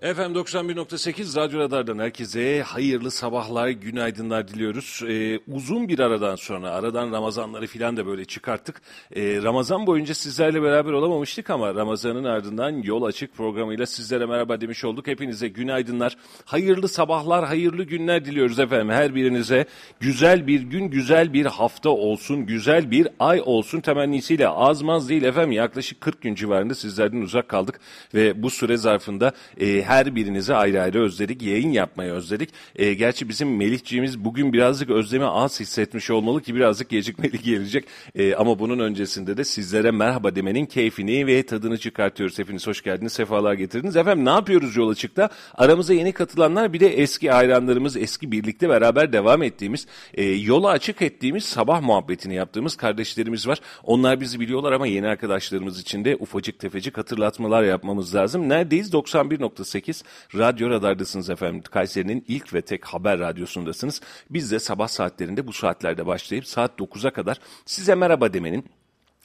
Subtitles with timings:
[0.00, 5.02] FM 91.8 Radyo Radar'dan herkese hayırlı sabahlar, günaydınlar diliyoruz.
[5.08, 8.82] Ee, uzun bir aradan sonra, aradan Ramazanları filan da böyle çıkarttık.
[9.16, 14.84] Ee, Ramazan boyunca sizlerle beraber olamamıştık ama Ramazan'ın ardından Yol Açık programıyla sizlere merhaba demiş
[14.84, 15.06] olduk.
[15.06, 18.90] Hepinize günaydınlar, hayırlı sabahlar, hayırlı günler diliyoruz efendim.
[18.90, 19.66] Her birinize
[20.00, 25.52] güzel bir gün, güzel bir hafta olsun, güzel bir ay olsun temennisiyle azmaz değil efendim.
[25.52, 27.80] Yaklaşık 40 gün civarında sizlerden uzak kaldık
[28.14, 29.32] ve bu süre zarfında...
[29.60, 31.42] E, her birinizi ayrı ayrı özledik.
[31.42, 32.50] Yayın yapmayı özledik.
[32.76, 37.84] E, gerçi bizim Melihciğimiz bugün birazcık özlemi az hissetmiş olmalı ki birazcık gecikmeli gelecek.
[38.14, 42.38] E, ama bunun öncesinde de sizlere merhaba demenin keyfini ve tadını çıkartıyoruz.
[42.38, 43.96] Hepiniz hoş geldiniz, sefalar getirdiniz.
[43.96, 45.28] Efendim ne yapıyoruz yol açıkta?
[45.54, 51.02] Aramıza yeni katılanlar bir de eski hayranlarımız, eski birlikte beraber devam ettiğimiz, e, yola açık
[51.02, 53.58] ettiğimiz sabah muhabbetini yaptığımız kardeşlerimiz var.
[53.82, 58.48] Onlar bizi biliyorlar ama yeni arkadaşlarımız için de ufacık tefecik hatırlatmalar yapmamız lazım.
[58.48, 58.92] Neredeyiz?
[58.92, 61.62] 91.8 8 Radyo Radar'dasınız efendim.
[61.70, 64.00] Kayseri'nin ilk ve tek haber radyosundasınız.
[64.30, 68.64] Biz de sabah saatlerinde bu saatlerde başlayıp saat 9'a kadar size merhaba demenin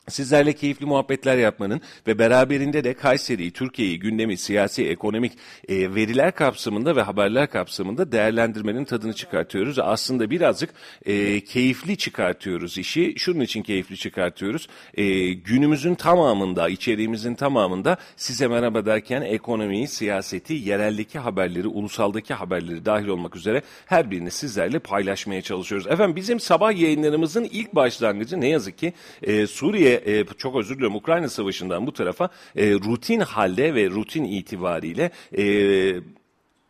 [0.10, 5.32] Sizlerle keyifli muhabbetler yapmanın ve beraberinde de Kayseri'yi, Türkiye'yi, gündemi, siyasi, ekonomik
[5.70, 9.80] e, veriler kapsamında ve haberler kapsamında değerlendirmenin tadını çıkartıyoruz.
[9.80, 10.70] Aslında birazcık
[11.06, 13.14] e, keyifli çıkartıyoruz işi.
[13.18, 14.68] Şunun için keyifli çıkartıyoruz.
[14.94, 23.08] E, günümüzün tamamında, içeriğimizin tamamında size merhaba derken ekonomiyi, siyaseti, yereldeki haberleri, ulusaldaki haberleri dahil
[23.08, 25.88] olmak üzere her birini sizlerle paylaşmaya çalışıyoruz.
[25.88, 30.96] Efendim bizim sabah yayınlarımızın ilk başlangıcı ne yazık ki e, Suriye e, çok özür diliyorum
[30.96, 35.44] Ukrayna Savaşı'ndan bu tarafa e, rutin halde ve rutin itibariyle e,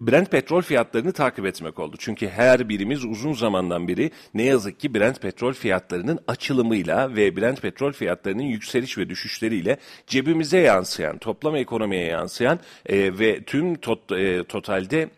[0.01, 1.95] Brent petrol fiyatlarını takip etmek oldu.
[1.99, 7.61] Çünkü her birimiz uzun zamandan beri ne yazık ki Brent petrol fiyatlarının açılımıyla ve Brent
[7.61, 14.43] petrol fiyatlarının yükseliş ve düşüşleriyle cebimize yansıyan, toplam ekonomiye yansıyan e, ve tüm tot, e,
[14.43, 15.09] totalde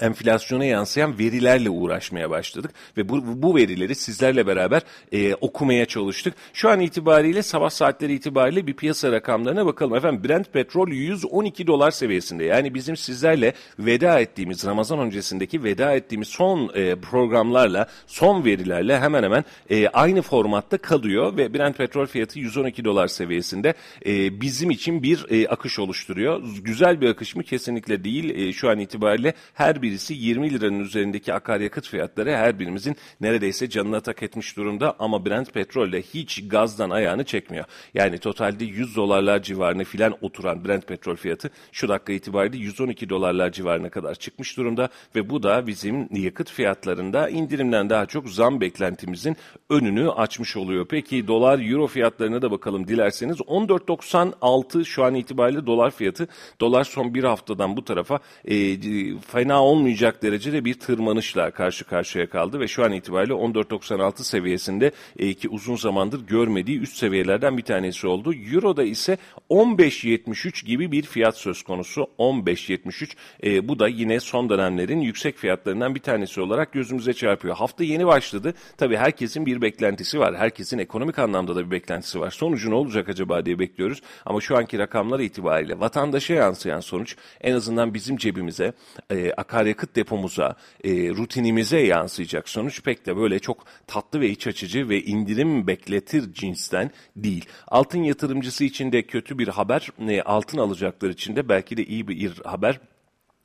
[0.00, 4.82] enflasyona yansıyan verilerle uğraşmaya başladık ve bu, bu verileri sizlerle beraber
[5.12, 6.34] e, okumaya çalıştık.
[6.52, 9.94] Şu an itibariyle sabah saatleri itibariyle bir piyasa rakamlarına bakalım.
[9.94, 12.44] Efendim Brent petrol 112 dolar seviyesinde.
[12.44, 19.22] Yani bizim sizlerle veda ettiğimiz Ramazan öncesindeki veda ettiğimiz son e, programlarla, son verilerle hemen
[19.22, 23.74] hemen e, aynı formatta kalıyor ve Brent petrol fiyatı 112 dolar seviyesinde
[24.06, 26.42] e, bizim için bir e, akış oluşturuyor.
[26.62, 27.42] Güzel bir akış mı?
[27.42, 28.30] Kesinlikle değil.
[28.38, 34.00] E, şu an itibariyle her birisi 20 liranın üzerindeki akaryakıt fiyatları her birimizin neredeyse canına
[34.00, 37.64] tak etmiş durumda ama Brent petrol de hiç gazdan ayağını çekmiyor.
[37.94, 43.52] Yani totalde 100 dolarlar civarına filan oturan Brent petrol fiyatı şu dakika itibariyle 112 dolarlar
[43.52, 49.36] civarına kadar çıkmış durumda ve bu da bizim yakıt fiyatlarında indirimden daha çok zam beklentimizin
[49.70, 50.86] önünü açmış oluyor.
[50.88, 56.28] Peki dolar euro fiyatlarına da bakalım dilerseniz 14.96 şu an itibariyle dolar fiyatı.
[56.60, 58.76] Dolar son bir haftadan bu tarafa e,
[59.20, 65.34] fena olmayacak derecede bir tırmanışla karşı karşıya kaldı ve şu an itibariyle 14.96 seviyesinde e,
[65.34, 68.34] ki uzun zamandır görmediği üst seviyelerden bir tanesi oldu.
[68.34, 69.18] Euro'da ise
[69.50, 72.06] 15.73 gibi bir fiyat söz konusu.
[72.18, 73.12] 15.73
[73.44, 77.56] e, bu da yine son dönemlerin yüksek fiyatlarından bir tanesi olarak gözümüze çarpıyor.
[77.56, 78.54] Hafta yeni başladı.
[78.76, 80.36] Tabii herkesin bir beklentisi var.
[80.36, 82.30] Herkesin ekonomik anlamda da bir beklentisi var.
[82.30, 84.02] Sonucu ne olacak acaba diye bekliyoruz.
[84.26, 88.72] Ama şu anki rakamlar itibariyle vatandaşa yansıyan sonuç en azından bizim cebimize
[89.10, 94.88] e, akaryakıt depomuza, e, rutinimize yansıyacak sonuç pek de böyle çok tatlı ve iç açıcı
[94.88, 97.44] ve indirim bekletir cinsten değil.
[97.68, 102.08] Altın yatırımcısı için de kötü bir haber, e, altın alacaklar için de belki de iyi
[102.08, 102.80] bir haber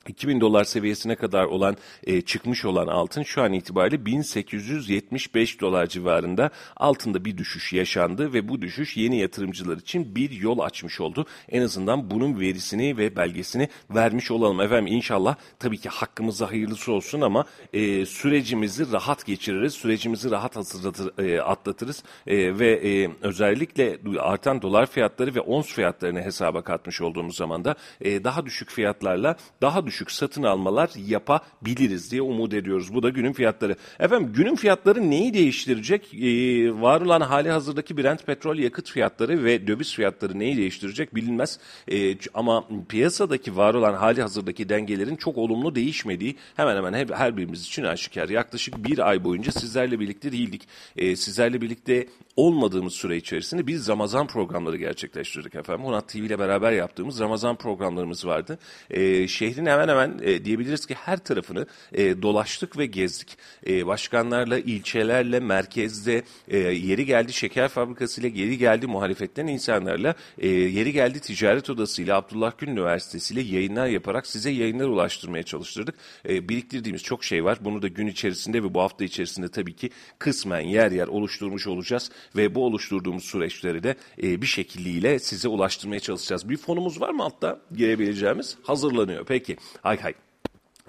[0.06, 6.50] 2000 dolar seviyesine kadar olan e, çıkmış olan altın şu an itibariyle 1875 dolar civarında
[6.76, 11.26] altında bir düşüş yaşandı ve bu düşüş yeni yatırımcılar için bir yol açmış oldu.
[11.48, 14.60] En azından bunun verisini ve belgesini vermiş olalım.
[14.60, 19.74] Efendim inşallah tabii ki hakkımızda hayırlısı olsun ama e, sürecimizi rahat geçiririz.
[19.74, 26.22] Sürecimizi rahat hazırlatır, e, atlatırız e, ve e, özellikle artan dolar fiyatları ve ons fiyatlarını
[26.22, 32.10] hesaba katmış olduğumuz zaman da e, daha düşük fiyatlarla daha düşük düşük satın almalar yapabiliriz
[32.10, 32.94] diye umut ediyoruz.
[32.94, 33.76] Bu da günün fiyatları.
[34.00, 36.14] Efendim günün fiyatları neyi değiştirecek?
[36.14, 41.58] Ee, var olan hali hazırdaki Brent petrol yakıt fiyatları ve döviz fiyatları neyi değiştirecek bilinmez.
[41.92, 47.36] Ee, ama piyasadaki var olan hali hazırdaki dengelerin çok olumlu değişmediği hemen hemen her, her
[47.36, 48.28] birimiz için aşikar.
[48.28, 50.68] Yaklaşık bir ay boyunca sizlerle birlikte değildik.
[50.96, 52.06] Ee, sizlerle birlikte
[52.36, 55.84] olmadığımız süre içerisinde biz Ramazan programları gerçekleştirdik efendim.
[55.84, 58.58] Onat TV ile beraber yaptığımız Ramazan programlarımız vardı.
[58.90, 63.38] Ee, şehrin hemen hemen hemen e, diyebiliriz ki her tarafını e, dolaştık ve gezdik.
[63.66, 70.92] E, başkanlarla, ilçelerle, merkezde, e, yeri geldi şeker fabrikasıyla, yeri geldi muhalefetten insanlarla, e, yeri
[70.92, 75.94] geldi ticaret odasıyla, Abdullah Gül Üniversitesi ile yayınlar yaparak size yayınlar ulaştırmaya çalıştırdık.
[76.28, 77.58] E, biriktirdiğimiz çok şey var.
[77.60, 82.10] Bunu da gün içerisinde ve bu hafta içerisinde tabii ki kısmen yer yer oluşturmuş olacağız
[82.36, 86.48] ve bu oluşturduğumuz süreçleri de e, bir şekilliyle size ulaştırmaya çalışacağız.
[86.48, 88.56] Bir fonumuz var mı altta girebileceğimiz?
[88.62, 89.24] Hazırlanıyor.
[89.26, 89.56] Peki.
[89.82, 90.14] Hay hay.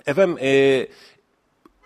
[0.05, 0.87] Efendim e,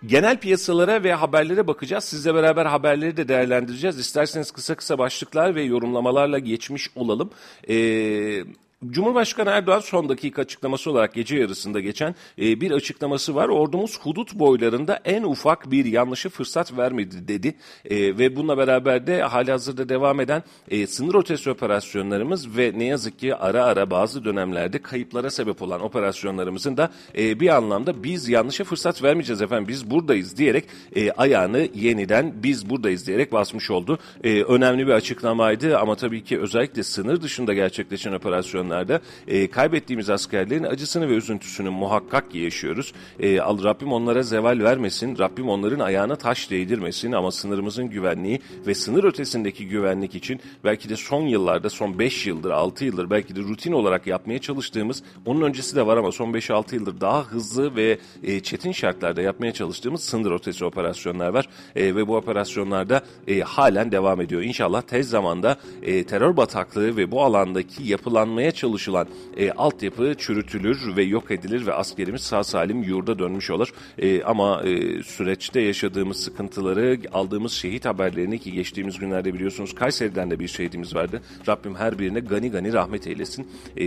[0.05, 2.03] genel piyasalara ve haberlere bakacağız.
[2.03, 3.99] Sizle beraber haberleri de değerlendireceğiz.
[3.99, 7.29] İsterseniz kısa kısa başlıklar ve yorumlamalarla geçmiş olalım.
[7.67, 8.45] Eee
[8.89, 13.49] Cumhurbaşkanı Erdoğan son dakika açıklaması olarak gece yarısında geçen e, bir açıklaması var.
[13.49, 17.55] Ordumuz hudut boylarında en ufak bir yanlışı fırsat vermedi dedi.
[17.85, 22.85] E, ve bununla beraber de hali hazırda devam eden e, sınır ötesi operasyonlarımız ve ne
[22.85, 28.29] yazık ki ara ara bazı dönemlerde kayıplara sebep olan operasyonlarımızın da e, bir anlamda biz
[28.29, 30.65] yanlışa fırsat vermeyeceğiz efendim biz buradayız diyerek
[30.95, 33.99] e, ayağını yeniden biz buradayız diyerek basmış oldu.
[34.23, 40.09] E, önemli bir açıklamaydı ama tabii ki özellikle sınır dışında gerçekleşen operasyonlar zamanlarda e, kaybettiğimiz
[40.09, 42.93] askerlerin acısını ve üzüntüsünü muhakkak yaşıyoruz.
[43.19, 49.03] E, Rabbim onlara zeval vermesin, Rabbim onların ayağına taş değdirmesin ama sınırımızın güvenliği ve sınır
[49.03, 53.71] ötesindeki güvenlik için belki de son yıllarda, son 5 yıldır, 6 yıldır belki de rutin
[53.71, 58.39] olarak yapmaya çalıştığımız, onun öncesi de var ama son 5-6 yıldır daha hızlı ve e,
[58.39, 61.49] çetin şartlarda yapmaya çalıştığımız sınır ötesi operasyonlar var.
[61.75, 64.41] E, ve bu operasyonlarda e, halen devam ediyor.
[64.41, 69.07] İnşallah tez zamanda e, terör bataklığı ve bu alandaki yapılanmaya çalışılan
[69.37, 73.73] e, altyapı çürütülür ve yok edilir ve askerimiz sağ salim yurda dönmüş olur.
[73.97, 80.39] E, ama e, süreçte yaşadığımız sıkıntıları, aldığımız şehit haberlerini ki geçtiğimiz günlerde biliyorsunuz Kayseri'den de
[80.39, 81.21] bir şehidimiz vardı.
[81.47, 83.47] Rabbim her birine gani gani rahmet eylesin.
[83.77, 83.85] E,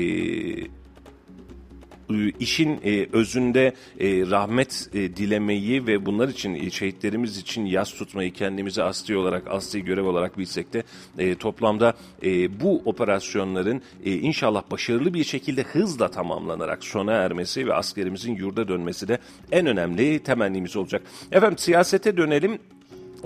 [2.41, 8.32] işin e, özünde e, rahmet e, dilemeyi ve bunlar için e, şehitlerimiz için yas tutmayı
[8.32, 10.82] kendimize asli olarak asli görev olarak bilsek de
[11.19, 17.75] e, toplamda e, bu operasyonların e, inşallah başarılı bir şekilde hızla tamamlanarak sona ermesi ve
[17.75, 19.19] askerimizin yurda dönmesi de
[19.53, 21.03] en önemli temennimiz olacak.
[21.32, 22.58] Efendim siyasete dönelim.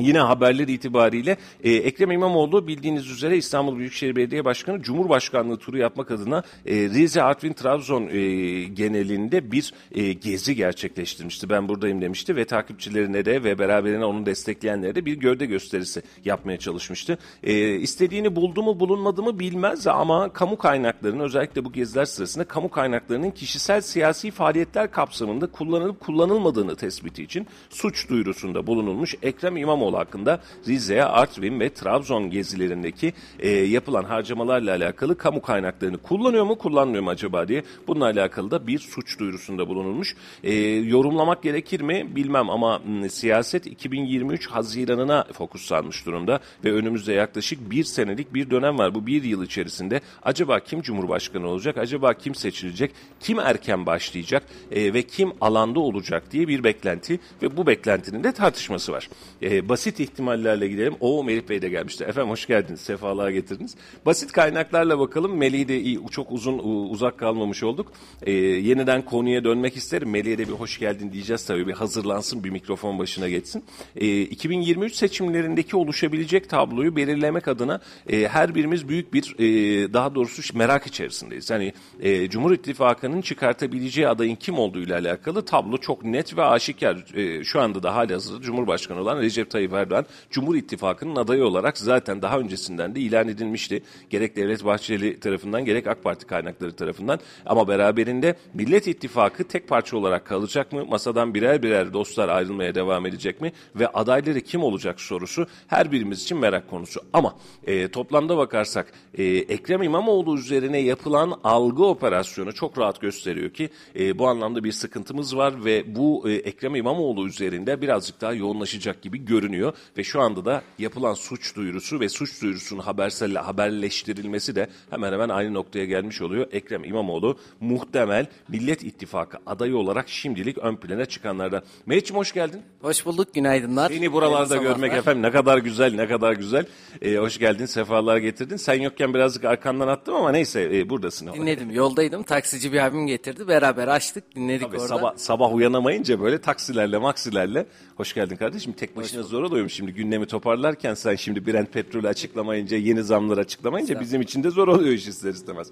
[0.01, 6.11] Yine haberler itibariyle e, Ekrem İmamoğlu bildiğiniz üzere İstanbul Büyükşehir Belediye Başkanı Cumhurbaşkanlığı turu yapmak
[6.11, 8.21] adına e, Rize, Artvin, Trabzon e,
[8.65, 11.49] genelinde bir e, gezi gerçekleştirmişti.
[11.49, 16.59] Ben buradayım demişti ve takipçilerine de ve beraberine onu destekleyenlere de bir gövde gösterisi yapmaya
[16.59, 17.19] çalışmıştı.
[17.43, 22.71] E, istediğini buldu mu bulunmadı mı bilmez ama kamu kaynaklarının özellikle bu geziler sırasında kamu
[22.71, 29.99] kaynaklarının kişisel siyasi faaliyetler kapsamında kullanılıp kullanılmadığını tespiti için suç duyurusunda bulunulmuş Ekrem İmamoğlu İmamoğlu
[29.99, 37.03] hakkında Rize, Artvin ve Trabzon gezilerindeki e, yapılan harcamalarla alakalı kamu kaynaklarını kullanıyor mu kullanmıyor
[37.03, 40.17] mu acaba diye bununla alakalı da bir suç duyurusunda bulunulmuş.
[40.45, 47.71] E, yorumlamak gerekir mi bilmem ama m, siyaset 2023 Haziran'ına fokuslanmış durumda ve önümüzde yaklaşık
[47.71, 48.95] bir senelik bir dönem var.
[48.95, 54.95] Bu bir yıl içerisinde acaba kim Cumhurbaşkanı olacak, acaba kim seçilecek, kim erken başlayacak e,
[54.95, 59.09] ve kim alanda olacak diye bir beklenti ve bu beklentinin de tartışması var.
[59.43, 60.95] E, basit ihtimallerle gidelim.
[61.01, 62.05] O Melih Bey de gelmişti.
[62.05, 62.81] Efendim hoş geldiniz.
[62.81, 63.77] Sefalar getirdiniz.
[64.07, 65.37] Basit kaynaklarla bakalım.
[65.37, 66.59] Melih'i de iyi, çok uzun
[66.91, 67.93] uzak kalmamış olduk.
[68.23, 70.11] Ee, yeniden konuya dönmek isterim.
[70.11, 71.67] Melih'e de bir hoş geldin diyeceğiz tabii.
[71.67, 73.65] Bir hazırlansın, bir mikrofon başına geçsin.
[73.97, 80.59] Ee, 2023 seçimlerindeki oluşabilecek tabloyu belirlemek adına e, her birimiz büyük bir e, daha doğrusu
[80.59, 81.51] merak içerisindeyiz.
[81.51, 87.17] Yani e, Cumhur İttifakı'nın çıkartabileceği adayın kim olduğu ile alakalı tablo çok net ve aşikar.
[87.17, 91.45] E, şu anda da hali hazırda Cumhurbaşkanı olan Recep Tayyip Tayyip Erdoğan Cumhur İttifakı'nın adayı
[91.45, 93.83] olarak zaten daha öncesinden de ilan edilmişti.
[94.11, 99.97] Gerek Devlet Bahçeli tarafından gerek AK Parti kaynakları tarafından ama beraberinde Millet İttifakı tek parça
[99.97, 100.85] olarak kalacak mı?
[100.85, 103.53] Masadan birer birer dostlar ayrılmaya devam edecek mi?
[103.77, 107.01] Ve adayları kim olacak sorusu her birimiz için merak konusu.
[107.13, 107.37] Ama
[107.67, 114.19] e, toplamda bakarsak e, Ekrem İmamoğlu üzerine yapılan algı operasyonu çok rahat gösteriyor ki e,
[114.19, 119.25] bu anlamda bir sıkıntımız var ve bu e, Ekrem İmamoğlu üzerinde birazcık daha yoğunlaşacak gibi
[119.25, 124.69] görünüyor görünüyor ve şu anda da yapılan suç duyurusu ve suç duyurusunun habersel haberleştirilmesi de
[124.91, 126.47] hemen hemen aynı noktaya gelmiş oluyor.
[126.53, 131.63] Ekrem İmamoğlu muhtemel Millet İttifakı adayı olarak şimdilik ön plana çıkanlardan.
[131.87, 132.63] Mehmetciğim hoş geldin.
[132.83, 133.89] Hoş bulduk, günaydınlar.
[133.91, 136.67] Seni buralarda görmek efendim ne kadar güzel, ne kadar güzel.
[137.03, 138.57] Ee, hoş geldin, sefalar getirdin.
[138.57, 141.33] Sen yokken birazcık arkandan attım ama neyse e, buradasın.
[141.33, 142.23] Dinledim, yoldaydım.
[142.23, 143.49] Taksici bir abim getirdi.
[143.49, 144.89] Beraber açtık, dinledik Tabii, orada.
[144.89, 147.67] Sabah, sabah uyanamayınca böyle taksilerle, maksilerle.
[147.97, 148.73] Hoş geldin kardeşim.
[148.73, 153.41] Tek başına zor zor oluyor şimdi gündemi toparlarken sen şimdi Brent petrolü açıklamayınca yeni zamları
[153.41, 155.71] açıklamayınca bizim için de zor oluyor iş ister istemez.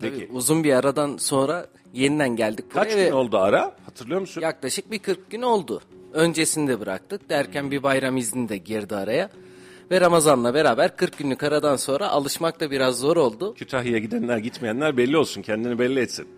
[0.00, 4.40] Peki Tabii uzun bir aradan sonra yeniden geldik buraya kaç gün oldu ara hatırlıyor musun?
[4.40, 5.80] yaklaşık bir 40 gün oldu.
[6.12, 9.30] Öncesinde bıraktık derken bir bayram izni de girdi araya.
[9.90, 13.54] Ve Ramazan'la beraber 40 günlük aradan sonra alışmak da biraz zor oldu.
[13.54, 16.28] Kütahya'ya gidenler gitmeyenler belli olsun kendini belli etsin.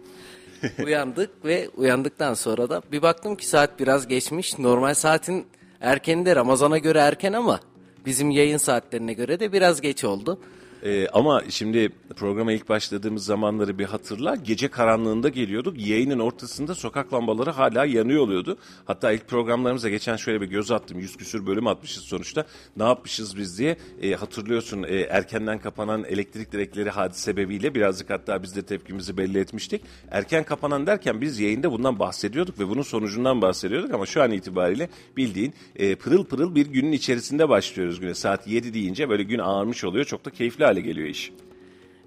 [0.85, 4.59] Uyandık ve uyandıktan sonra da bir baktım ki saat biraz geçmiş.
[4.59, 5.47] Normal saatin
[5.81, 7.61] erkeninde Ramazan'a göre erken ama
[8.07, 10.41] bizim yayın saatlerine göre de biraz geç oldu.
[10.85, 14.37] Ee, ama şimdi programa ilk başladığımız zamanları bir hatırla.
[14.37, 15.87] Gece karanlığında geliyorduk.
[15.87, 18.59] Yayının ortasında sokak lambaları hala yanıyor oluyordu.
[18.85, 20.99] Hatta ilk programlarımıza geçen şöyle bir göz attım.
[20.99, 22.47] Yüz küsür bölüm atmışız sonuçta.
[22.77, 23.77] Ne yapmışız biz diye.
[24.03, 29.39] Ee, hatırlıyorsun e, erkenden kapanan elektrik direkleri hadise sebebiyle birazcık hatta biz de tepkimizi belli
[29.39, 29.83] etmiştik.
[30.11, 33.95] Erken kapanan derken biz yayında bundan bahsediyorduk ve bunun sonucundan bahsediyorduk.
[33.95, 38.15] Ama şu an itibariyle bildiğin e, pırıl pırıl bir günün içerisinde başlıyoruz güne.
[38.15, 40.05] Saat 7 deyince böyle gün ağarmış oluyor.
[40.05, 41.33] Çok da keyifli hale geliyor iş.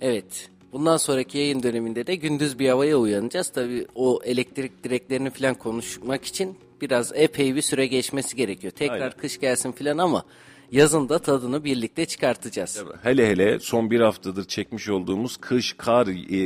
[0.02, 0.50] Evet.
[0.74, 3.50] Bundan sonraki yayın döneminde de gündüz bir havaya uyanacağız.
[3.50, 8.74] Tabii o elektrik direklerini falan konuşmak için biraz epey bir süre geçmesi gerekiyor.
[8.74, 9.18] Tekrar Aynen.
[9.18, 10.26] kış gelsin falan ama
[10.72, 12.84] yazın da tadını birlikte çıkartacağız.
[13.04, 16.38] Hele hele son bir haftadır çekmiş olduğumuz kış, kar, e,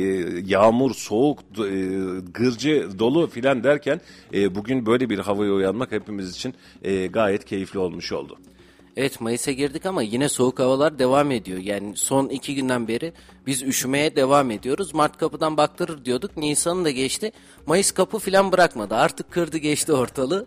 [0.46, 1.70] yağmur, soğuk, e,
[2.34, 4.00] gırcı, dolu filan derken
[4.34, 8.38] e, bugün böyle bir havaya uyanmak hepimiz için e, gayet keyifli olmuş oldu.
[8.96, 11.58] Evet Mayıs'a girdik ama yine soğuk havalar devam ediyor.
[11.58, 13.12] Yani son iki günden beri
[13.46, 14.94] biz üşümeye devam ediyoruz.
[14.94, 16.36] Mart kapıdan baktırır diyorduk.
[16.36, 17.32] Nisan'ı da geçti.
[17.66, 18.94] Mayıs kapı falan bırakmadı.
[18.94, 20.46] Artık kırdı geçti ortalığı.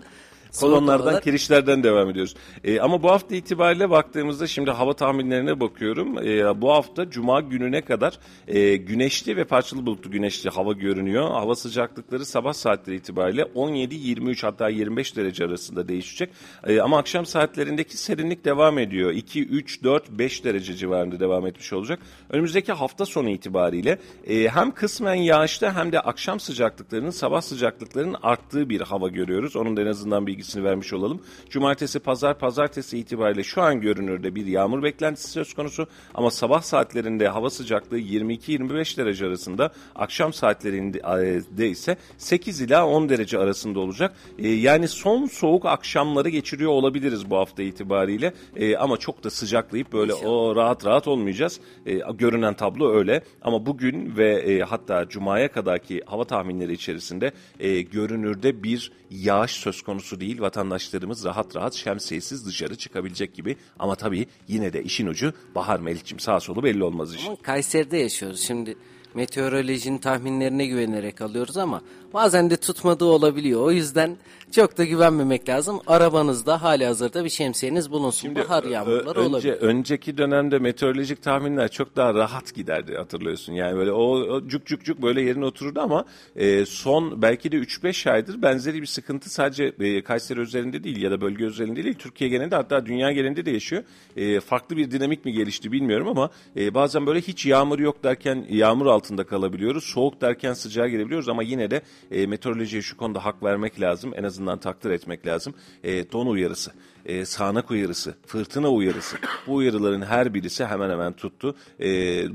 [0.60, 2.36] Kolonlardan, kirişlerden devam ediyoruz.
[2.64, 6.18] E, ama bu hafta itibariyle baktığımızda şimdi hava tahminlerine bakıyorum.
[6.18, 11.32] E, bu hafta Cuma gününe kadar e, güneşli ve parçalı bulutlu güneşli hava görünüyor.
[11.32, 16.30] Hava sıcaklıkları sabah saatleri itibariyle 17-23 hatta 25 derece arasında değişecek.
[16.68, 19.12] E, ama akşam saatlerindeki serinlik devam ediyor.
[19.12, 22.00] 2, 3, 4, 5 derece civarında devam etmiş olacak.
[22.30, 28.70] Önümüzdeki hafta sonu itibariyle e, hem kısmen yağışlı hem de akşam sıcaklıklarının sabah sıcaklıklarının arttığı
[28.70, 29.56] bir hava görüyoruz.
[29.56, 31.22] Onun da en azından bilgisini vermiş olalım.
[31.50, 35.88] Cumartesi, pazar, pazartesi itibariyle şu an görünürde bir yağmur beklentisi söz konusu.
[36.14, 43.40] Ama sabah saatlerinde hava sıcaklığı 22-25 derece arasında, akşam saatlerinde ise 8 ila 10 derece
[43.40, 44.16] arasında olacak.
[44.38, 48.34] E, yani son soğuk akşamları geçiriyor olabiliriz bu hafta itibariyle.
[48.56, 51.60] E, ama çok da sıcaklayıp böyle o rahat rahat olmayacağız.
[51.86, 53.24] E, görünen tablo öyle.
[53.42, 59.82] Ama bugün ve e, hatta Cuma'ya kadarki hava tahminleri içerisinde e, görünürde bir yağış söz
[59.82, 60.42] konusu değil.
[60.42, 63.58] Vatandaşlarımız rahat rahat şemsiyesiz dışarı çıkabilecek gibi.
[63.80, 67.28] Ama tabii yine de işin ucu Bahar Melikçim sağ solu belli olmaz iş.
[67.28, 68.42] Ama Kayseri'de yaşıyoruz.
[68.42, 68.78] Şimdi
[69.14, 71.82] meteorolojinin tahminlerine güvenerek alıyoruz ama
[72.14, 73.62] bazen de tutmadığı olabiliyor.
[73.62, 74.18] O yüzden
[74.52, 75.80] çok da güvenmemek lazım.
[75.88, 78.36] Arabanızda hali hazırda bir şemsiyeniz bulunsun.
[78.36, 79.54] Bahar Ö- yağmurları önce, olabilir.
[79.54, 83.54] Önceki dönemde meteorolojik tahminler çok daha rahat giderdi hatırlıyorsun.
[83.54, 87.56] Yani böyle o, o cuk cuk cuk böyle yerine otururdu ama e, son belki de
[87.56, 91.96] 3-5 aydır benzeri bir sıkıntı sadece e, Kayseri özelinde değil ya da bölge özelinde değil
[92.00, 93.84] Türkiye genelinde hatta dünya genelinde de yaşıyor.
[94.18, 98.46] E, farklı bir dinamik mi gelişti bilmiyorum ama e, bazen böyle hiç yağmur yok derken
[98.50, 99.84] yağmur altında kalabiliyoruz.
[99.84, 104.14] Soğuk derken sıcağa gelebiliyoruz ama yine de e, meteorolojiye şu konuda hak vermek lazım.
[104.16, 105.54] En azından takdir etmek lazım.
[105.84, 106.72] E, don uyarısı,
[107.06, 109.18] e, sağanak uyarısı, fırtına uyarısı.
[109.48, 111.56] Bu uyarıların her birisi hemen hemen tuttu.
[111.80, 111.88] E,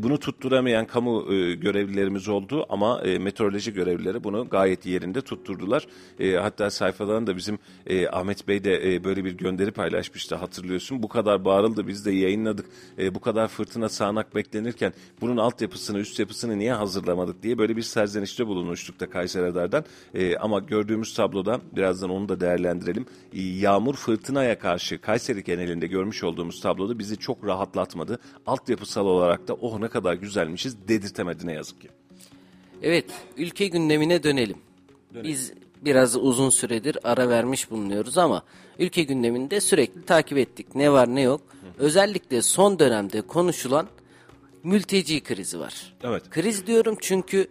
[0.03, 5.87] bunu tutturamayan kamu e, görevlilerimiz oldu ama e, meteoroloji görevlileri bunu gayet yerinde tutturdular.
[6.21, 11.03] E, hatta sayfadan da bizim e, Ahmet Bey de e, böyle bir gönderi paylaşmıştı hatırlıyorsun.
[11.03, 12.67] Bu kadar bağırıldı biz de yayınladık.
[12.99, 17.83] E, bu kadar fırtına sağanak beklenirken bunun altyapısını üst yapısını niye hazırlamadık diye böyle bir
[17.83, 19.85] serzenişte bulunmuştuk da Kayseri Radar'dan.
[20.15, 23.07] E, ama gördüğümüz tabloda birazdan onu da değerlendirelim.
[23.33, 28.19] E, yağmur fırtınaya karşı Kayseri genelinde görmüş olduğumuz tabloda bizi çok rahatlatmadı.
[28.47, 31.89] Altyapısal olarak da oh ne kadar güzelmişiz dedirtemedi ne yazık ki.
[32.83, 33.05] Evet,
[33.37, 34.57] ülke gündemine dönelim.
[35.23, 35.53] Biz
[35.85, 38.43] biraz uzun süredir ara vermiş bulunuyoruz ama
[38.79, 40.75] ülke gündeminde sürekli takip ettik.
[40.75, 41.41] Ne var ne yok.
[41.79, 43.87] Özellikle son dönemde konuşulan
[44.65, 45.95] mülteci krizi var.
[46.03, 46.31] Evet.
[46.31, 47.49] Kriz diyorum çünkü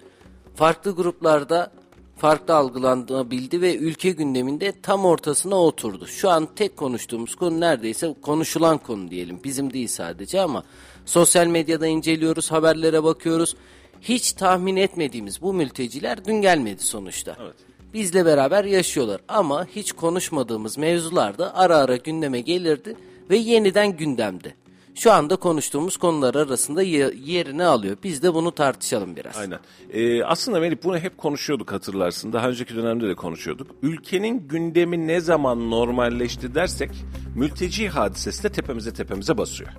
[0.56, 1.72] farklı gruplarda
[2.18, 6.08] farklı algılanabildi ve ülke gündeminde tam ortasına oturdu.
[6.08, 9.40] Şu an tek konuştuğumuz konu neredeyse konuşulan konu diyelim.
[9.44, 10.64] Bizim değil sadece ama
[11.06, 13.56] sosyal medyada inceliyoruz, haberlere bakıyoruz.
[14.02, 17.38] Hiç tahmin etmediğimiz bu mülteciler dün gelmedi sonuçta.
[17.42, 17.56] Evet.
[17.94, 22.96] Bizle beraber yaşıyorlar ama hiç konuşmadığımız mevzular da ara ara gündeme gelirdi
[23.30, 24.56] ve yeniden gündemde.
[24.96, 27.98] Şu anda konuştuğumuz konular arasında ye- yerini alıyor.
[28.04, 29.38] Biz de bunu tartışalım biraz.
[29.38, 29.60] Aynen.
[29.94, 32.34] Ee, aslında Melih bunu hep konuşuyorduk hatırlarsın.
[32.34, 33.68] Daha önceki dönemde de konuşuyorduk.
[33.82, 36.92] Ülkenin gündemi ne zaman normalleşti dersek
[37.36, 39.70] mülteci hadisesi de tepemize tepemize basıyor.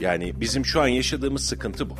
[0.00, 1.94] Yani bizim şu an yaşadığımız sıkıntı bu.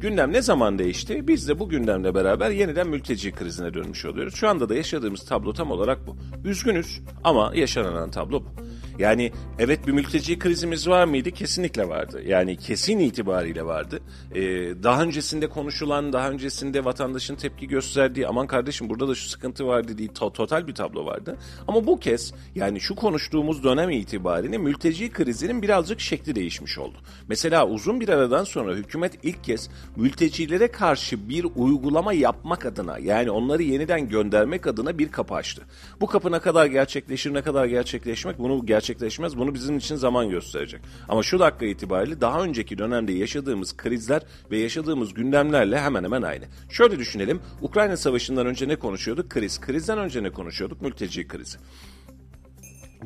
[0.00, 1.28] Gündem ne zaman değişti?
[1.28, 4.34] Biz de bu gündemle beraber yeniden mülteci krizine dönmüş oluyoruz.
[4.34, 6.16] Şu anda da yaşadığımız tablo tam olarak bu.
[6.44, 8.46] Üzgünüz ama yaşanan tablo bu.
[8.98, 11.30] Yani evet bir mülteci krizimiz var mıydı?
[11.30, 12.22] Kesinlikle vardı.
[12.26, 14.00] Yani kesin itibariyle vardı.
[14.34, 14.40] Ee,
[14.82, 19.88] daha öncesinde konuşulan, daha öncesinde vatandaşın tepki gösterdiği aman kardeşim burada da şu sıkıntı var
[19.88, 21.36] dediği to- total bir tablo vardı.
[21.68, 26.96] Ama bu kez yani şu konuştuğumuz dönem itibariyle mülteci krizinin birazcık şekli değişmiş oldu.
[27.28, 33.30] Mesela uzun bir aradan sonra hükümet ilk kez mültecilere karşı bir uygulama yapmak adına yani
[33.30, 35.62] onları yeniden göndermek adına bir kapı açtı.
[36.00, 40.80] Bu kapı ne kadar gerçekleşir ne kadar gerçekleşmek bunu gerçekleşmez bunu bizim için zaman gösterecek.
[41.08, 46.44] Ama şu dakika itibariyle daha önceki dönemde yaşadığımız krizler ve yaşadığımız gündemlerle hemen hemen aynı.
[46.70, 49.30] Şöyle düşünelim Ukrayna Savaşı'ndan önce ne konuşuyorduk?
[49.30, 49.60] Kriz.
[49.60, 50.82] Krizden önce ne konuşuyorduk?
[50.82, 51.58] Mülteci krizi.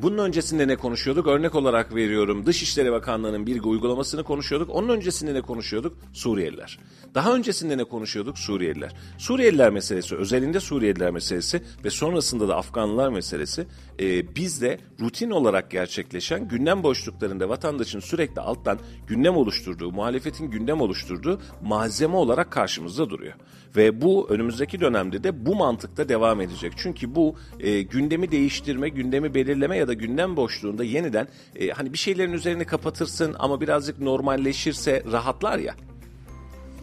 [0.01, 1.27] Bunun öncesinde ne konuşuyorduk?
[1.27, 4.69] Örnek olarak veriyorum Dışişleri Bakanlığı'nın bir uygulamasını konuşuyorduk.
[4.69, 5.97] Onun öncesinde ne konuşuyorduk?
[6.13, 6.79] Suriyeliler.
[7.15, 8.37] Daha öncesinde ne konuşuyorduk?
[8.37, 8.95] Suriyeliler.
[9.17, 13.67] Suriyeliler meselesi, özelinde Suriyeliler meselesi ve sonrasında da Afganlılar meselesi
[13.99, 21.41] e, bizde rutin olarak gerçekleşen gündem boşluklarında vatandaşın sürekli alttan gündem oluşturduğu, muhalefetin gündem oluşturduğu
[21.63, 23.33] malzeme olarak karşımızda duruyor.
[23.75, 26.73] Ve bu önümüzdeki dönemde de bu mantıkta devam edecek.
[26.77, 31.97] Çünkü bu e, gündemi değiştirme, gündemi belirleme ya da gündem boşluğunda yeniden e, hani bir
[31.97, 35.75] şeylerin üzerini kapatırsın ama birazcık normalleşirse rahatlar ya.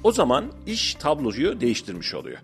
[0.02, 2.38] O zaman iş tabloyu değiştirmiş oluyor.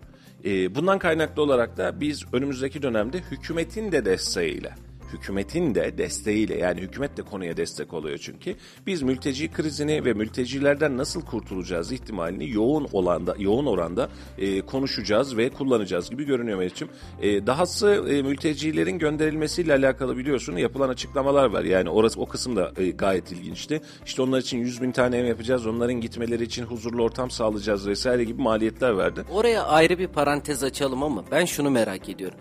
[0.45, 4.75] E, bundan kaynaklı olarak da biz önümüzdeki dönemde hükümetin de desteğiyle
[5.13, 8.55] hükümetin de desteğiyle yani hükümet de konuya destek oluyor çünkü
[8.87, 15.49] biz mülteci krizini ve mültecilerden nasıl kurtulacağız ihtimalini yoğun olanda yoğun oranda e, konuşacağız ve
[15.49, 16.89] kullanacağız gibi görünüyor Meriç'im.
[17.21, 21.63] E, dahası e, mültecilerin gönderilmesiyle alakalı biliyorsun yapılan açıklamalar var.
[21.63, 23.81] Yani orası o kısım da e, gayet ilginçti.
[24.05, 25.67] İşte onlar için 100 bin tane ev yapacağız.
[25.67, 29.23] Onların gitmeleri için huzurlu ortam sağlayacağız vesaire gibi maliyetler verdi.
[29.31, 32.37] Oraya ayrı bir parantez açalım ama ben şunu merak ediyorum.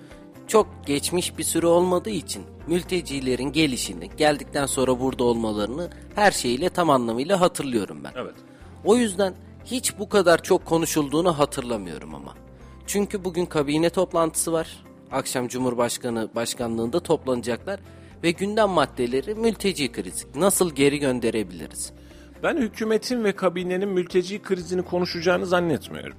[0.50, 6.90] Çok geçmiş bir süre olmadığı için mültecilerin gelişini, geldikten sonra burada olmalarını her şeyiyle tam
[6.90, 8.12] anlamıyla hatırlıyorum ben.
[8.16, 8.34] Evet.
[8.84, 9.34] O yüzden
[9.64, 12.34] hiç bu kadar çok konuşulduğunu hatırlamıyorum ama.
[12.86, 14.84] Çünkü bugün kabine toplantısı var.
[15.12, 17.80] Akşam Cumhurbaşkanı başkanlığında toplanacaklar
[18.22, 20.26] ve gündem maddeleri mülteci krizi.
[20.34, 21.92] Nasıl geri gönderebiliriz?
[22.42, 26.16] Ben hükümetin ve kabinenin mülteci krizini konuşacağını zannetmiyorum.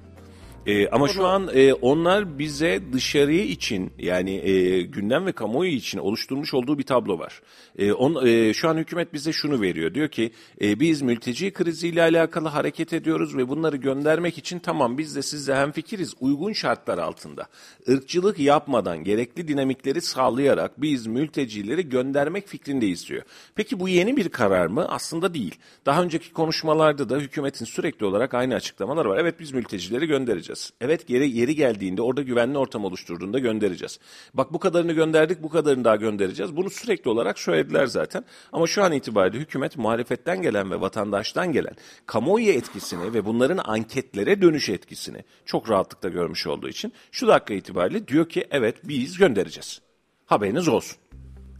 [0.66, 5.98] Ee, ama şu an e, onlar bize dışarıyı için yani e, gündem ve kamuoyu için
[5.98, 7.42] oluşturmuş olduğu bir tablo var.
[7.78, 9.94] E, on, e, şu an hükümet bize şunu veriyor.
[9.94, 15.16] Diyor ki e, biz mülteci kriziyle alakalı hareket ediyoruz ve bunları göndermek için tamam biz
[15.16, 17.46] de sizle hemfikiriz uygun şartlar altında.
[17.86, 23.22] Irkçılık yapmadan gerekli dinamikleri sağlayarak biz mültecileri göndermek fikrindeyiz diyor.
[23.54, 24.86] Peki bu yeni bir karar mı?
[24.88, 25.54] Aslında değil.
[25.86, 29.18] Daha önceki konuşmalarda da hükümetin sürekli olarak aynı açıklamalar var.
[29.18, 30.51] Evet biz mültecileri göndereceğiz.
[30.80, 33.98] Evet yeri, yeri geldiğinde orada güvenli ortam oluşturduğunda göndereceğiz.
[34.34, 36.56] Bak bu kadarını gönderdik bu kadarını daha göndereceğiz.
[36.56, 38.24] Bunu sürekli olarak söylediler zaten.
[38.52, 41.74] Ama şu an itibariyle hükümet muhalefetten gelen ve vatandaştan gelen
[42.06, 48.08] kamuoyu etkisini ve bunların anketlere dönüş etkisini çok rahatlıkla görmüş olduğu için şu dakika itibariyle
[48.08, 49.80] diyor ki evet biz göndereceğiz.
[50.26, 50.98] Haberiniz olsun.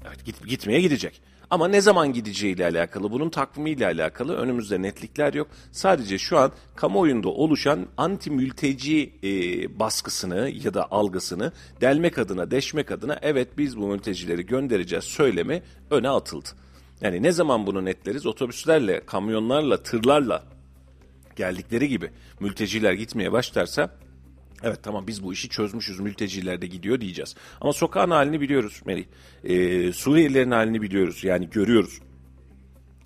[0.09, 1.32] Evet git, gitmeye gidecek.
[1.53, 5.49] Ama ne zaman gideceğiyle alakalı, bunun takvimiyle alakalı önümüzde netlikler yok.
[5.73, 9.29] Sadece şu an kamuoyunda oluşan anti mülteci e,
[9.79, 16.09] baskısını ya da algısını delmek adına, deşmek adına evet biz bu mültecileri göndereceğiz söylemi öne
[16.09, 16.49] atıldı.
[17.01, 18.27] Yani ne zaman bunu netleriz?
[18.27, 20.45] Otobüslerle, kamyonlarla, tırlarla
[21.37, 22.11] geldikleri gibi
[22.41, 23.91] mülteciler gitmeye başlarsa
[24.63, 27.35] Evet tamam biz bu işi çözmüşüz mülteciler de gidiyor diyeceğiz.
[27.61, 29.05] Ama sokağın halini biliyoruz Meri.
[29.45, 32.01] Ee, Suriyelilerin halini biliyoruz yani görüyoruz.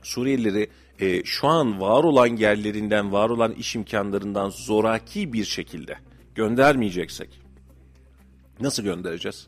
[0.03, 5.99] Suriyelileri e, şu an var olan yerlerinden, var olan iş imkanlarından zoraki bir şekilde
[6.35, 7.41] göndermeyeceksek
[8.61, 9.47] nasıl göndereceğiz?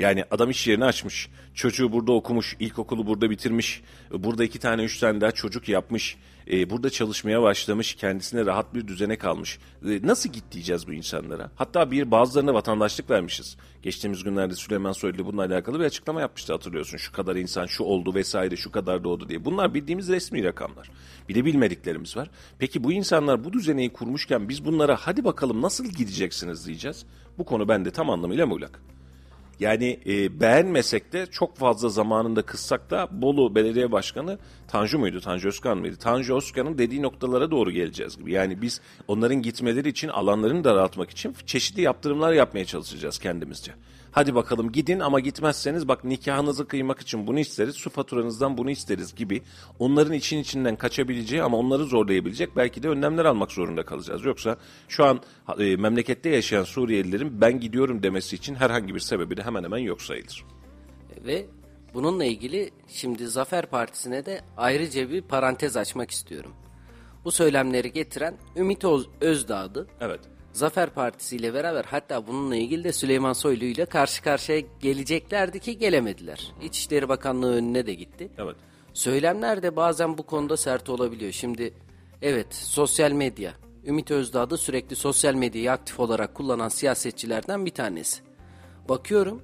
[0.00, 1.28] Yani adam iş yerini açmış.
[1.54, 3.82] Çocuğu burada okumuş, ilkokulu burada bitirmiş.
[4.12, 6.16] Burada iki tane, üç tane daha çocuk yapmış.
[6.50, 9.58] E, burada çalışmaya başlamış, kendisine rahat bir düzene kalmış.
[9.88, 11.50] E, nasıl git diyeceğiz bu insanlara?
[11.56, 13.56] Hatta bir bazılarına vatandaşlık vermişiz.
[13.82, 16.96] Geçtiğimiz günlerde Süleyman Soylu bununla alakalı bir açıklama yapmıştı hatırlıyorsun.
[16.96, 19.44] Şu kadar insan şu oldu vesaire, şu kadar doğdu diye.
[19.44, 20.90] Bunlar bildiğimiz resmi rakamlar.
[21.28, 22.30] Bir de bilmediklerimiz var.
[22.58, 27.06] Peki bu insanlar bu düzeneyi kurmuşken biz bunlara hadi bakalım nasıl gideceksiniz diyeceğiz.
[27.38, 28.80] Bu konu bende tam anlamıyla muğlak.
[29.60, 35.48] Yani e, beğenmesek de çok fazla zamanında kıssak da Bolu Belediye Başkanı Tanju muydu, Tanju
[35.48, 35.96] Özkan mıydı?
[35.96, 38.32] Tanju Özkan'ın dediği noktalara doğru geleceğiz gibi.
[38.32, 43.72] Yani biz onların gitmeleri için, alanlarını daraltmak için çeşitli yaptırımlar yapmaya çalışacağız kendimizce.
[44.12, 49.14] Hadi bakalım gidin ama gitmezseniz bak nikahınızı kıymak için bunu isteriz, su faturanızdan bunu isteriz
[49.14, 49.42] gibi
[49.78, 54.24] onların için içinden kaçabileceği ama onları zorlayabilecek belki de önlemler almak zorunda kalacağız.
[54.24, 54.56] Yoksa
[54.88, 55.20] şu an
[55.58, 60.02] e, memlekette yaşayan Suriyelilerin ben gidiyorum demesi için herhangi bir sebebi de hemen hemen yok
[60.02, 60.44] sayılır.
[61.26, 61.46] Ve
[61.94, 66.52] bununla ilgili şimdi Zafer Partisi'ne de ayrıca bir parantez açmak istiyorum.
[67.24, 69.86] Bu söylemleri getiren Ümit Öz- Özdağ'dı.
[70.00, 70.20] Evet.
[70.52, 75.78] Zafer Partisi ile beraber hatta bununla ilgili de Süleyman Soylu ile karşı karşıya geleceklerdi ki
[75.78, 76.52] gelemediler.
[76.62, 78.30] İçişleri Bakanlığı önüne de gitti.
[78.38, 78.56] Evet.
[78.94, 81.32] Söylemler de bazen bu konuda sert olabiliyor.
[81.32, 81.74] Şimdi
[82.22, 83.52] evet sosyal medya.
[83.86, 88.22] Ümit Özdağ da sürekli sosyal medyayı aktif olarak kullanan siyasetçilerden bir tanesi.
[88.88, 89.42] Bakıyorum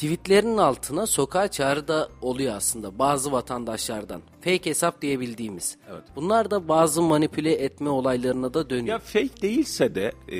[0.00, 4.22] tweetlerinin altına sokağa çağrı da oluyor aslında bazı vatandaşlardan.
[4.40, 5.78] Fake hesap diyebildiğimiz.
[5.90, 6.02] Evet.
[6.16, 8.86] Bunlar da bazı manipüle etme olaylarına da dönüyor.
[8.86, 10.38] Ya fake değilse de e,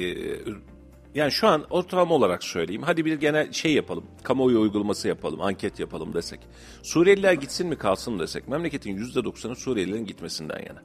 [1.14, 2.82] yani şu an ortalama olarak söyleyeyim.
[2.82, 4.04] Hadi bir genel şey yapalım.
[4.22, 6.40] Kamuoyu uygulaması yapalım, anket yapalım desek.
[6.82, 8.48] Suriyeliler gitsin mi kalsın mı desek.
[8.48, 10.82] Memleketin %90'ı Suriyelilerin gitmesinden yana.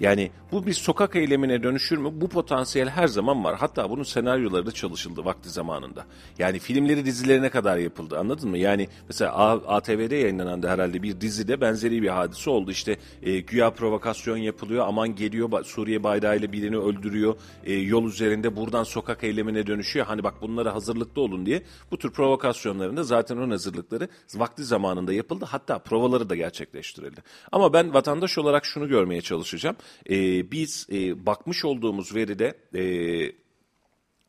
[0.00, 2.10] Yani bu bir sokak eylemine dönüşür mü?
[2.12, 3.56] Bu potansiyel her zaman var.
[3.58, 6.06] Hatta bunun senaryoları da çalışıldı vakti zamanında.
[6.38, 8.58] Yani filmleri dizilerine kadar yapıldı anladın mı?
[8.58, 9.32] Yani mesela
[9.68, 12.70] ATV'de yayınlanan da herhalde bir dizide benzeri bir hadise oldu.
[12.70, 14.84] İşte e, güya provokasyon yapılıyor.
[14.88, 17.36] Aman geliyor Suriye bayrağıyla birini öldürüyor.
[17.64, 20.06] E, yol üzerinde buradan sokak eylemine dönüşüyor.
[20.06, 21.62] Hani bak bunlara hazırlıklı olun diye.
[21.90, 25.44] Bu tür provokasyonların da zaten onun hazırlıkları vakti zamanında yapıldı.
[25.48, 27.22] Hatta provaları da gerçekleştirildi.
[27.52, 29.76] Ama ben vatandaş olarak şunu görmeye çalışacağım.
[30.10, 32.82] E, biz e, bakmış olduğumuz veride e,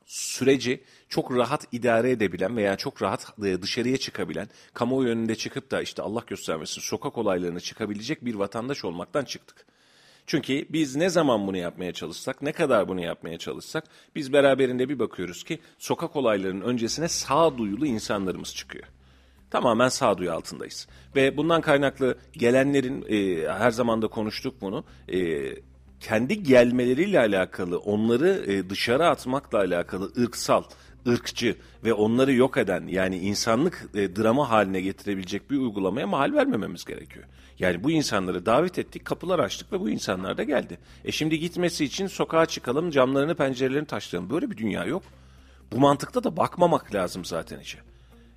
[0.06, 5.82] süreci çok rahat idare edebilen veya çok rahat e, dışarıya çıkabilen, kamuoyu önünde çıkıp da
[5.82, 9.66] işte Allah göstermesin sokak olaylarına çıkabilecek bir vatandaş olmaktan çıktık.
[10.28, 13.84] Çünkü biz ne zaman bunu yapmaya çalışsak, ne kadar bunu yapmaya çalışsak
[14.16, 18.88] biz beraberinde bir bakıyoruz ki sokak olaylarının öncesine sağduyulu insanlarımız çıkıyor.
[19.52, 20.88] Tamamen sağduyu altındayız.
[21.16, 24.84] Ve bundan kaynaklı gelenlerin e, her zaman da konuştuk bunu.
[25.14, 25.50] E,
[26.00, 30.64] kendi gelmeleriyle alakalı, onları e, dışarı atmakla alakalı ırksal,
[31.08, 36.86] ırkçı ve onları yok eden yani insanlık e, drama haline getirebilecek bir uygulamaya mahal vermememiz
[36.86, 37.26] gerekiyor.
[37.60, 40.78] Yani bu insanları davet ettik, kapılar açtık ve bu insanlar da geldi.
[41.06, 44.30] E şimdi gitmesi için sokağa çıkalım, camlarını pencerelerini taşlayalım.
[44.30, 45.04] Böyle bir dünya yok.
[45.72, 47.80] Bu mantıkta da bakmamak lazım zaten içe.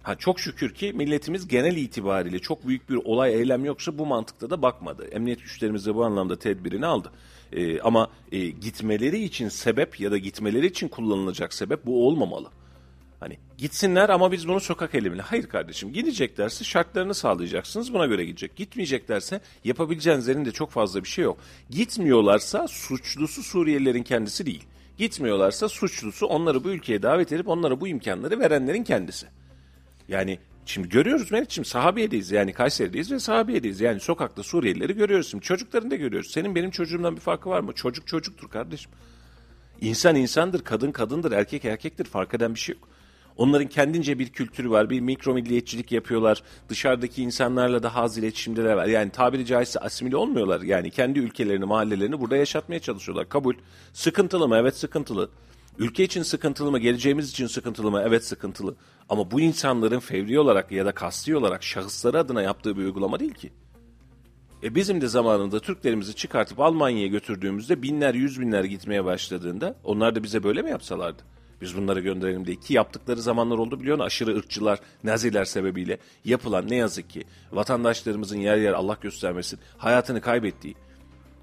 [0.02, 4.50] Ha çok şükür ki milletimiz genel itibariyle çok büyük bir olay eylem yoksa bu mantıkta
[4.50, 5.08] da bakmadı.
[5.12, 7.12] Emniyet güçlerimiz de bu anlamda tedbirini aldı.
[7.52, 12.48] Ee, ama e, gitmeleri için sebep ya da gitmeleri için kullanılacak sebep bu olmamalı.
[13.20, 15.22] Hani gitsinler ama biz bunu sokak eylemiyle.
[15.22, 18.56] Hayır kardeşim gideceklerse şartlarını sağlayacaksınız buna göre gidecek.
[18.56, 21.38] Gitmeyeceklerse yapabileceğinizlerin de çok fazla bir şey yok.
[21.70, 24.64] Gitmiyorlarsa suçlusu Suriyelilerin kendisi değil.
[24.98, 29.26] Gitmiyorlarsa suçlusu onları bu ülkeye davet edip onlara bu imkanları verenlerin kendisi.
[30.10, 33.80] Yani şimdi görüyoruz Meriç'ciğim Sahabiye'deyiz yani Kayseri'deyiz ve Sahabiye'deyiz.
[33.80, 36.30] Yani sokakta Suriyelileri görüyoruz şimdi çocuklarını da görüyoruz.
[36.30, 37.72] Senin benim çocuğumdan bir farkı var mı?
[37.72, 38.90] Çocuk çocuktur kardeşim.
[39.80, 42.88] İnsan insandır, kadın kadındır, erkek erkektir fark eden bir şey yok.
[43.36, 46.42] Onların kendince bir kültürü var, bir mikro milliyetçilik yapıyorlar.
[46.68, 48.86] Dışarıdaki insanlarla daha az iletişimdeler var.
[48.86, 50.60] Yani tabiri caizse asimile olmuyorlar.
[50.60, 53.28] Yani kendi ülkelerini, mahallelerini burada yaşatmaya çalışıyorlar.
[53.28, 53.54] Kabul.
[53.92, 54.56] Sıkıntılı mı?
[54.56, 55.30] Evet sıkıntılı.
[55.78, 56.78] Ülke için sıkıntılı mı?
[56.78, 58.02] Geleceğimiz için sıkıntılı mı?
[58.06, 58.74] Evet sıkıntılı.
[59.08, 63.34] Ama bu insanların fevri olarak ya da kasti olarak şahısları adına yaptığı bir uygulama değil
[63.34, 63.52] ki.
[64.62, 70.22] E bizim de zamanında Türklerimizi çıkartıp Almanya'ya götürdüğümüzde binler yüz binler gitmeye başladığında onlar da
[70.22, 71.22] bize böyle mi yapsalardı?
[71.60, 74.06] Biz bunları gönderelim diye ki yaptıkları zamanlar oldu biliyor musun?
[74.06, 80.74] Aşırı ırkçılar, naziler sebebiyle yapılan ne yazık ki vatandaşlarımızın yer yer Allah göstermesin hayatını kaybettiği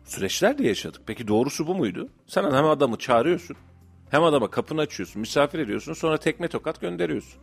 [0.05, 1.01] süreçler de yaşadık.
[1.05, 2.09] Peki doğrusu bu muydu?
[2.27, 3.57] Sen hem adamı çağırıyorsun
[4.09, 7.41] hem adama kapını açıyorsun, misafir ediyorsun sonra tekme tokat gönderiyorsun.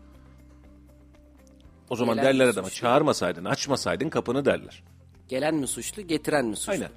[1.90, 2.80] O zaman Gelen derler adama suçlu.
[2.80, 4.82] çağırmasaydın, açmasaydın kapını derler.
[5.28, 6.72] Gelen mi suçlu, getiren mi suçlu?
[6.72, 6.90] Aynen.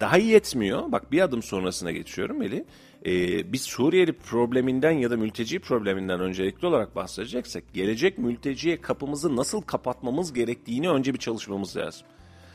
[0.00, 0.92] Daha iyi yetmiyor.
[0.92, 2.64] Bak bir adım sonrasına geçiyorum Eli.
[3.06, 9.60] Ee, biz Suriyeli probleminden ya da mülteci probleminden öncelikli olarak bahsedeceksek gelecek mülteciye kapımızı nasıl
[9.62, 12.06] kapatmamız gerektiğini önce bir çalışmamız lazım.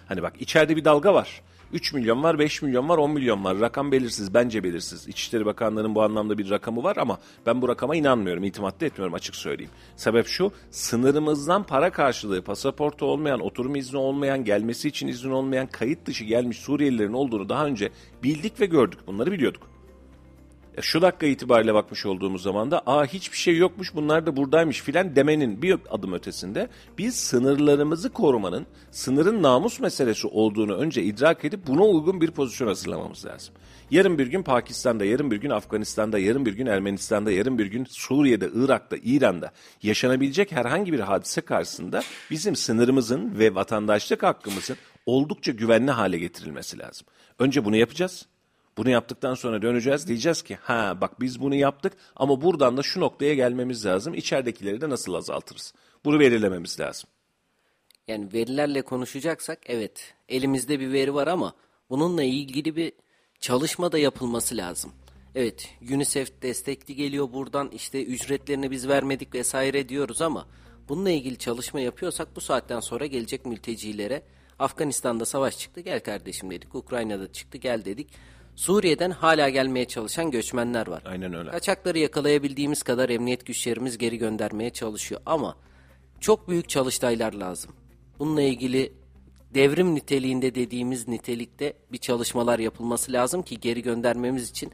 [0.08, 1.42] Hani bak içeride bir dalga var.
[1.74, 3.60] 3 milyon var, 5 milyon var, 10 milyon var.
[3.60, 5.08] Rakam belirsiz, bence belirsiz.
[5.08, 9.36] İçişleri Bakanlığı'nın bu anlamda bir rakamı var ama ben bu rakama inanmıyorum, itimat etmiyorum açık
[9.36, 9.72] söyleyeyim.
[9.96, 16.06] Sebep şu, sınırımızdan para karşılığı, pasaportu olmayan, oturum izni olmayan, gelmesi için izni olmayan, kayıt
[16.06, 17.92] dışı gelmiş Suriyelilerin olduğunu daha önce
[18.24, 19.00] bildik ve gördük.
[19.08, 19.73] Bunları biliyorduk.
[20.78, 24.82] Ya şu dakika itibariyle bakmış olduğumuz zaman da aa hiçbir şey yokmuş bunlar da buradaymış
[24.82, 31.68] filan demenin bir adım ötesinde biz sınırlarımızı korumanın sınırın namus meselesi olduğunu önce idrak edip
[31.68, 33.54] buna uygun bir pozisyon hazırlamamız lazım.
[33.92, 37.86] Yarın bir gün Pakistan'da, yarın bir gün Afganistan'da, yarın bir gün Ermenistan'da, yarın bir gün
[37.90, 39.52] Suriye'de, Irak'ta, İran'da
[39.84, 47.08] yaşanabilecek herhangi bir hadise karşısında bizim sınırımızın ve vatandaşlık hakkımızın oldukça güvenli hale getirilmesi lazım.
[47.40, 48.26] Önce bunu yapacağız.
[48.78, 53.00] Bunu yaptıktan sonra döneceğiz diyeceğiz ki ha bak biz bunu yaptık ama buradan da şu
[53.00, 54.14] noktaya gelmemiz lazım.
[54.14, 55.74] İçeridekileri de nasıl azaltırız?
[56.06, 57.10] Bunu belirlememiz lazım.
[58.08, 61.54] Yani verilerle konuşacaksak evet elimizde bir veri var ama
[61.90, 62.94] bununla ilgili bir
[63.40, 64.92] çalışma da yapılması lazım.
[65.36, 70.48] Evet UNICEF destekli geliyor buradan işte ücretlerini biz vermedik vesaire diyoruz ama
[70.90, 74.24] bununla ilgili çalışma yapıyorsak bu saatten sonra gelecek mültecilere
[74.60, 76.76] Afganistan'da savaş çıktı gel kardeşim dedik.
[76.76, 78.10] Ukrayna'da çıktı gel dedik.
[78.56, 81.04] Suriye'den hala gelmeye çalışan göçmenler var.
[81.06, 81.52] Aynen öyle.
[81.52, 85.56] Kaçakları yakalayabildiğimiz kadar emniyet güçlerimiz geri göndermeye çalışıyor ama
[86.20, 87.72] çok büyük çalıştaylar lazım.
[88.20, 88.94] Bununla ilgili
[89.54, 94.72] devrim niteliğinde dediğimiz nitelikte bir çalışmalar yapılması lazım ki geri göndermemiz için.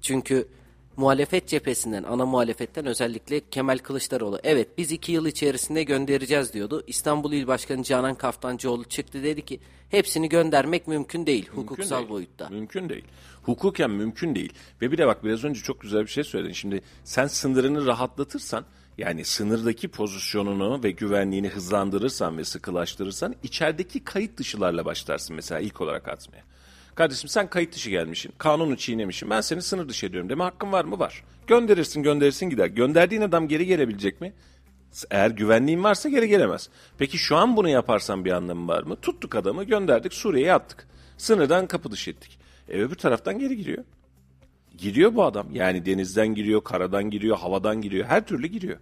[0.00, 0.48] Çünkü
[0.96, 6.84] muhalefet cephesinden, ana muhalefetten özellikle Kemal Kılıçdaroğlu evet biz iki yıl içerisinde göndereceğiz diyordu.
[6.86, 12.08] İstanbul İl Başkanı Canan Kaftancıoğlu çıktı dedi ki hepsini göndermek mümkün değil hukuksal değil.
[12.08, 12.48] boyutta.
[12.48, 13.04] Mümkün değil.
[13.42, 14.52] Hukuken mümkün değil.
[14.82, 16.52] Ve bir de bak biraz önce çok güzel bir şey söyledin.
[16.52, 18.64] Şimdi sen sınırını rahatlatırsan
[18.98, 26.08] yani sınırdaki pozisyonunu ve güvenliğini hızlandırırsan ve sıkılaştırırsan içerideki kayıt dışılarla başlarsın mesela ilk olarak
[26.08, 26.44] atmaya.
[27.00, 29.30] Kardeşim sen kayıt dışı gelmişsin, kanunu çiğnemişsin.
[29.30, 30.98] Ben seni sınır dışı ediyorum deme hakkın var mı?
[30.98, 31.24] Var.
[31.46, 32.66] Gönderirsin, gönderirsin gider.
[32.66, 34.32] Gönderdiğin adam geri gelebilecek mi?
[35.10, 36.68] Eğer güvenliğin varsa geri gelemez.
[36.98, 38.96] Peki şu an bunu yaparsan bir anlamı var mı?
[38.96, 40.86] Tuttuk adamı, gönderdik, Suriye'ye attık.
[41.16, 42.38] Sınırdan kapı dışı ettik.
[42.68, 43.84] E öbür taraftan geri giriyor.
[44.78, 45.46] Giriyor bu adam.
[45.52, 48.06] Yani denizden giriyor, karadan giriyor, havadan giriyor.
[48.06, 48.78] Her türlü giriyor.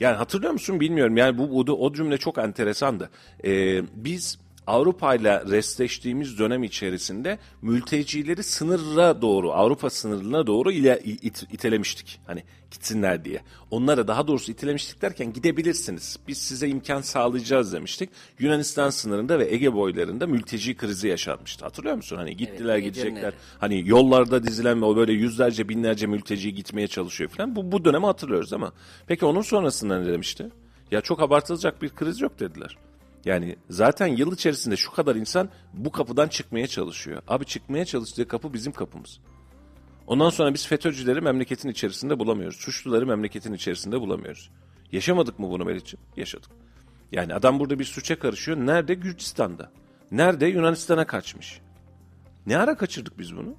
[0.00, 1.16] Yani hatırlıyor musun bilmiyorum.
[1.16, 3.10] Yani bu, bu o cümle çok enteresandı.
[3.44, 11.46] Ee, biz Avrupa ile restleştiğimiz dönem içerisinde mültecileri sınıra doğru, Avrupa sınırına doğru ile, it,
[11.52, 12.20] itelemiştik.
[12.26, 13.42] Hani gitsinler diye.
[13.70, 16.18] Onlara daha doğrusu itilemiştik derken gidebilirsiniz.
[16.28, 18.10] Biz size imkan sağlayacağız demiştik.
[18.38, 21.64] Yunanistan sınırında ve Ege boylarında mülteci krizi yaşanmıştı.
[21.64, 22.16] Hatırlıyor musun?
[22.16, 23.12] Hani gittiler Evet, gidecekler.
[23.12, 23.34] Edirne'de.
[23.58, 27.56] Hani yollarda dizilen o böyle yüzlerce binlerce mülteci gitmeye çalışıyor falan.
[27.56, 28.72] Bu, bu dönemi hatırlıyoruz ama.
[29.06, 30.50] Peki onun sonrasında ne demişti?
[30.90, 32.76] Ya çok abartılacak bir kriz yok dediler.
[33.24, 37.22] Yani zaten yıl içerisinde şu kadar insan bu kapıdan çıkmaya çalışıyor.
[37.28, 39.20] Abi çıkmaya çalıştığı kapı bizim kapımız.
[40.06, 42.56] Ondan sonra biz FETÖ'cüleri memleketin içerisinde bulamıyoruz.
[42.56, 44.50] Suçluları memleketin içerisinde bulamıyoruz.
[44.92, 46.06] Yaşamadık mı bunu Melih'ciğim?
[46.16, 46.50] Yaşadık.
[47.12, 48.56] Yani adam burada bir suça karışıyor.
[48.56, 48.94] Nerede?
[48.94, 49.70] Gürcistan'da.
[50.10, 50.46] Nerede?
[50.46, 51.60] Yunanistan'a kaçmış.
[52.46, 53.54] Ne ara kaçırdık biz bunu?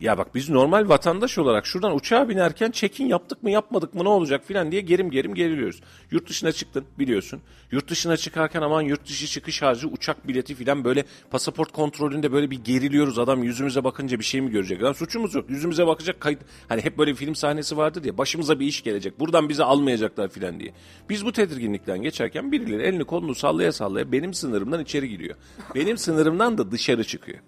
[0.00, 4.08] Ya bak biz normal vatandaş olarak şuradan uçağa binerken check-in yaptık mı yapmadık mı ne
[4.08, 5.80] olacak filan diye gerim gerim geriliyoruz.
[6.10, 7.40] Yurt dışına çıktın biliyorsun.
[7.72, 12.50] Yurt dışına çıkarken aman yurt dışı çıkış harcı uçak bileti filan böyle pasaport kontrolünde böyle
[12.50, 13.18] bir geriliyoruz.
[13.18, 14.82] Adam yüzümüze bakınca bir şey mi görecek?
[14.82, 15.50] Lan suçumuz yok.
[15.50, 16.40] Yüzümüze bakacak kayıt.
[16.68, 19.20] Hani hep böyle film sahnesi vardır ya başımıza bir iş gelecek.
[19.20, 20.72] Buradan bizi almayacaklar filan diye.
[21.08, 25.36] Biz bu tedirginlikten geçerken birileri elini kolunu sallaya sallaya benim sınırımdan içeri giriyor.
[25.74, 27.38] Benim sınırımdan da dışarı çıkıyor.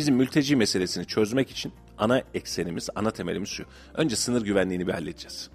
[0.00, 3.64] Bizim mülteci meselesini çözmek için ana eksenimiz, ana temelimiz şu.
[3.94, 5.50] Önce sınır güvenliğini bir halledeceğiz.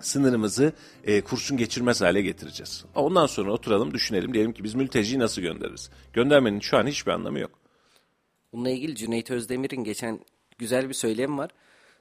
[0.00, 0.72] Sınırımızı
[1.04, 2.84] e, kurşun geçirmez hale getireceğiz.
[2.94, 4.34] Ondan sonra oturalım düşünelim.
[4.34, 5.90] Diyelim ki biz mülteciyi nasıl göndeririz?
[6.12, 7.50] Göndermenin şu an hiçbir anlamı yok.
[8.52, 10.20] Bununla ilgili Cüneyt Özdemir'in geçen
[10.58, 11.50] güzel bir söylemi var.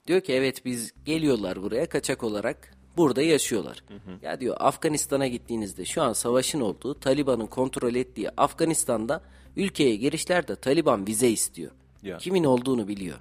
[0.08, 3.84] Diyor ki evet biz geliyorlar buraya kaçak olarak burada yaşıyorlar.
[4.21, 9.21] Ya diyor Afganistan'a gittiğinizde şu an savaşın olduğu Taliban'ın kontrol ettiği Afganistan'da
[9.58, 11.72] ülkeye girişlerde Taliban vize istiyor.
[12.04, 12.17] Ya.
[12.17, 13.17] Kimin olduğunu biliyor.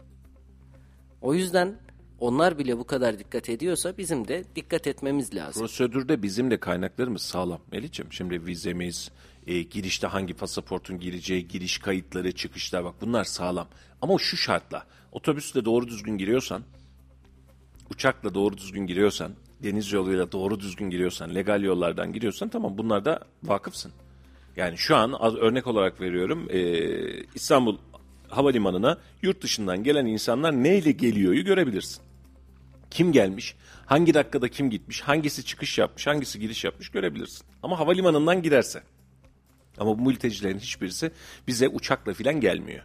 [1.23, 1.79] O yüzden
[2.21, 5.63] onlar bile bu kadar dikkat ediyorsa bizim de dikkat etmemiz lazım.
[5.63, 7.61] Prosedürde bizim de kaynaklarımız sağlam.
[7.73, 9.11] Melih'ciğim şimdi vizemiz,
[9.47, 13.69] e, girişte hangi pasaportun gireceği, giriş kayıtları, çıkışlar bak bunlar sağlam.
[14.03, 16.63] Ama şu şartla otobüsle doğru düzgün giriyorsan,
[17.91, 23.21] uçakla doğru düzgün giriyorsan, deniz yoluyla doğru düzgün giriyorsan, legal yollardan giriyorsan tamam bunlar da
[23.43, 23.93] vakıfsın.
[24.57, 26.61] Yani şu an az örnek olarak veriyorum e,
[27.35, 27.79] İstanbul
[28.29, 32.03] Havalimanı'na yurt dışından gelen insanlar neyle geliyoryu görebilirsin.
[32.91, 33.55] Kim gelmiş,
[33.87, 37.47] hangi dakikada kim gitmiş, hangisi çıkış yapmış, hangisi giriş yapmış görebilirsin.
[37.63, 38.83] Ama havalimanından girerse.
[39.79, 41.11] Ama bu mültecilerin hiçbirisi
[41.47, 42.83] bize uçakla filan gelmiyor.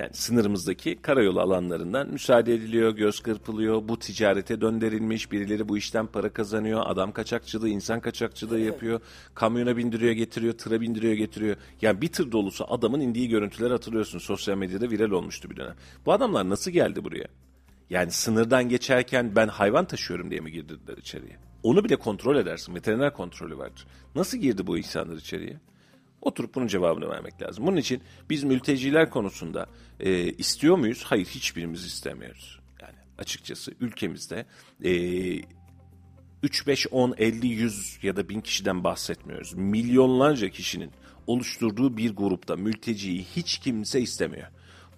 [0.00, 6.32] Yani sınırımızdaki karayolu alanlarından müsaade ediliyor, göz kırpılıyor, bu ticarete döndürülmüş, birileri bu işten para
[6.32, 9.00] kazanıyor, adam kaçakçılığı, insan kaçakçılığı yapıyor,
[9.34, 11.56] kamyona bindiriyor getiriyor, tıra bindiriyor getiriyor.
[11.82, 15.76] Yani bir tır dolusu adamın indiği görüntüler hatırlıyorsun sosyal medyada viral olmuştu bir dönem.
[16.06, 17.28] Bu adamlar nasıl geldi buraya?
[17.90, 21.36] Yani sınırdan geçerken ben hayvan taşıyorum diye mi girdiler içeriye?
[21.62, 22.74] Onu bile kontrol edersin.
[22.74, 23.86] Veteriner kontrolü vardır.
[24.14, 25.56] Nasıl girdi bu insanlar içeriye?
[26.22, 27.66] Oturup bunun cevabını vermek lazım.
[27.66, 29.66] Bunun için biz mülteciler konusunda
[30.00, 31.02] e, istiyor muyuz?
[31.04, 32.60] Hayır hiçbirimiz istemiyoruz.
[32.82, 34.46] Yani açıkçası ülkemizde
[34.84, 34.92] e,
[36.42, 39.54] 3, 5, 10, 50, 100 ya da 1000 kişiden bahsetmiyoruz.
[39.54, 40.90] Milyonlarca kişinin
[41.26, 44.46] oluşturduğu bir grupta mülteciyi hiç kimse istemiyor.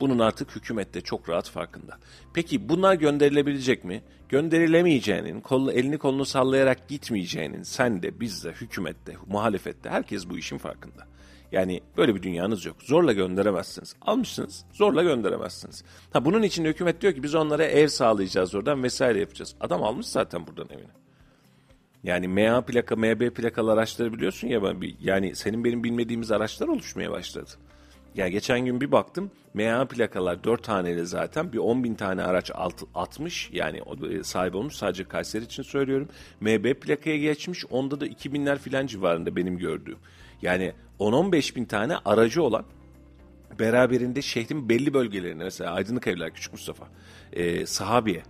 [0.01, 1.99] Bunun artık hükümet de çok rahat farkında.
[2.35, 4.03] Peki bunlar gönderilebilecek mi?
[4.29, 10.59] Gönderilemeyeceğinin, kolu, elini kolunu sallayarak gitmeyeceğinin sen de biz de hükümette, muhalefette herkes bu işin
[10.59, 11.07] farkında.
[11.53, 12.77] Yani böyle bir dünyanız yok.
[12.83, 13.97] Zorla gönderemezsiniz.
[14.03, 15.85] Almışsınız, zorla gönderemezsiniz.
[16.13, 19.55] Ha bunun için hükümet diyor ki biz onlara ev sağlayacağız oradan vesaire yapacağız.
[19.61, 21.03] Adam almış zaten buradan evini.
[22.05, 26.69] Yani MA plaka, MB plakalı araçları biliyorsun ya ben bir, yani senin benim bilmediğimiz araçlar
[26.69, 27.51] oluşmaya başladı.
[28.15, 32.51] Ya geçen gün bir baktım MA plakalar 4 taneli zaten bir 10 bin tane araç
[32.55, 36.09] alt, atmış yani e, sahip olmuş sadece Kayseri için söylüyorum.
[36.41, 39.99] MB plakaya geçmiş onda da 2000'ler filan civarında benim gördüğüm.
[40.43, 42.65] Yani 10-15 bin tane aracı olan
[43.59, 46.89] beraberinde şehrin belli bölgelerine mesela Aydınlık Evler Küçük Mustafa,
[47.33, 48.23] e, Sahabiye,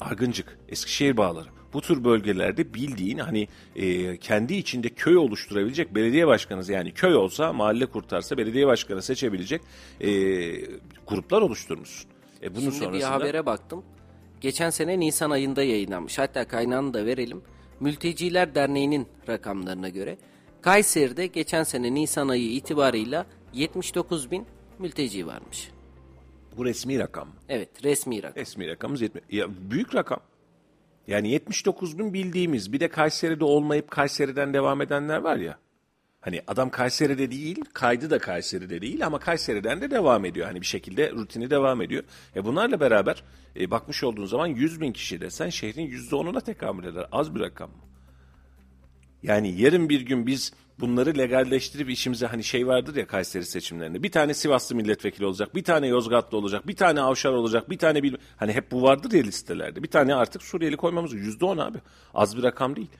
[0.00, 6.72] Argıncık, Eskişehir Bağları bu tür bölgelerde bildiğin hani e, kendi içinde köy oluşturabilecek belediye başkanı
[6.72, 9.62] yani köy olsa mahalle kurtarsa belediye başkanı seçebilecek
[10.00, 10.10] e,
[11.06, 12.10] gruplar oluşturmuşsun.
[12.42, 13.84] E bunun Şimdi sonrasında bir habere baktım.
[14.40, 16.18] Geçen sene Nisan ayında yayınlanmış.
[16.18, 17.42] Hatta kaynağını da verelim.
[17.80, 20.18] Mülteciler Derneği'nin rakamlarına göre
[20.62, 24.46] Kayseri'de geçen sene Nisan ayı itibarıyla 79 bin
[24.78, 25.70] mülteci varmış.
[26.56, 27.28] bu resmi rakam.
[27.48, 28.42] Evet resmi rakam.
[28.42, 29.24] Resmi rakamımız 70.
[29.30, 30.20] Ya büyük rakam.
[31.06, 35.58] Yani 79 bin bildiğimiz bir de Kayseri'de olmayıp Kayseri'den devam edenler var ya.
[36.20, 40.46] Hani adam Kayseri'de değil, kaydı da Kayseri'de değil ama Kayseri'den de devam ediyor.
[40.46, 42.04] Hani bir şekilde rutini devam ediyor.
[42.36, 43.24] E bunlarla beraber
[43.56, 47.06] e, bakmış olduğun zaman 100 bin kişi desen şehrin %10'una tekamül eder.
[47.12, 47.70] Az bir rakam.
[49.22, 54.02] Yani yarın bir gün biz bunları legalleştirip işimize hani şey vardır ya Kayseri seçimlerinde.
[54.02, 58.02] Bir tane Sivaslı milletvekili olacak, bir tane Yozgatlı olacak, bir tane Avşar olacak, bir tane
[58.02, 59.82] bil hani hep bu vardır ya listelerde.
[59.82, 61.78] Bir tane artık Suriyeli koymamız yüzde on abi.
[62.14, 62.90] Az bir rakam değil.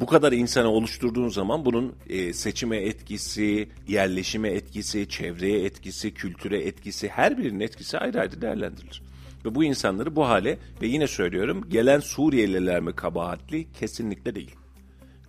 [0.00, 7.08] Bu kadar insanı oluşturduğun zaman bunun e, seçime etkisi, yerleşime etkisi, çevreye etkisi, kültüre etkisi,
[7.08, 9.02] her birinin etkisi ayrı ayrı değerlendirilir.
[9.44, 13.72] Ve bu insanları bu hale ve yine söylüyorum gelen Suriyeliler mi kabahatli?
[13.72, 14.54] Kesinlikle değil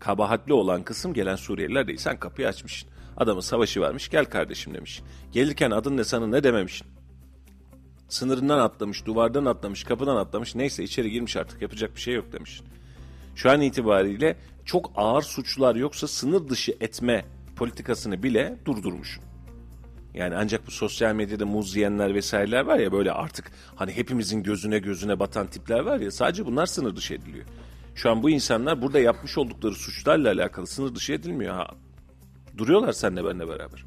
[0.05, 1.97] kabahatli olan kısım gelen Suriyeliler değil.
[1.97, 2.89] Sen kapıyı açmışsın.
[3.17, 5.01] Adamın savaşı varmış gel kardeşim demiş.
[5.31, 6.87] Gelirken adın ne sana ne dememişsin.
[8.09, 10.55] Sınırından atlamış, duvardan atlamış, kapıdan atlamış.
[10.55, 12.61] Neyse içeri girmiş artık yapacak bir şey yok demiş.
[13.35, 19.19] Şu an itibariyle çok ağır suçlar yoksa sınır dışı etme politikasını bile durdurmuş.
[20.13, 24.79] Yani ancak bu sosyal medyada muz yiyenler vesaireler var ya böyle artık hani hepimizin gözüne
[24.79, 27.45] gözüne batan tipler var ya sadece bunlar sınır dışı ediliyor.
[27.95, 31.53] Şu an bu insanlar burada yapmış oldukları suçlarla alakalı sınır dışı edilmiyor.
[31.53, 31.67] Ha,
[32.57, 33.85] duruyorlar seninle benimle beraber.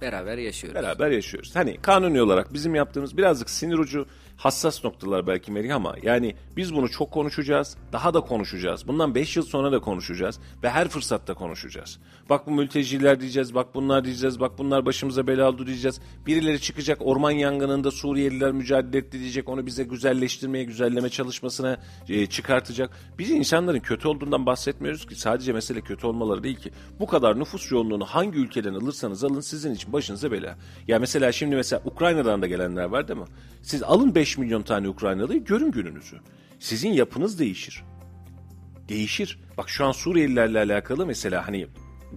[0.00, 0.82] Beraber yaşıyoruz.
[0.82, 1.56] Beraber yaşıyoruz.
[1.56, 4.06] Hani kanuni olarak bizim yaptığımız birazcık sinir ucu
[4.36, 7.76] hassas noktalar belki Melih ama yani biz bunu çok konuşacağız.
[7.92, 8.88] Daha da konuşacağız.
[8.88, 10.40] Bundan 5 yıl sonra da konuşacağız.
[10.62, 11.98] Ve her fırsatta konuşacağız.
[12.30, 13.54] Bak bu mülteciler diyeceğiz.
[13.54, 14.40] Bak bunlar diyeceğiz.
[14.40, 16.00] Bak bunlar başımıza bela oldu diyeceğiz.
[16.26, 19.48] Birileri çıkacak orman yangınında Suriyeliler mücadele etti diyecek.
[19.48, 22.90] Onu bize güzelleştirmeye, güzelleme çalışmasına e, çıkartacak.
[23.18, 25.14] Biz insanların kötü olduğundan bahsetmiyoruz ki.
[25.14, 26.70] Sadece mesele kötü olmaları değil ki.
[27.00, 30.58] Bu kadar nüfus yoğunluğunu hangi ülkeden alırsanız alın sizin için başınıza bela.
[30.88, 33.26] Ya mesela şimdi mesela Ukrayna'dan da gelenler var değil mi?
[33.62, 36.16] Siz alın 5 milyon tane Ukraynalıyı görün gününüzü.
[36.58, 37.84] Sizin yapınız değişir.
[38.88, 39.38] Değişir.
[39.56, 41.66] Bak şu an Suriyelilerle alakalı mesela hani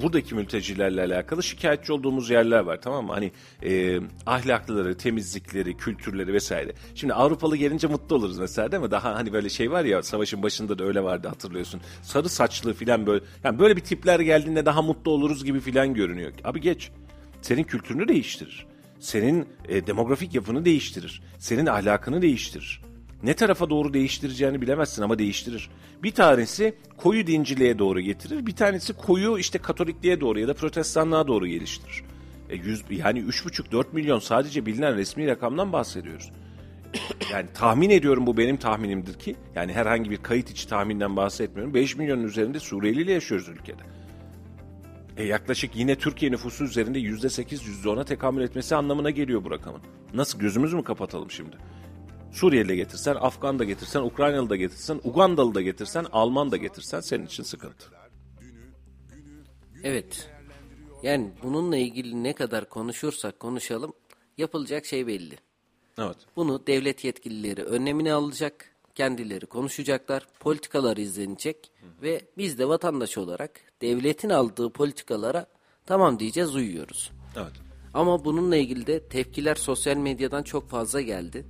[0.02, 3.13] buradaki mültecilerle alakalı şikayetçi olduğumuz yerler var tamam mı?
[3.13, 3.32] Hani
[3.63, 6.74] e, ahlaklıları, temizlikleri, kültürleri vesaire.
[6.96, 8.91] Şimdi Avrupalı gelince mutlu oluruz mesela değil mi?
[8.91, 11.82] Daha hani böyle şey var ya savaşın başında da öyle vardı hatırlıyorsun.
[12.02, 13.26] Sarı saçlı filan böyle.
[13.43, 16.32] Yani böyle bir tipler geldiğinde daha mutlu oluruz gibi filan görünüyor.
[16.43, 16.91] Abi geç.
[17.41, 18.67] Senin kültürünü değiştirir.
[19.00, 21.22] Senin e, demografik yapını değiştirir.
[21.40, 22.82] Senin ahlakını değiştirir.
[23.24, 25.70] Ne tarafa doğru değiştireceğini bilemezsin ama değiştirir.
[26.04, 28.46] Bir tanesi koyu dinciliğe doğru getirir.
[28.46, 32.04] Bir tanesi koyu işte katolikliğe doğru ya da protestanlığa doğru geliştirir.
[32.50, 36.32] E, yüz, yani 3,5-4 milyon sadece bilinen resmi rakamdan bahsediyoruz.
[37.32, 41.74] yani tahmin ediyorum bu benim tahminimdir ki yani herhangi bir kayıt içi tahminden bahsetmiyorum.
[41.74, 43.97] 5 milyonun üzerinde Suriyeli ile yaşıyoruz ülkede.
[45.18, 49.52] E yaklaşık yine Türkiye nüfusu üzerinde yüzde sekiz, yüzde ona tekamül etmesi anlamına geliyor bu
[49.52, 49.82] rakamın.
[50.14, 51.58] Nasıl gözümüzü mü kapatalım şimdi?
[52.32, 57.26] Suriyeli getirsen, Afgan da getirsen, Ukraynalı da getirsen, Ugandalı da getirsen, Alman da getirsen senin
[57.26, 57.86] için sıkıntı.
[59.84, 60.30] Evet.
[61.04, 63.94] Yani bununla ilgili ne kadar konuşursak konuşalım
[64.38, 65.36] yapılacak şey belli.
[65.98, 66.18] Evet.
[66.36, 74.30] Bunu devlet yetkilileri önlemini alacak, kendileri konuşacaklar, politikalar izlenecek ve biz de vatandaş olarak devletin
[74.30, 75.46] aldığı politikalara
[75.86, 77.12] tamam diyeceğiz uyuyoruz.
[77.36, 77.52] Evet.
[77.94, 81.46] Ama bununla ilgili de tepkiler sosyal medyadan çok fazla geldi.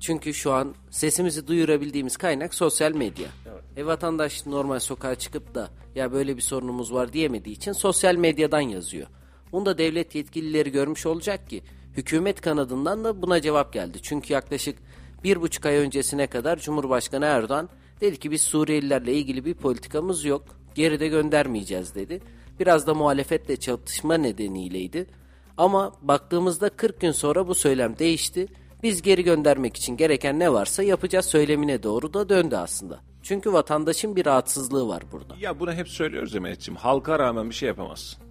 [0.00, 3.28] Çünkü şu an sesimizi duyurabildiğimiz kaynak sosyal medya.
[3.76, 8.60] E vatandaş normal sokağa çıkıp da ya böyle bir sorunumuz var diyemediği için sosyal medyadan
[8.60, 9.06] yazıyor.
[9.52, 11.62] Bunu da devlet yetkilileri görmüş olacak ki
[11.96, 13.98] hükümet kanadından da buna cevap geldi.
[14.02, 14.78] Çünkü yaklaşık
[15.24, 17.68] bir buçuk ay öncesine kadar Cumhurbaşkanı Erdoğan
[18.00, 20.44] dedi ki biz Suriyelilerle ilgili bir politikamız yok.
[20.74, 22.20] Geride göndermeyeceğiz dedi.
[22.60, 25.06] Biraz da muhalefetle çatışma nedeniyleydi.
[25.56, 28.46] Ama baktığımızda 40 gün sonra bu söylem değişti.
[28.82, 33.00] Biz geri göndermek için gereken ne varsa yapacağız söylemine doğru da döndü aslında.
[33.22, 35.34] Çünkü vatandaşın bir rahatsızlığı var burada.
[35.40, 36.76] Ya bunu hep söylüyoruz ya Mehmetciğim.
[36.76, 38.22] Halka rağmen bir şey yapamazsın.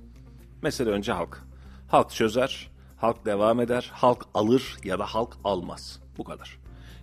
[0.61, 1.43] Mesela önce halk.
[1.87, 5.99] Halk çözer, halk devam eder, halk alır ya da halk almaz.
[6.17, 6.59] Bu kadar.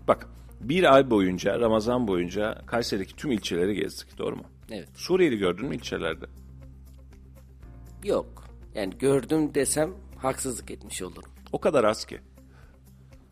[0.09, 0.29] Bak
[0.61, 4.19] bir ay boyunca, Ramazan boyunca Kayseri'deki tüm ilçeleri gezdik.
[4.19, 4.45] Doğru mu?
[4.71, 4.89] Evet.
[4.95, 6.27] Suriyeli gördün mü ilçelerde?
[8.05, 8.45] Yok.
[8.75, 11.33] Yani gördüm desem haksızlık etmiş olurum.
[11.53, 12.21] O kadar az ki.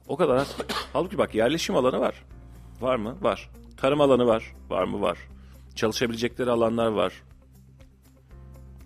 [0.09, 0.63] O kadar az ki.
[0.93, 2.25] Halbuki bak yerleşim alanı var.
[2.81, 3.17] Var mı?
[3.21, 3.51] Var.
[3.77, 4.55] Tarım alanı var.
[4.71, 5.01] Var mı?
[5.01, 5.19] Var.
[5.75, 7.23] Çalışabilecekleri alanlar var.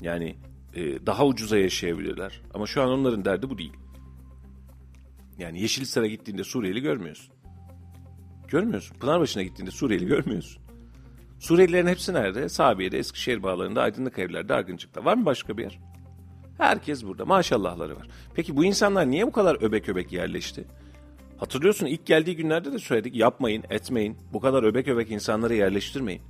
[0.00, 0.36] Yani
[0.74, 2.42] e, daha ucuza yaşayabilirler.
[2.54, 3.72] Ama şu an onların derdi bu değil.
[5.38, 7.34] Yani Yeşilhisar'a gittiğinde Suriyeli görmüyorsun.
[8.48, 8.98] Görmüyorsun.
[8.98, 10.61] Pınarbaşı'na gittiğinde Suriyeli görmüyorsun.
[11.42, 12.48] Suriyelilerin hepsi nerede?
[12.48, 15.04] Sabiye'de, Eskişehir bağlarında, Aydınlık Evler'de, Argıncık'ta.
[15.04, 15.78] Var mı başka bir yer?
[16.58, 17.24] Herkes burada.
[17.24, 18.08] Maşallahları var.
[18.34, 20.64] Peki bu insanlar niye bu kadar öbek öbek yerleşti?
[21.36, 23.16] Hatırlıyorsun ilk geldiği günlerde de söyledik.
[23.16, 24.16] Yapmayın, etmeyin.
[24.32, 26.22] Bu kadar öbek öbek insanları yerleştirmeyin.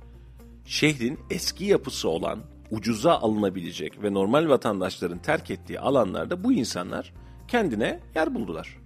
[0.65, 2.39] Şehrin eski yapısı olan,
[2.71, 7.13] ucuza alınabilecek ve normal vatandaşların terk ettiği alanlarda bu insanlar
[7.47, 8.82] kendine yer buldular.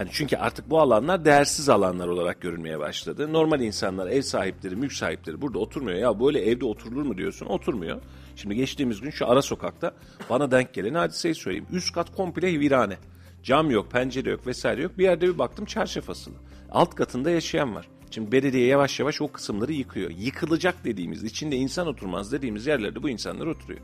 [0.00, 3.32] Hani çünkü artık bu alanlar değersiz alanlar olarak görünmeye başladı.
[3.32, 5.98] Normal insanlar, ev sahipleri, mülk sahipleri burada oturmuyor.
[5.98, 7.46] Ya böyle evde oturulur mu diyorsun?
[7.46, 8.00] Oturmuyor.
[8.36, 9.94] Şimdi geçtiğimiz gün şu ara sokakta
[10.30, 11.66] bana denk gelen hadiseyi söyleyeyim.
[11.72, 12.96] Üst kat komple virane.
[13.42, 14.98] Cam yok, pencere yok vesaire yok.
[14.98, 16.34] Bir yerde bir baktım çarşaf asılı.
[16.70, 17.88] Alt katında yaşayan var.
[18.10, 20.10] Şimdi belediye yavaş yavaş o kısımları yıkıyor.
[20.10, 23.80] Yıkılacak dediğimiz, içinde insan oturmaz dediğimiz yerlerde bu insanlar oturuyor.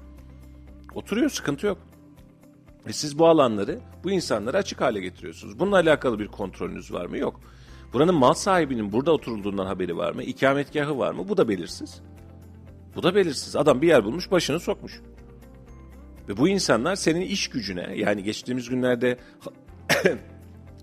[0.95, 1.79] Oturuyor, sıkıntı yok.
[2.87, 5.59] Ve siz bu alanları, bu insanları açık hale getiriyorsunuz.
[5.59, 7.19] Bununla alakalı bir kontrolünüz var mı?
[7.19, 7.41] Yok.
[7.93, 10.23] Buranın mal sahibinin burada oturulduğundan haberi var mı?
[10.23, 11.29] İkametgahı var mı?
[11.29, 12.01] Bu da belirsiz.
[12.97, 13.57] Bu da belirsiz.
[13.57, 15.01] Adam bir yer bulmuş, başını sokmuş.
[16.29, 19.19] Ve bu insanlar senin iş gücüne, yani geçtiğimiz günlerde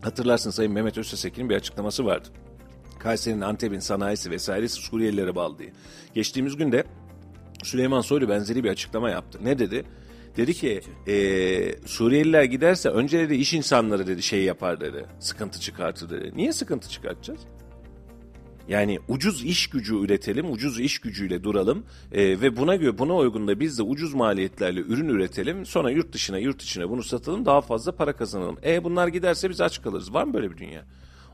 [0.01, 2.27] hatırlarsın Sayın Mehmet Öztesekin'in bir açıklaması vardı.
[2.99, 5.73] Kayseri'nin, Antep'in sanayisi vesairesi Suriyelilere bağlı diye.
[6.13, 6.83] Geçtiğimiz günde
[7.63, 9.39] Süleyman Soylu benzeri bir açıklama yaptı.
[9.43, 9.85] Ne dedi?
[10.37, 11.15] Dedi ki e,
[11.85, 15.05] Suriyeliler giderse önce dedi iş insanları dedi şey yapar dedi.
[15.19, 16.31] Sıkıntı çıkartır dedi.
[16.35, 17.39] Niye sıkıntı çıkartacağız?
[18.67, 23.47] Yani ucuz iş gücü üretelim, ucuz iş gücüyle duralım e, ve buna göre buna uygun
[23.47, 25.65] da biz de ucuz maliyetlerle ürün üretelim.
[25.65, 28.57] Sonra yurt dışına yurt içine bunu satalım daha fazla para kazanalım.
[28.65, 30.13] E bunlar giderse biz aç kalırız.
[30.13, 30.85] Var mı böyle bir dünya?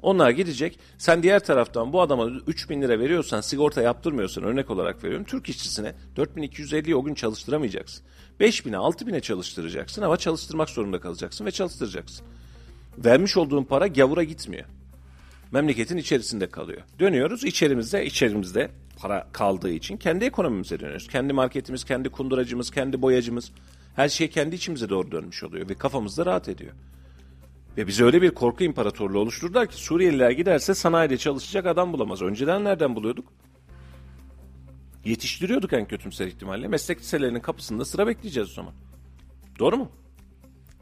[0.02, 0.80] Onlar gidecek.
[0.97, 5.26] Sen diğer taraftan bu adama 3 bin lira veriyorsan sigorta yaptırmıyorsan örnek olarak veriyorum.
[5.26, 8.06] Türk işçisine 4250'yi o gün çalıştıramayacaksın.
[8.39, 12.25] 5 bine 6 bine çalıştıracaksın ama çalıştırmak zorunda kalacaksın ve çalıştıracaksın.
[12.97, 14.65] Vermiş olduğun para gavura gitmiyor
[15.51, 16.81] memleketin içerisinde kalıyor.
[16.99, 21.07] Dönüyoruz içerimizde içerimizde para kaldığı için kendi ekonomimize dönüyoruz.
[21.07, 23.51] Kendi marketimiz, kendi kunduracımız, kendi boyacımız
[23.95, 26.71] her şey kendi içimize doğru dönmüş oluyor ve kafamızda rahat ediyor.
[27.77, 32.21] Ve bize öyle bir korku imparatorluğu oluşturdular ki Suriyeliler giderse sanayide çalışacak adam bulamaz.
[32.21, 33.25] Önceden nereden buluyorduk?
[35.06, 36.68] Yetiştiriyorduk en kötümser ihtimalle.
[36.68, 38.74] Meslek liselerinin kapısında sıra bekleyeceğiz o zaman.
[39.60, 39.91] Doğru mu?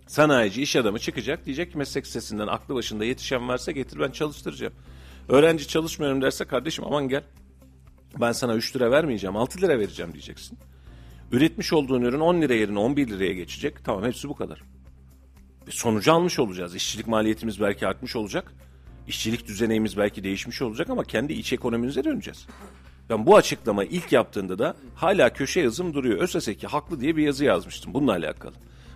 [0.07, 4.73] Sanayici, iş adamı çıkacak diyecek ki meslek lisesinden aklı başında yetişen varsa getir ben çalıştıracağım.
[5.29, 7.23] Öğrenci çalışmıyorum derse kardeşim aman gel.
[8.21, 10.57] Ben sana 3 lira vermeyeceğim 6 lira vereceğim diyeceksin.
[11.31, 13.85] Üretmiş olduğun ürün 10 lira yerine 11 liraya geçecek.
[13.85, 14.61] Tamam hepsi bu kadar.
[15.67, 16.75] Ve sonucu almış olacağız.
[16.75, 18.53] İşçilik maliyetimiz belki artmış olacak.
[19.07, 22.47] İşçilik düzeneğimiz belki değişmiş olacak ama kendi iç ekonomimize döneceğiz.
[23.09, 26.19] Ben bu açıklama ilk yaptığında da hala köşe yazım duruyor.
[26.19, 28.53] ÖSS'ki haklı diye bir yazı yazmıştım bununla alakalı.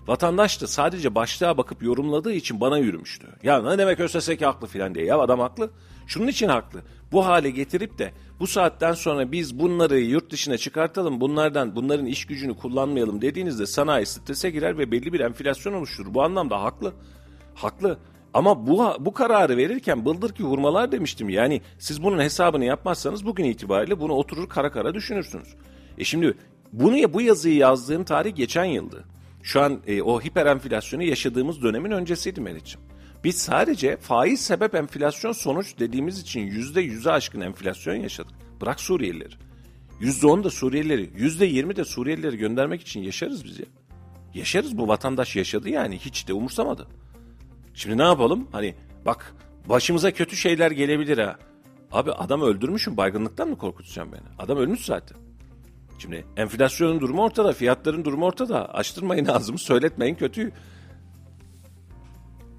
[0.08, 3.28] Vatandaş da sadece başlığa bakıp yorumladığı için bana yürümüştü.
[3.44, 5.06] Ya ne demek ÖSSK haklı filan diye.
[5.06, 5.70] Ya adam haklı.
[6.08, 6.82] Şunun için haklı.
[7.12, 12.26] Bu hale getirip de bu saatten sonra biz bunları yurt dışına çıkartalım, bunlardan bunların iş
[12.26, 16.14] gücünü kullanmayalım dediğinizde sanayi strese girer ve belli bir enflasyon oluşturur.
[16.14, 16.94] Bu anlamda haklı.
[17.56, 17.98] Haklı.
[18.34, 21.30] Ama bu bu kararı verirken bıldır ki hurmalar demiştim.
[21.30, 25.56] Yani siz bunun hesabını yapmazsanız bugün itibariyle bunu oturur kara kara düşünürsünüz.
[25.98, 26.38] E şimdi
[26.74, 29.06] bunu bu yazıyı yazdığım tarih geçen yıldı.
[29.44, 32.82] Şu an e, o hiper enflasyonu yaşadığımız dönemin öncesiydi Meriç'im.
[33.24, 38.34] Biz sadece faiz sebep enflasyon sonuç dediğimiz için yüzde yüze aşkın enflasyon yaşadık.
[38.62, 39.34] Bırak Suriyelileri.
[40.00, 43.66] Yüzde on da Suriyelileri, yüzde yirmi de Suriyelileri göndermek için yaşarız biz ya.
[44.34, 46.88] Yaşarız bu vatandaş yaşadı yani hiç de umursamadı.
[47.74, 48.48] Şimdi ne yapalım?
[48.52, 49.36] Hani bak
[49.70, 51.36] başımıza kötü şeyler gelebilir ha.
[51.92, 54.22] Abi adam öldürmüşüm baygınlıktan mı korkutacağım beni?
[54.40, 55.18] Adam ölmüş zaten.
[56.00, 58.74] Şimdi enflasyonun durumu ortada, fiyatların durumu ortada.
[58.74, 60.52] Açtırmayın ağzımı, söyletmeyin kötüyü.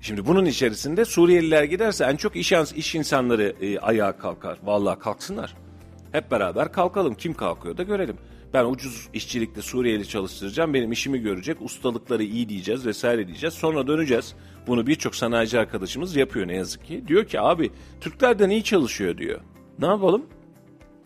[0.00, 4.58] Şimdi bunun içerisinde Suriyeliler giderse en çok iş, iş insanları e, ayağa kalkar.
[4.62, 5.54] Vallahi kalksınlar.
[6.12, 7.14] Hep beraber kalkalım.
[7.14, 8.16] Kim kalkıyor da görelim.
[8.54, 10.74] Ben ucuz işçilikte Suriyeli çalıştıracağım.
[10.74, 11.62] Benim işimi görecek.
[11.62, 13.54] Ustalıkları iyi diyeceğiz vesaire diyeceğiz.
[13.54, 14.34] Sonra döneceğiz.
[14.66, 17.04] Bunu birçok sanayici arkadaşımız yapıyor ne yazık ki.
[17.08, 19.40] Diyor ki abi Türklerden iyi çalışıyor diyor.
[19.78, 20.26] Ne yapalım?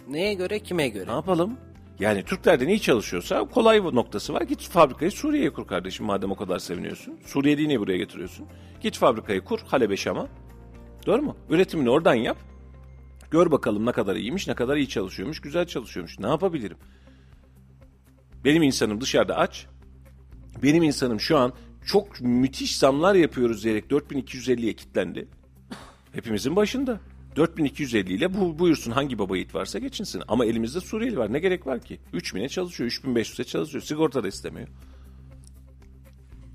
[0.08, 1.06] Neye göre kime göre?
[1.06, 1.56] Ne yapalım?
[1.98, 4.42] Yani Türklerden iyi çalışıyorsa kolay noktası var.
[4.42, 7.18] Git fabrikayı Suriye'ye kur kardeşim madem o kadar seviniyorsun.
[7.26, 8.46] Suriye'yi niye buraya getiriyorsun?
[8.80, 10.28] Git fabrikayı kur Halep'e Şam'a.
[11.06, 11.36] Doğru mu?
[11.50, 12.36] Üretimini oradan yap.
[13.30, 16.18] Gör bakalım ne kadar iyiymiş, ne kadar iyi çalışıyormuş, güzel çalışıyormuş.
[16.18, 16.76] Ne yapabilirim?
[18.46, 19.66] Benim insanım dışarıda aç.
[20.62, 21.52] Benim insanım şu an
[21.86, 25.28] çok müthiş zamlar yapıyoruz diyerek 4250'ye kilitlendi.
[26.12, 27.00] Hepimizin başında.
[27.36, 30.22] 4250 ile bu, buyursun hangi baba yiğit varsa geçinsin.
[30.28, 31.32] Ama elimizde Suriyeli var.
[31.32, 32.00] Ne gerek var ki?
[32.14, 33.82] 3000'e çalışıyor, 3500'e çalışıyor.
[33.82, 34.68] Sigorta da istemiyor.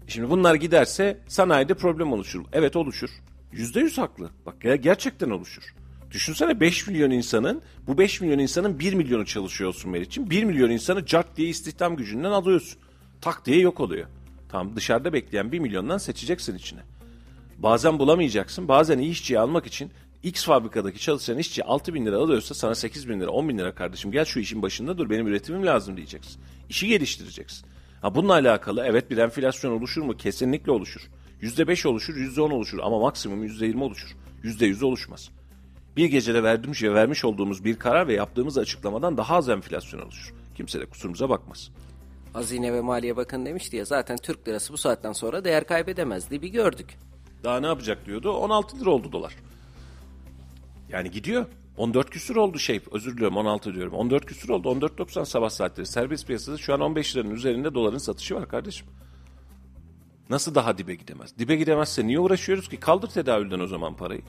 [0.08, 2.46] Şimdi bunlar giderse sanayide problem oluşur.
[2.54, 3.10] Evet oluşur.
[3.54, 4.30] %100 haklı.
[4.46, 5.76] Bak gerçekten oluşur.
[6.12, 10.70] Düşünsene 5 milyon insanın, bu 5 milyon insanın 1 milyonu çalışıyor olsun için 1 milyon
[10.70, 12.80] insanı cart diye istihdam gücünden alıyorsun.
[13.22, 14.08] Tak diye yok oluyor.
[14.50, 16.80] Tamam dışarıda bekleyen 1 milyondan seçeceksin içine.
[17.58, 18.68] Bazen bulamayacaksın.
[18.68, 19.92] Bazen iyi işçiyi almak için
[20.24, 23.76] X fabrikadaki çalışan işçi 6 bin lira alıyorsa sana 8 bin lira 10 bin lira
[23.76, 26.42] kardeşim gel şu işin başında dur benim üretimim lazım diyeceksin.
[26.70, 27.68] İşi geliştireceksin.
[28.02, 30.18] Ha bununla alakalı evet bir enflasyon oluşur mu?
[30.18, 31.02] Kesinlikle oluşur.
[31.42, 34.16] %5 oluşur, %10 oluşur ama maksimum %20 oluşur.
[34.44, 35.30] %100 oluşmaz.
[35.96, 40.34] Bir gecede verdiğimiz ve vermiş olduğumuz bir karar ve yaptığımız açıklamadan daha az enflasyon oluşur.
[40.56, 41.72] Kimse de kusurumuza bakmaz.
[42.34, 46.48] Hazine ve Maliye Bakanı demişti ya zaten Türk lirası bu saatten sonra değer kaybedemezdi bir
[46.50, 46.98] gördük.
[47.44, 49.36] Daha ne yapacak diyordu 16 lira oldu dolar.
[50.90, 51.46] Yani gidiyor.
[51.78, 53.94] 14 küsür oldu şey özür diliyorum 16 diyorum.
[53.94, 55.88] 14 küsür oldu 14.90 sabah saatleri.
[55.88, 58.88] Serbest piyasada şu an 15 liranın üzerinde doların satışı var kardeşim.
[60.30, 61.38] Nasıl daha dibe gidemez?
[61.40, 62.78] Dibe gidemezse niye uğraşıyoruz ki?
[62.78, 64.22] Kaldır tedavülden o zaman parayı.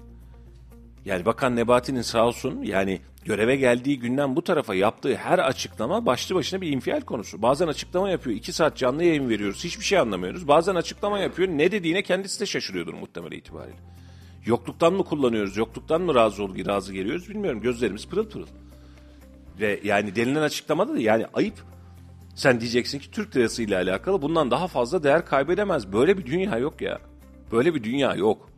[1.04, 6.34] Yani Bakan Nebati'nin sağ olsun yani göreve geldiği günden bu tarafa yaptığı her açıklama başlı
[6.34, 7.42] başına bir infial konusu.
[7.42, 10.48] Bazen açıklama yapıyor, iki saat canlı yayın veriyoruz, hiçbir şey anlamıyoruz.
[10.48, 13.78] Bazen açıklama yapıyor, ne dediğine kendisi de şaşırıyordur muhtemelen itibariyle.
[14.46, 17.60] Yokluktan mı kullanıyoruz, yokluktan mı razı ol, razı geliyoruz bilmiyorum.
[17.60, 18.46] Gözlerimiz pırıl pırıl.
[19.60, 21.54] Ve yani denilen açıklamada da yani ayıp.
[22.34, 25.92] Sen diyeceksin ki Türk lirası ile alakalı bundan daha fazla değer kaybedemez.
[25.92, 26.98] Böyle bir dünya yok ya.
[27.52, 28.51] Böyle bir dünya yok.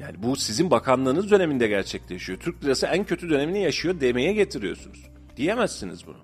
[0.00, 2.40] Yani bu sizin bakanlığınız döneminde gerçekleşiyor.
[2.40, 5.10] Türk lirası en kötü dönemini yaşıyor demeye getiriyorsunuz.
[5.36, 6.16] Diyemezsiniz bunu.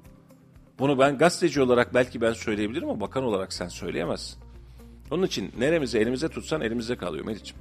[0.78, 4.38] Bunu ben gazeteci olarak belki ben söyleyebilirim ama bakan olarak sen söyleyemezsin.
[5.10, 7.56] Onun için neremizi elimize tutsan elimizde kalıyor Meriç'im.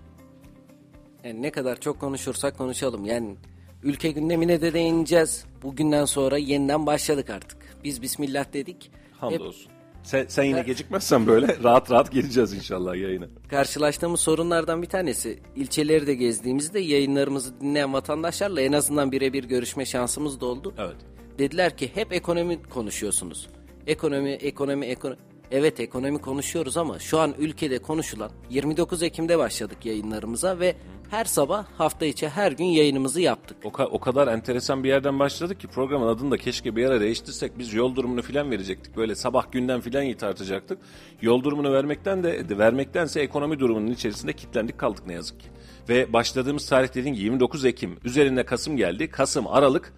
[1.24, 3.06] Yani ne kadar çok konuşursak konuşalım.
[3.06, 3.36] Yani
[3.84, 5.46] ülke gündemine de değineceğiz.
[5.64, 7.58] Bugünden sonra yeniden başladık artık.
[7.84, 8.92] Biz Bismillah dedik.
[9.20, 9.72] Hamdolsun.
[10.04, 13.26] Sen, sen yine gecikmezsen böyle rahat rahat geleceğiz inşallah yayına.
[13.50, 20.42] Karşılaştığımız sorunlardan bir tanesi ilçeleri de gezdiğimizde yayınlarımızı dinleyen vatandaşlarla en azından birebir görüşme şansımız
[20.42, 20.74] da oldu.
[20.78, 20.96] Evet.
[21.40, 23.48] Dediler ki hep ekonomi konuşuyorsunuz.
[23.88, 25.20] Ekonomi, ekonomi, ekonomi.
[25.52, 30.76] Evet ekonomi konuşuyoruz ama şu an ülkede konuşulan 29 Ekim'de başladık yayınlarımıza ve
[31.10, 33.58] her sabah hafta içi her gün yayınımızı yaptık.
[33.64, 37.02] O, ka- o kadar enteresan bir yerden başladık ki programın adını da keşke bir ara
[37.02, 37.60] değiştirsek.
[37.60, 38.98] Biz yol durumunu filan verecektik.
[38.98, 40.80] Böyle sabah günden filan tartacaktık.
[41.22, 45.48] Yol durumunu vermekten de vermektense ekonomi durumunun içerisinde kilitlendik kaldık ne yazık ki.
[45.90, 47.98] Ve başladığımız tarih dediğim 29 Ekim.
[48.04, 49.10] Üzerine Kasım geldi.
[49.12, 49.94] Kasım, Aralık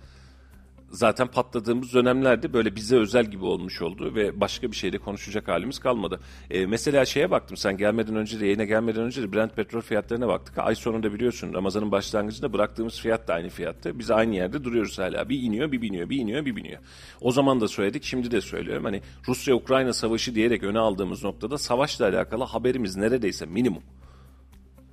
[0.91, 5.79] zaten patladığımız dönemlerde böyle bize özel gibi olmuş oldu ve başka bir şeyde konuşacak halimiz
[5.79, 6.19] kalmadı.
[6.51, 10.27] E, mesela şeye baktım sen gelmeden önce de yayına gelmeden önce de Brent petrol fiyatlarına
[10.27, 10.57] baktık.
[10.57, 13.99] Ay sonunda biliyorsun Ramazan'ın başlangıcında bıraktığımız fiyat da aynı fiyatta.
[13.99, 15.29] Biz aynı yerde duruyoruz hala.
[15.29, 16.79] Bir iniyor, bir biniyor, bir iniyor, bir biniyor.
[17.21, 18.83] O zaman da söyledik, şimdi de söylüyorum.
[18.83, 23.83] Hani Rusya-Ukrayna savaşı diyerek öne aldığımız noktada savaşla alakalı haberimiz neredeyse minimum.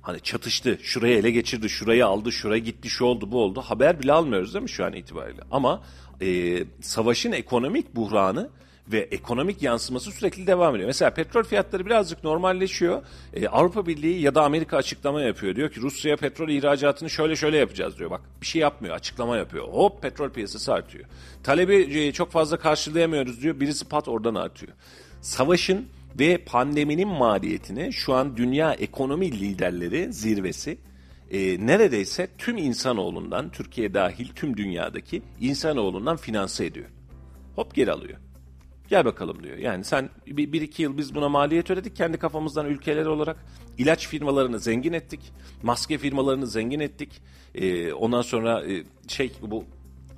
[0.01, 3.61] Hani çatıştı, şurayı ele geçirdi, şurayı aldı, şuraya gitti, şu oldu, bu oldu.
[3.61, 5.41] Haber bile almıyoruz değil mi şu an itibariyle?
[5.51, 5.83] Ama
[6.21, 8.49] e, savaşın ekonomik buhranı
[8.91, 10.87] ve ekonomik yansıması sürekli devam ediyor.
[10.87, 13.03] Mesela petrol fiyatları birazcık normalleşiyor.
[13.33, 15.55] E, Avrupa Birliği ya da Amerika açıklama yapıyor.
[15.55, 18.11] Diyor ki Rusya'ya petrol ihracatını şöyle şöyle yapacağız diyor.
[18.11, 19.67] Bak bir şey yapmıyor, açıklama yapıyor.
[19.67, 21.05] Hop petrol piyasası artıyor.
[21.43, 23.59] Talebi e, çok fazla karşılayamıyoruz diyor.
[23.59, 24.73] Birisi pat oradan artıyor.
[25.21, 25.85] Savaşın
[26.19, 30.77] ve pandeminin maliyetini şu an dünya ekonomi liderleri zirvesi
[31.31, 36.89] e, neredeyse tüm insanoğlundan, Türkiye dahil tüm dünyadaki insanoğlundan finanse ediyor.
[37.55, 38.17] Hop geri alıyor.
[38.89, 39.57] Gel bakalım diyor.
[39.57, 43.45] Yani sen bir, bir iki yıl biz buna maliyet ödedik kendi kafamızdan ülkeler olarak.
[43.77, 45.33] ilaç firmalarını zengin ettik.
[45.63, 47.21] Maske firmalarını zengin ettik.
[47.55, 49.65] Ee, ondan sonra e, şey bu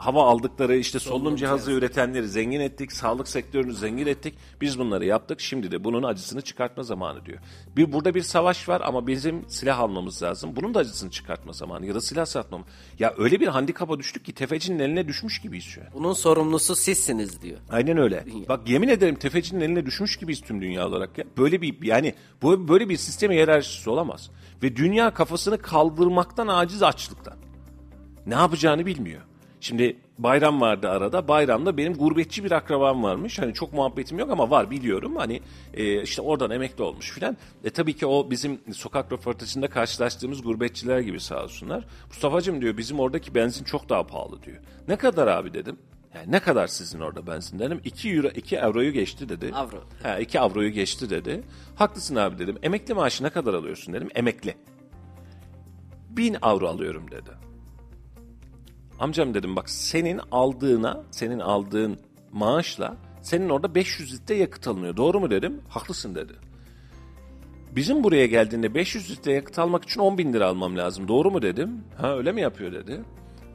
[0.02, 2.92] hava aldıkları işte solunum cihazı üretenleri zengin ettik.
[2.92, 4.34] Sağlık sektörünü zengin ettik.
[4.62, 5.42] Biz bunları yaptık.
[5.42, 7.40] Şimdi de bunun acısını çıkartma zamanı diyor.
[7.76, 10.56] Bir burada bir savaş var ama bizim silah almamız lazım.
[10.56, 12.64] Bunun da acısını çıkartma zamanı ya da silah satmam.
[13.00, 15.88] Ya öyle bir handikapa düştük ki tefecinin eline düşmüş gibiyiz şu an.
[15.94, 17.58] Bunun sorumlusu sizsiniz diyor.
[17.70, 18.26] Aynen öyle.
[18.50, 21.26] Bak yemin ederim tefecinin eline düşmüş gibiyiz tüm dünya olarak ya.
[21.38, 24.30] Böyle bir yani bu böyle bir sisteme hiyerarşisi olamaz.
[24.64, 27.38] Ve dünya kafasını kaldırmaktan aciz açlıktan.
[28.26, 29.22] Ne yapacağını bilmiyor.
[29.62, 31.28] Şimdi bayram vardı arada.
[31.28, 33.40] Bayramda benim gurbetçi bir akrabam varmış.
[33.40, 35.16] Hani çok muhabbetim yok ama var biliyorum.
[35.16, 35.42] Hani
[35.74, 37.38] e, işte oradan emekli olmuş filan.
[37.64, 41.86] E tabii ki o bizim sokak röportajında karşılaştığımız gurbetçiler gibi sağ olsunlar.
[42.08, 44.58] Mustafa'cığım diyor bizim oradaki benzin çok daha pahalı diyor.
[44.88, 45.78] Ne kadar abi dedim.
[46.16, 47.82] Yani ne kadar sizin orada benzin dedim.
[47.84, 49.52] 2 euro 2 euroyu geçti dedi.
[49.54, 49.84] Avro.
[50.04, 51.44] Ha 2 avroyu geçti dedi.
[51.76, 52.58] Haklısın abi dedim.
[52.64, 54.10] Emekli maaşı ne kadar alıyorsun dedim.
[54.16, 54.56] Emekli.
[56.10, 57.51] 1000 avro alıyorum dedi.
[59.02, 61.98] Amcam dedim bak senin aldığına, senin aldığın
[62.32, 64.98] maaşla senin orada 500 litre yakıt alınıyor.
[64.98, 65.62] Doğru mu dedim?
[65.70, 66.34] Haklısın dedi.
[67.76, 71.08] Bizim buraya geldiğinde 500 litre yakıt almak için 10 bin lira almam lazım.
[71.08, 71.84] Doğru mu dedim?
[71.98, 73.02] Ha öyle mi yapıyor dedi.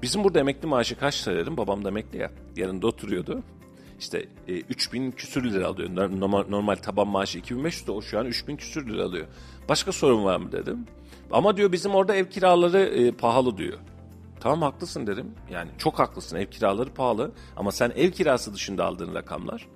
[0.02, 1.56] Bizim burada emekli maaşı kaç lira dedim.
[1.56, 2.30] Babam da emekli ya.
[2.56, 3.42] Yanında oturuyordu.
[3.98, 5.90] İşte e, 3000 küsür lira alıyor.
[6.20, 9.26] Normal, normal taban maaşı 2500 de o şu an 3000 küsür lira alıyor.
[9.68, 10.86] Başka sorun var mı dedim.
[11.30, 13.78] Ama diyor bizim orada ev kiraları e, pahalı diyor.
[14.46, 15.34] Tamam haklısın dedim.
[15.50, 19.68] Yani çok haklısın ev kiraları pahalı ama sen ev kirası dışında aldığın rakamlar.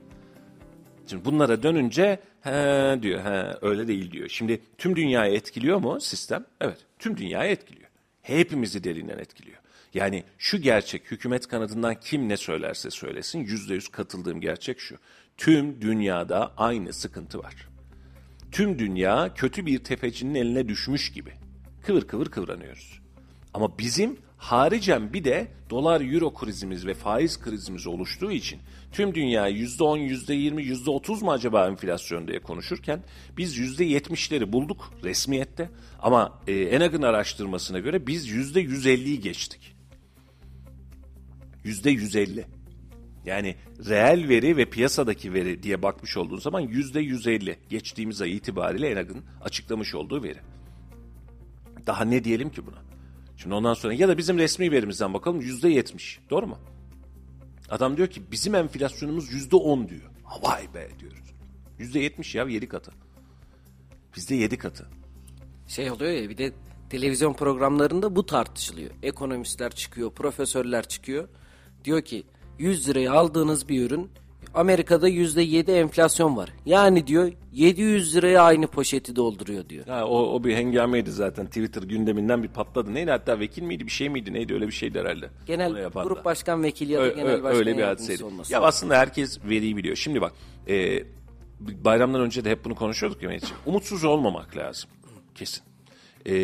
[1.06, 4.28] Şimdi bunlara dönünce he diyor he öyle değil diyor.
[4.28, 6.44] Şimdi tüm dünyayı etkiliyor mu sistem?
[6.60, 7.88] Evet tüm dünyayı etkiliyor.
[8.22, 9.56] Hepimizi derinden etkiliyor.
[9.94, 14.96] Yani şu gerçek hükümet kanadından kim ne söylerse söylesin yüzde yüz katıldığım gerçek şu.
[15.36, 17.68] Tüm dünyada aynı sıkıntı var.
[18.52, 21.32] Tüm dünya kötü bir tefecinin eline düşmüş gibi.
[21.82, 23.00] Kıvır kıvır kıvranıyoruz.
[23.54, 28.60] Ama bizim haricen bir de dolar euro krizimiz ve faiz krizimiz oluştuğu için
[28.92, 33.02] tüm dünya %10, %20, %30 mu acaba enflasyon diye konuşurken
[33.36, 39.76] biz %70'leri bulduk resmiyette ama e, Enag'ın araştırmasına göre biz %150'yi geçtik.
[41.64, 42.44] %150.
[43.24, 43.56] Yani
[43.88, 49.94] reel veri ve piyasadaki veri diye bakmış olduğun zaman %150 geçtiğimiz ay itibariyle Enag'ın açıklamış
[49.94, 50.38] olduğu veri.
[51.86, 52.89] Daha ne diyelim ki buna?
[53.42, 56.20] Şimdi ondan sonra ya da bizim resmi verimizden bakalım yüzde yetmiş.
[56.30, 56.58] Doğru mu?
[57.70, 60.10] Adam diyor ki bizim enflasyonumuz yüzde on diyor.
[60.42, 61.34] Vay be diyoruz.
[61.78, 62.92] Yüzde yetmiş ya yedi katı.
[64.16, 64.86] Bizde yedi katı.
[65.68, 66.52] Şey oluyor ya bir de
[66.90, 68.90] televizyon programlarında bu tartışılıyor.
[69.02, 71.28] Ekonomistler çıkıyor, profesörler çıkıyor.
[71.84, 72.24] Diyor ki
[72.58, 74.10] 100 liraya aldığınız bir ürün
[74.54, 76.50] Amerika'da %7 enflasyon var.
[76.66, 79.86] Yani diyor 700 liraya aynı poşeti dolduruyor diyor.
[79.86, 81.46] Ha, o, o bir hengameydi zaten.
[81.46, 82.94] Twitter gündeminden bir patladı.
[82.94, 85.30] Neydi hatta vekil miydi bir şey miydi neydi öyle bir şeydi herhalde.
[85.46, 88.24] Genel grup başkan vekili ya da Ö- genel ö- başkan öyle bir hadiseydi.
[88.24, 88.52] olması.
[88.52, 89.96] Ya aslında herkes veriyi biliyor.
[89.96, 90.32] Şimdi bak
[90.68, 91.02] e,
[91.60, 93.56] bayramdan önce de hep bunu konuşuyorduk ya Mehmetciğim.
[93.66, 94.90] Umutsuz olmamak lazım.
[95.34, 95.62] Kesin.
[96.26, 96.34] E,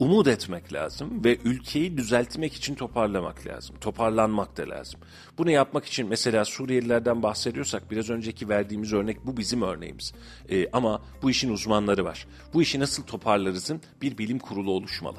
[0.00, 3.76] umut etmek lazım ve ülkeyi düzeltmek için toparlamak lazım.
[3.80, 5.00] Toparlanmak da lazım.
[5.38, 10.12] Bunu yapmak için mesela Suriyelilerden bahsediyorsak biraz önceki verdiğimiz örnek bu bizim örneğimiz.
[10.48, 12.26] E, ama bu işin uzmanları var.
[12.54, 15.18] Bu işi nasıl toparlarızın bir bilim kurulu oluşmalı.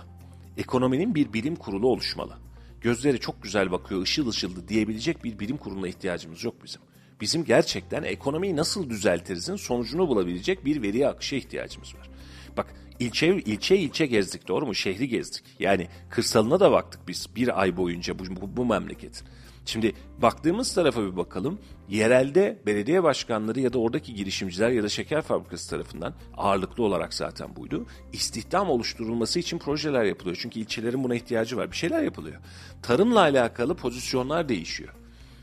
[0.57, 2.37] Ekonominin bir bilim kurulu oluşmalı.
[2.81, 6.81] Gözleri çok güzel bakıyor, ışıl ışıldı diyebilecek bir bilim kuruluna ihtiyacımız yok bizim.
[7.21, 12.09] Bizim gerçekten ekonomiyi nasıl düzeltirizin sonucunu bulabilecek bir veri akışa ihtiyacımız var.
[12.57, 14.75] Bak ilçe ilçe ilçe gezdik doğru mu?
[14.75, 15.43] Şehri gezdik.
[15.59, 19.27] Yani kırsalına da baktık biz bir ay boyunca bu, bu, bu memleketin.
[19.65, 21.59] Şimdi baktığımız tarafa bir bakalım.
[21.89, 27.55] Yerelde belediye başkanları ya da oradaki girişimciler ya da şeker fabrikası tarafından ağırlıklı olarak zaten
[27.55, 27.85] buydu.
[28.13, 30.37] İstihdam oluşturulması için projeler yapılıyor.
[30.41, 31.71] Çünkü ilçelerin buna ihtiyacı var.
[31.71, 32.41] Bir şeyler yapılıyor.
[32.81, 34.93] Tarımla alakalı pozisyonlar değişiyor.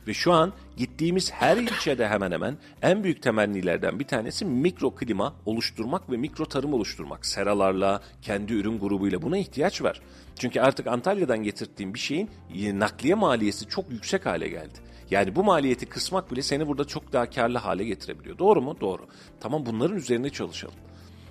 [0.06, 5.34] Ve şu an gittiğimiz her ilçede hemen hemen en büyük temennilerden bir tanesi mikro klima
[5.46, 7.26] oluşturmak ve mikro tarım oluşturmak.
[7.26, 10.00] Seralarla, kendi ürün grubuyla buna ihtiyaç var.
[10.38, 12.30] Çünkü artık Antalya'dan getirdiğim bir şeyin
[12.80, 14.78] nakliye maliyesi çok yüksek hale geldi.
[15.10, 18.38] Yani bu maliyeti kısmak bile seni burada çok daha karlı hale getirebiliyor.
[18.38, 18.76] Doğru mu?
[18.80, 19.06] Doğru.
[19.40, 20.74] Tamam bunların üzerine çalışalım.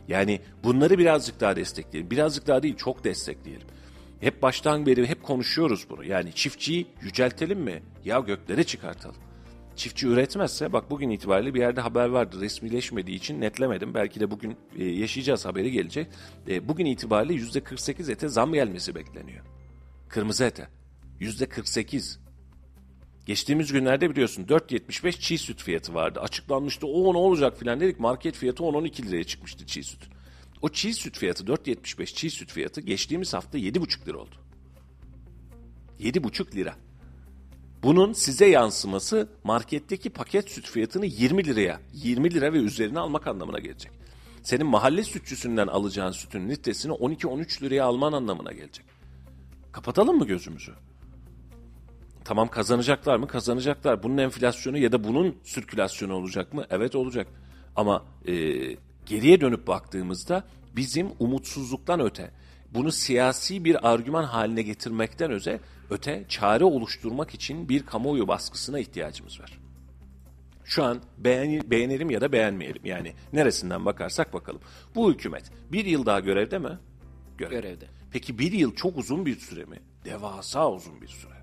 [0.07, 2.11] Yani bunları birazcık daha destekleyelim.
[2.11, 3.67] Birazcık daha değil çok destekleyelim.
[4.25, 6.03] Hep baştan beri hep konuşuyoruz bunu.
[6.03, 7.83] Yani çiftçiyi yüceltelim mi?
[8.05, 9.15] Ya göklere çıkartalım.
[9.75, 13.93] Çiftçi üretmezse bak bugün itibariyle bir yerde haber vardı resmileşmediği için netlemedim.
[13.93, 16.07] Belki de bugün e, yaşayacağız haberi gelecek.
[16.47, 19.45] E, bugün itibariyle %48 ete zam gelmesi bekleniyor.
[20.09, 20.67] Kırmızı ete.
[21.21, 22.17] %48.
[23.25, 26.19] Geçtiğimiz günlerde biliyorsun 4.75 çiğ süt fiyatı vardı.
[26.19, 27.99] Açıklanmıştı o ne olacak filan dedik.
[27.99, 30.14] Market fiyatı 10-12 liraya çıkmıştı çiğ süt.
[30.65, 34.35] O çiğ süt fiyatı 4.75 çiğ süt fiyatı geçtiğimiz hafta 7.5 lira oldu.
[35.99, 36.75] 7.5 lira.
[37.83, 43.59] Bunun size yansıması marketteki paket süt fiyatını 20 liraya, 20 lira ve üzerine almak anlamına
[43.59, 43.91] gelecek.
[44.43, 48.85] Senin mahalle sütçüsünden alacağın sütün litresini 12-13 liraya alman anlamına gelecek.
[49.71, 50.73] Kapatalım mı gözümüzü?
[52.23, 53.27] Tamam kazanacaklar mı?
[53.27, 54.03] Kazanacaklar.
[54.03, 56.65] Bunun enflasyonu ya da bunun sirkülasyonu olacak mı?
[56.69, 57.27] Evet olacak.
[57.75, 58.33] Ama e,
[59.05, 60.43] geriye dönüp baktığımızda
[60.75, 62.31] bizim umutsuzluktan öte,
[62.73, 69.39] bunu siyasi bir argüman haline getirmekten öze, öte çare oluşturmak için bir kamuoyu baskısına ihtiyacımız
[69.39, 69.59] var.
[70.65, 72.85] Şu an beğen, beğenelim ya da beğenmeyelim.
[72.85, 74.61] Yani neresinden bakarsak bakalım.
[74.95, 76.79] Bu hükümet bir yıl daha görevde mi?
[77.37, 77.85] Görevde.
[78.11, 79.79] Peki bir yıl çok uzun bir süre mi?
[80.05, 81.33] Devasa uzun bir süre.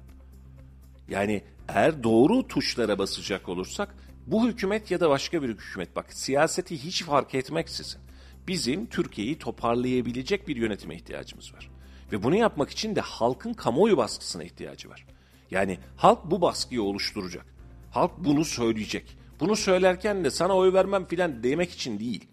[1.09, 3.95] Yani eğer doğru tuşlara basacak olursak
[4.27, 8.01] bu hükümet ya da başka bir hükümet bak siyaseti hiç fark etmeksizin
[8.49, 11.71] bizim Türkiye'yi toparlayabilecek bir yönetime ihtiyacımız var.
[12.13, 15.07] Ve bunu yapmak için de halkın kamuoyu baskısına ihtiyacı var.
[15.51, 17.47] Yani halk bu baskıyı oluşturacak.
[17.91, 19.17] Halk bunu söyleyecek.
[19.41, 22.29] Bunu söylerken de sana oy vermem filan demek için değil.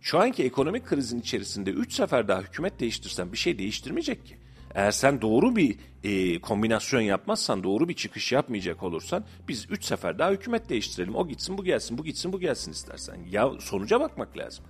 [0.00, 4.36] Şu anki ekonomik krizin içerisinde 3 sefer daha hükümet değiştirsen bir şey değiştirmeyecek ki.
[4.74, 10.18] Eğer sen doğru bir e, kombinasyon yapmazsan, doğru bir çıkış yapmayacak olursan biz 3 sefer
[10.18, 11.14] daha hükümet değiştirelim.
[11.14, 13.16] O gitsin, bu gelsin, bu gitsin, bu gelsin istersen.
[13.30, 14.64] Ya sonuca bakmak lazım.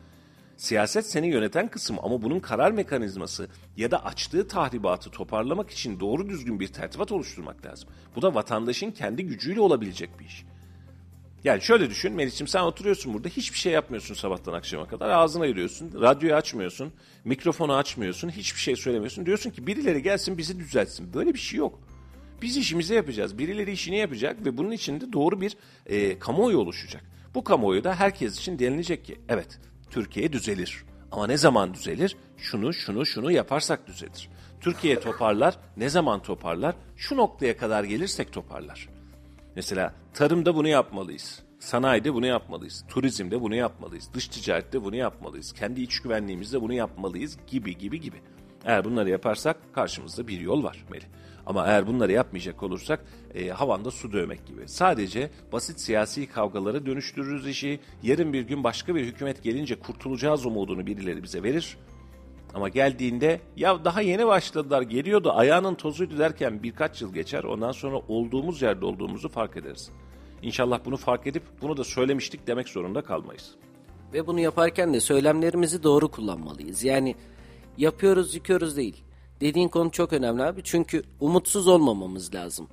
[0.56, 6.28] Siyaset seni yöneten kısım ama bunun karar mekanizması ya da açtığı tahribatı toparlamak için doğru
[6.28, 7.88] düzgün bir tertibat oluşturmak lazım.
[8.16, 10.44] Bu da vatandaşın kendi gücüyle olabilecek bir iş.
[11.44, 16.00] Yani şöyle düşün Melih'ciğim sen oturuyorsun burada hiçbir şey yapmıyorsun sabahtan akşama kadar ağzını ayırıyorsun
[16.00, 16.92] radyoyu açmıyorsun
[17.24, 21.80] mikrofonu açmıyorsun hiçbir şey söylemiyorsun diyorsun ki birileri gelsin bizi düzeltsin böyle bir şey yok.
[22.42, 27.02] Biz işimizi yapacağız birileri işini yapacak ve bunun için de doğru bir e, kamuoyu oluşacak.
[27.34, 29.58] Bu kamuoyu da herkes için denilecek ki evet
[29.90, 34.28] Türkiye düzelir ama ne zaman düzelir şunu şunu şunu yaparsak düzelir.
[34.60, 38.91] Türkiye toparlar ne zaman toparlar şu noktaya kadar gelirsek toparlar.
[39.56, 41.42] Mesela tarımda bunu yapmalıyız.
[41.58, 42.84] Sanayide bunu yapmalıyız.
[42.88, 44.10] Turizmde bunu yapmalıyız.
[44.14, 45.52] Dış ticarette bunu yapmalıyız.
[45.52, 48.16] Kendi iç güvenliğimizde bunu yapmalıyız gibi gibi gibi.
[48.64, 51.06] Eğer bunları yaparsak karşımızda bir yol var Melih.
[51.46, 54.68] Ama eğer bunları yapmayacak olursak e, havanda su dövmek gibi.
[54.68, 57.80] Sadece basit siyasi kavgalara dönüştürürüz işi.
[58.02, 61.76] Yarın bir gün başka bir hükümet gelince kurtulacağız umudunu birileri bize verir.
[62.54, 67.96] Ama geldiğinde ya daha yeni başladılar geliyordu ayağının tozuydu derken birkaç yıl geçer ondan sonra
[68.08, 69.90] olduğumuz yerde olduğumuzu fark ederiz.
[70.42, 73.50] İnşallah bunu fark edip bunu da söylemiştik demek zorunda kalmayız.
[74.12, 76.84] Ve bunu yaparken de söylemlerimizi doğru kullanmalıyız.
[76.84, 77.14] Yani
[77.78, 79.04] yapıyoruz yıkıyoruz değil.
[79.40, 82.68] Dediğin konu çok önemli abi çünkü umutsuz olmamamız lazım.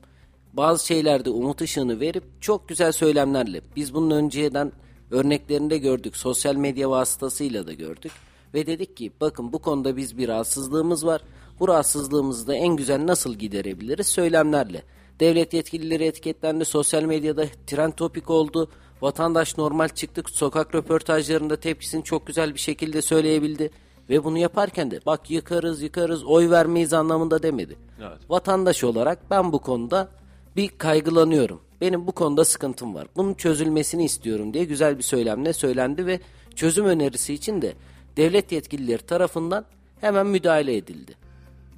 [0.53, 4.71] Bazı şeylerde umut ışığını verip çok güzel söylemlerle biz bunun önceden
[5.11, 6.17] örneklerinde gördük.
[6.17, 8.11] Sosyal medya vasıtasıyla da gördük.
[8.53, 11.21] Ve dedik ki bakın bu konuda biz bir rahatsızlığımız var.
[11.59, 14.07] Bu rahatsızlığımızı da en güzel nasıl giderebiliriz?
[14.07, 14.83] Söylemlerle.
[15.19, 16.65] Devlet yetkilileri etiketlendi.
[16.65, 18.69] Sosyal medyada trend topik oldu.
[19.01, 20.29] Vatandaş normal çıktık.
[20.29, 23.71] Sokak röportajlarında tepkisini çok güzel bir şekilde söyleyebildi.
[24.09, 27.75] Ve bunu yaparken de bak yıkarız yıkarız oy vermeyiz anlamında demedi.
[27.99, 28.17] Evet.
[28.29, 30.09] Vatandaş olarak ben bu konuda
[30.55, 31.61] bir kaygılanıyorum.
[31.81, 33.07] Benim bu konuda sıkıntım var.
[33.15, 36.19] Bunun çözülmesini istiyorum diye güzel bir söylemle söylendi ve
[36.55, 37.73] çözüm önerisi için de
[38.19, 39.65] devlet yetkilileri tarafından
[40.01, 41.28] hemen müdahale edildi.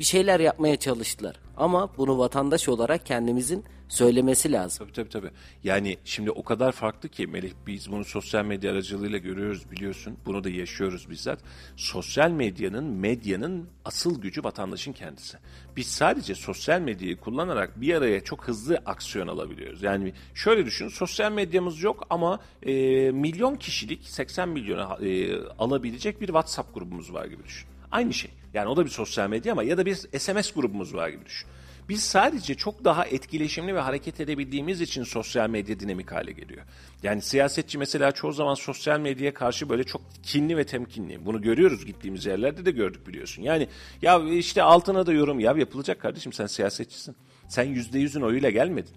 [0.02, 4.86] Bir şeyler yapmaya çalıştılar ama bunu vatandaş olarak kendimizin söylemesi lazım.
[4.86, 5.32] Tabii tabii tabii.
[5.64, 10.18] Yani şimdi o kadar farklı ki Melih biz bunu sosyal medya aracılığıyla görüyoruz biliyorsun.
[10.26, 11.40] Bunu da yaşıyoruz bizzat.
[11.76, 15.38] Sosyal medyanın, medyanın asıl gücü vatandaşın kendisi.
[15.76, 19.84] Biz sadece sosyal medyayı kullanarak bir araya çok hızlı aksiyon alabiliyoruz.
[19.84, 22.74] Yani şöyle düşün sosyal medyamız yok ama e,
[23.12, 27.68] milyon kişilik 80 milyona e, alabilecek bir WhatsApp grubumuz var gibi düşün.
[27.92, 28.32] Aynı şey.
[28.54, 31.50] Yani o da bir sosyal medya ama ya da bir SMS grubumuz var gibi düşün.
[31.90, 36.62] Biz sadece çok daha etkileşimli ve hareket edebildiğimiz için sosyal medya dinamik hale geliyor.
[37.04, 41.26] Yani siyasetçi mesela çoğu zaman sosyal medyaya karşı böyle çok kinli ve temkinli.
[41.26, 43.44] Bunu görüyoruz gittiğimiz yerlerde de gördük biliyorsun.
[43.44, 43.68] Yani
[44.02, 47.16] ya işte altına da yorum ya yapılacak kardeşim sen siyasetçisin.
[47.48, 48.96] Sen yüzde yüzün oyuyla gelmedin.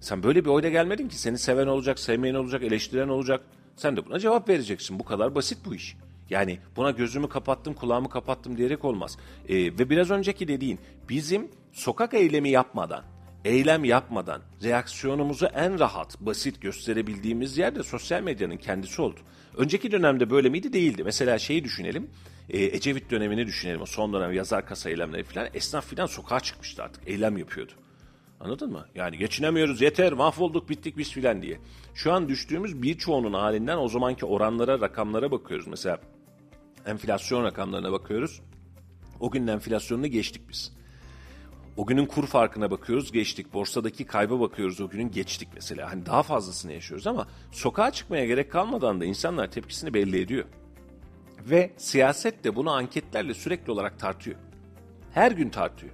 [0.00, 3.40] Sen böyle bir oyla gelmedin ki seni seven olacak, sevmeyen olacak, eleştiren olacak.
[3.76, 4.98] Sen de buna cevap vereceksin.
[4.98, 5.96] Bu kadar basit bu iş.
[6.30, 9.18] Yani buna gözümü kapattım, kulağımı kapattım diyerek olmaz.
[9.48, 10.78] Ee, ve biraz önceki dediğin
[11.08, 13.04] bizim sokak eylemi yapmadan,
[13.44, 19.20] eylem yapmadan reaksiyonumuzu en rahat, basit gösterebildiğimiz yer de sosyal medyanın kendisi oldu.
[19.56, 20.72] Önceki dönemde böyle miydi?
[20.72, 21.04] Değildi.
[21.04, 22.10] Mesela şeyi düşünelim.
[22.48, 23.86] E, Ecevit dönemini düşünelim.
[23.86, 25.48] Son dönem yazar kasa eylemleri falan.
[25.54, 27.08] Esnaf falan sokağa çıkmıştı artık.
[27.08, 27.72] Eylem yapıyordu.
[28.40, 28.86] Anladın mı?
[28.94, 31.58] Yani geçinemiyoruz yeter mahvolduk bittik biz filan diye.
[31.94, 35.66] Şu an düştüğümüz birçoğunun halinden o zamanki oranlara rakamlara bakıyoruz.
[35.66, 35.98] Mesela
[36.86, 38.40] enflasyon rakamlarına bakıyoruz.
[39.20, 40.72] O günün enflasyonunu geçtik biz.
[41.76, 43.54] O günün kur farkına bakıyoruz geçtik.
[43.54, 45.90] Borsadaki kayba bakıyoruz o günün geçtik mesela.
[45.90, 50.44] Hani daha fazlasını yaşıyoruz ama sokağa çıkmaya gerek kalmadan da insanlar tepkisini belli ediyor.
[51.50, 54.36] Ve siyaset de bunu anketlerle sürekli olarak tartıyor.
[55.12, 55.92] Her gün tartıyor.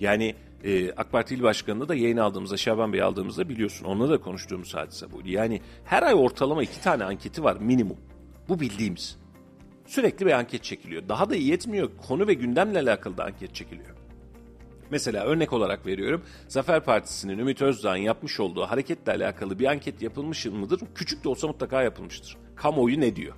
[0.00, 0.34] Yani
[0.64, 3.84] e, AK Parti İl Başkanı'nda da yayın aldığımızda, Şaban Bey aldığımızda biliyorsun.
[3.84, 5.20] Onunla da konuştuğumuz hadise bu.
[5.24, 7.96] Yani her ay ortalama iki tane anketi var minimum.
[8.48, 9.16] Bu bildiğimiz.
[9.86, 11.08] Sürekli bir anket çekiliyor.
[11.08, 11.90] Daha da yetmiyor.
[12.08, 13.96] Konu ve gündemle alakalı da anket çekiliyor.
[14.90, 16.22] Mesela örnek olarak veriyorum.
[16.48, 20.80] Zafer Partisi'nin Ümit Özdağ'ın yapmış olduğu hareketle alakalı bir anket yapılmış mıdır?
[20.94, 22.36] Küçük de olsa mutlaka yapılmıştır.
[22.56, 23.34] Kamuoyu ne diyor?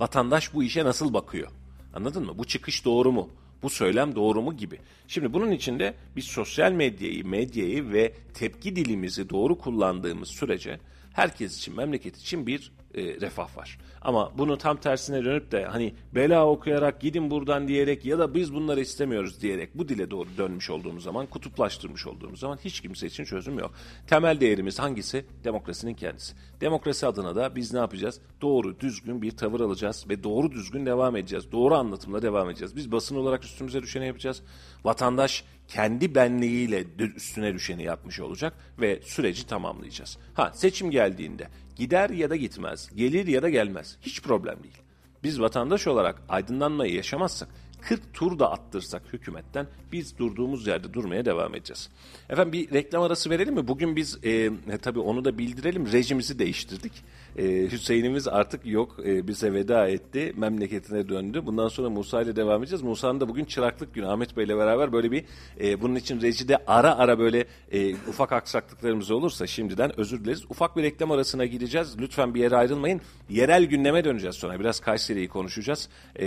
[0.00, 1.48] Vatandaş bu işe nasıl bakıyor?
[1.94, 2.38] Anladın mı?
[2.38, 3.30] Bu çıkış doğru mu?
[3.62, 4.78] Bu söylem doğru mu gibi.
[5.08, 10.80] Şimdi bunun içinde biz sosyal medyayı, medyayı ve tepki dilimizi doğru kullandığımız sürece
[11.12, 13.78] herkes için, memleket için bir e, refah var.
[14.02, 18.54] Ama bunu tam tersine dönüp de hani bela okuyarak gidin buradan diyerek ya da biz
[18.54, 23.24] bunları istemiyoruz diyerek bu dile doğru dönmüş olduğumuz zaman, kutuplaştırmış olduğumuz zaman hiç kimse için
[23.24, 23.72] çözüm yok.
[24.06, 25.24] Temel değerimiz hangisi?
[25.44, 26.34] Demokrasinin kendisi.
[26.60, 28.20] Demokrasi adına da biz ne yapacağız?
[28.40, 31.52] Doğru, düzgün bir tavır alacağız ve doğru düzgün devam edeceğiz.
[31.52, 32.76] Doğru anlatımla devam edeceğiz.
[32.76, 34.42] Biz basın olarak üstümüze düşeni yapacağız.
[34.84, 36.84] Vatandaş kendi benliğiyle
[37.16, 40.18] üstüne düşeni yapmış olacak ve süreci tamamlayacağız.
[40.34, 41.48] Ha seçim geldiğinde
[41.80, 44.78] gider ya da gitmez, gelir ya da gelmez hiç problem değil.
[45.22, 47.48] Biz vatandaş olarak aydınlanmayı yaşamazsak
[47.80, 51.90] 40 tur da attırsak hükümetten biz durduğumuz yerde durmaya devam edeceğiz.
[52.28, 53.68] Efendim bir reklam arası verelim mi?
[53.68, 54.50] Bugün biz e,
[54.82, 56.92] tabii onu da bildirelim rejimizi değiştirdik.
[57.38, 61.42] E, Hüseyin'imiz artık yok e, bize veda etti memleketine döndü.
[61.46, 62.82] Bundan sonra Musa ile devam edeceğiz.
[62.82, 65.24] Musa'nın da bugün çıraklık günü Ahmet Bey ile beraber böyle bir
[65.60, 70.44] e, bunun için rejide ara ara böyle e, ufak aksaklıklarımız olursa şimdiden özür dileriz.
[70.50, 71.98] Ufak bir reklam arasına gideceğiz.
[72.00, 73.00] Lütfen bir yere ayrılmayın.
[73.30, 74.60] Yerel gündeme döneceğiz sonra.
[74.60, 75.88] Biraz Kayseri'yi konuşacağız.
[76.20, 76.26] E,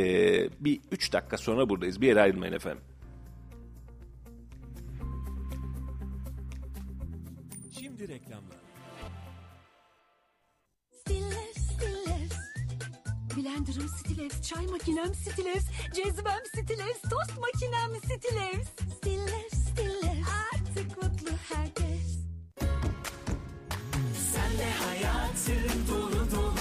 [0.60, 2.02] bir 3 dakika sonra buradayız.
[2.02, 2.84] Bir yere ayrılmayın efendim.
[7.80, 8.58] Şimdi reklamlar.
[10.92, 12.34] Stillers, Stillers.
[13.38, 18.68] Blender'ım Stillers, çay makinem Stillers, cezvem Stillers, tost makinem Stillers.
[18.98, 20.28] Stillers, Stillers.
[20.54, 22.20] Artık mutlu herkes.
[24.34, 25.54] Sen de hayatı
[25.92, 26.53] dolu dolu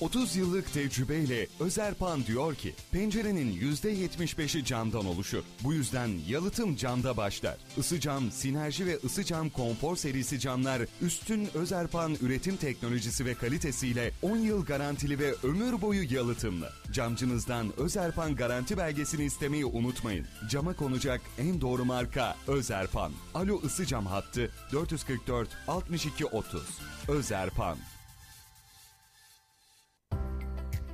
[0.00, 5.42] 30 yıllık tecrübeyle Özerpan diyor ki pencerenin %75'i camdan oluşur.
[5.64, 7.56] Bu yüzden yalıtım camda başlar.
[7.76, 14.10] Isı cam, sinerji ve ısı cam konfor serisi camlar üstün Özerpan üretim teknolojisi ve kalitesiyle
[14.22, 16.70] 10 yıl garantili ve ömür boyu yalıtımlı.
[16.92, 20.26] Camcınızdan Özerpan garanti belgesini istemeyi unutmayın.
[20.50, 23.12] Cama konacak en doğru marka Özerpan.
[23.34, 26.62] Alo ısı cam hattı 444 62 30.
[27.08, 27.78] Özerpan.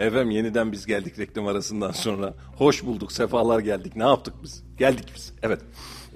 [0.00, 2.34] Efendim yeniden biz geldik reklam arasından sonra.
[2.56, 3.96] Hoş bulduk, sefalar geldik.
[3.96, 4.64] Ne yaptık biz?
[4.78, 5.32] Geldik biz.
[5.42, 5.60] Evet.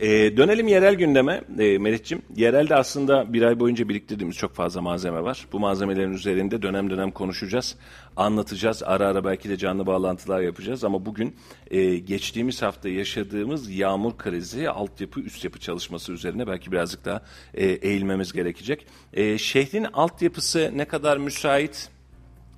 [0.00, 2.22] Ee, dönelim yerel gündeme ee, Melih'ciğim.
[2.36, 5.46] Yerelde aslında bir ay boyunca biriktirdiğimiz çok fazla malzeme var.
[5.52, 7.76] Bu malzemelerin üzerinde dönem dönem konuşacağız,
[8.16, 8.82] anlatacağız.
[8.82, 10.84] Ara ara belki de canlı bağlantılar yapacağız.
[10.84, 11.36] Ama bugün
[11.70, 17.22] e, geçtiğimiz hafta yaşadığımız yağmur krizi, altyapı, üst yapı çalışması üzerine belki birazcık daha
[17.54, 18.86] e, eğilmemiz gerekecek.
[19.12, 21.90] E, şehrin altyapısı ne kadar müsait?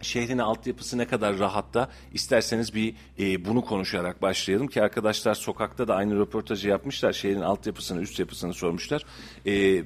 [0.00, 5.94] Şehrin altyapısı ne kadar rahatta isterseniz bir e, bunu konuşarak başlayalım ki arkadaşlar sokakta da
[5.94, 9.04] aynı röportajı yapmışlar şehrin altyapısını üst yapısını sormuşlar.
[9.46, 9.84] E,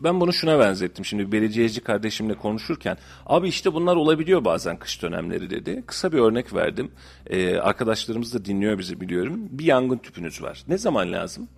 [0.00, 5.50] ben bunu şuna benzettim şimdi belediyeci kardeşimle konuşurken abi işte bunlar olabiliyor bazen kış dönemleri
[5.50, 5.84] dedi.
[5.86, 6.90] Kısa bir örnek verdim
[7.26, 11.48] e, arkadaşlarımız da dinliyor bizi biliyorum bir yangın tüpünüz var ne zaman lazım?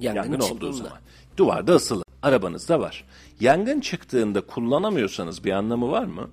[0.00, 0.98] Yangın, Yangın olduğu zaman.
[1.36, 2.07] Duvarda asılı.
[2.22, 3.04] Arabanızda var.
[3.40, 6.30] Yangın çıktığında kullanamıyorsanız bir anlamı var mı?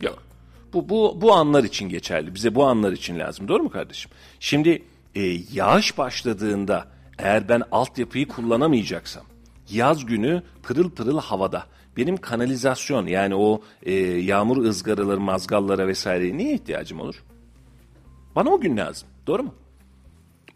[0.00, 0.22] Yok.
[0.72, 2.34] Bu, bu, bu anlar için geçerli.
[2.34, 3.48] Bize bu anlar için lazım.
[3.48, 4.10] Doğru mu kardeşim?
[4.40, 4.82] Şimdi
[5.14, 5.22] e,
[5.52, 6.88] yağış başladığında
[7.18, 9.24] eğer ben altyapıyı kullanamayacaksam
[9.70, 16.54] yaz günü pırıl pırıl havada benim kanalizasyon yani o e, yağmur ızgaraları, mazgallara vesaireye niye
[16.54, 17.24] ihtiyacım olur?
[18.36, 19.08] Bana o gün lazım.
[19.26, 19.54] Doğru mu?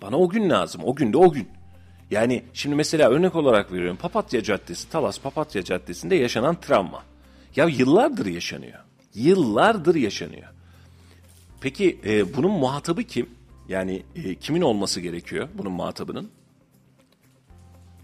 [0.02, 0.82] Bana o gün lazım.
[0.84, 1.48] O gün de o gün.
[2.12, 3.96] Yani şimdi mesela örnek olarak veriyorum.
[3.96, 7.02] Papatya Caddesi, Talas Papatya Caddesi'nde yaşanan travma.
[7.56, 8.78] Ya yıllardır yaşanıyor.
[9.14, 10.48] Yıllardır yaşanıyor.
[11.60, 13.30] Peki e, bunun muhatabı kim?
[13.68, 16.30] Yani e, kimin olması gerekiyor bunun muhatabının?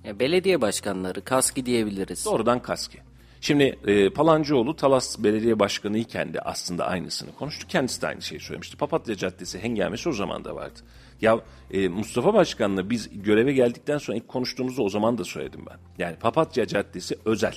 [0.04, 2.24] Ya belediye başkanları, kaski diyebiliriz.
[2.24, 2.98] Doğrudan kaski.
[3.40, 7.66] Şimdi e, Palancıoğlu Talas Belediye Başkanı iken de aslında aynısını konuştu.
[7.68, 8.76] Kendisi de aynı şeyi söylemişti.
[8.76, 10.80] Papatya Caddesi hengamesi o zaman da vardı.
[11.20, 11.40] Ya
[11.70, 15.78] e, Mustafa Başkan'la biz göreve geldikten sonra ilk konuştuğumuzda o zaman da söyledim ben.
[15.98, 17.54] Yani Papatya Caddesi özel.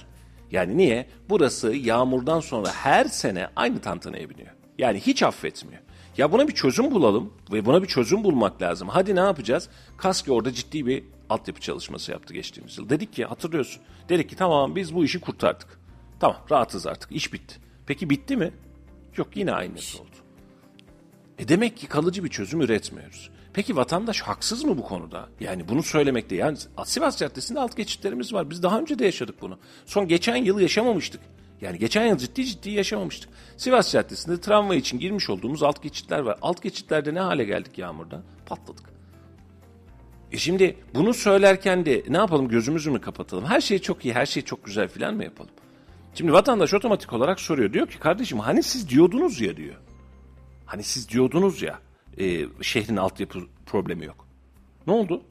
[0.51, 1.07] Yani niye?
[1.30, 4.49] Burası yağmurdan sonra her sene aynı tantanaya biniyor.
[4.78, 5.82] Yani hiç affetmiyor.
[6.18, 8.88] Ya buna bir çözüm bulalım ve buna bir çözüm bulmak lazım.
[8.89, 9.70] Hadi ne yapacağız?
[9.97, 12.89] Kaski orada ciddi bir altyapı çalışması yaptı geçtiğimiz yıl.
[12.89, 13.82] Dedik ki hatırlıyorsun.
[14.09, 15.80] Dedik ki tamam biz bu işi kurtardık.
[16.20, 17.55] Tamam rahatız artık iş bitti.
[17.86, 18.51] Peki bitti mi?
[19.18, 20.16] Yok yine aynısı oldu.
[21.39, 23.30] E demek ki kalıcı bir çözüm üretmiyoruz.
[23.54, 25.30] Peki vatandaş haksız mı bu konuda?
[25.39, 26.36] Yani bunu söylemekte.
[26.36, 28.49] Yani Sivas Caddesi'nde alt geçitlerimiz var.
[28.49, 29.60] Biz daha önce de yaşadık bunu.
[29.86, 31.22] Son geçen yıl yaşamamıştık.
[31.62, 33.30] Yani geçen yıl ciddi ciddi yaşamamıştık.
[33.58, 36.38] Sivas Caddesi'nde tramvay için girmiş olduğumuz alt geçitler var.
[36.41, 38.24] Alt geçitlerde ne hale geldik yağmurda?
[38.45, 38.91] Patladık.
[40.32, 43.45] E şimdi bunu söylerken de ne yapalım gözümüzü mü kapatalım?
[43.45, 45.52] Her şey çok iyi, her şey çok güzel filan mı yapalım?
[46.16, 47.74] Şimdi vatandaş otomatik olarak soruyor.
[47.74, 49.76] Diyor ki kardeşim hani siz diyordunuz ya diyor.
[50.66, 51.80] Hani siz diyordunuz ya
[52.20, 54.28] e, şehrin altyapı problemi yok.
[54.88, 55.22] Ne oldu?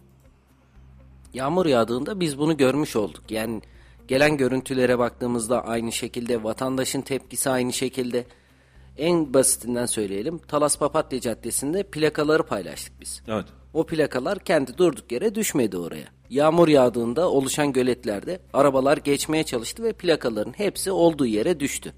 [1.35, 3.31] Yağmur yağdığında biz bunu görmüş olduk.
[3.31, 3.63] Yani
[4.09, 8.25] gelen görüntülere baktığımızda aynı şekilde, vatandaşın tepkisi aynı şekilde.
[8.99, 10.39] En basitinden söyleyelim.
[10.39, 13.23] Talas Papatya Caddesi'nde plakaları paylaştık biz.
[13.29, 13.47] Evet.
[13.75, 16.07] O plakalar kendi durduk yere düşmedi oraya.
[16.31, 21.93] Yağmur yağdığında oluşan göletlerde arabalar geçmeye çalıştı ve plakaların hepsi olduğu yere düştü.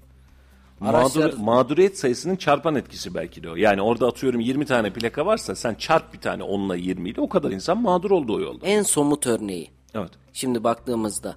[0.81, 3.55] Araçlar- Mağdur, mağduriyet sayısının çarpan etkisi belki de o.
[3.55, 7.29] Yani orada atıyorum 20 tane plaka varsa sen çarp bir tane onunla 20 ile o
[7.29, 8.65] kadar insan mağdur oldu o yolda.
[8.67, 9.69] En somut örneği.
[9.95, 10.11] Evet.
[10.33, 11.35] Şimdi baktığımızda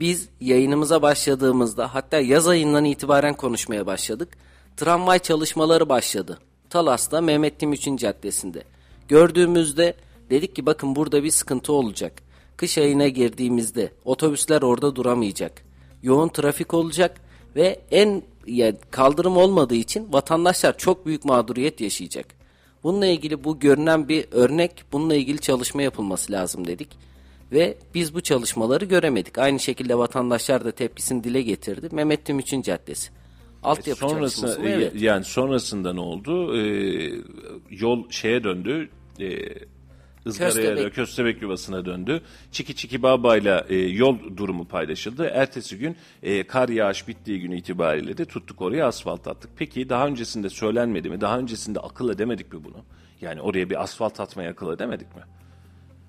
[0.00, 4.28] biz yayınımıza başladığımızda hatta yaz ayından itibaren konuşmaya başladık.
[4.76, 6.38] Tramvay çalışmaları başladı.
[6.70, 8.62] Talas'ta Mehmet Timuçin Caddesi'nde.
[9.08, 9.94] Gördüğümüzde
[10.30, 12.12] dedik ki bakın burada bir sıkıntı olacak.
[12.56, 15.62] Kış ayına girdiğimizde otobüsler orada duramayacak.
[16.02, 17.20] Yoğun trafik olacak
[17.56, 22.26] ve en ya kaldırım olmadığı için vatandaşlar çok büyük mağduriyet yaşayacak.
[22.82, 26.88] Bununla ilgili bu görünen bir örnek, bununla ilgili çalışma yapılması lazım dedik.
[27.52, 29.38] Ve biz bu çalışmaları göremedik.
[29.38, 31.88] Aynı şekilde vatandaşlar da tepkisini dile getirdi.
[31.92, 33.10] Mehmet Tümüçün Caddesi.
[33.62, 34.68] Altyapı Sonrası çalışması mı?
[34.68, 34.92] e, Evet.
[35.02, 36.56] yani sonrasında ne oldu?
[36.58, 37.12] Ee,
[37.70, 38.88] yol şeye döndü.
[39.20, 39.26] E,
[40.26, 40.94] ızgaraya Köstebek.
[40.94, 42.20] Köstebek yuvasına döndü.
[42.52, 45.30] Çiki Çiki Baba'yla e, yol durumu paylaşıldı.
[45.34, 49.50] Ertesi gün e, kar yağış bittiği gün itibariyle de tuttuk oraya asfalt attık.
[49.56, 51.20] Peki daha öncesinde söylenmedi mi?
[51.20, 52.84] Daha öncesinde akıl edemedik mi bunu?
[53.20, 55.22] Yani oraya bir asfalt atmaya akıl edemedik mi?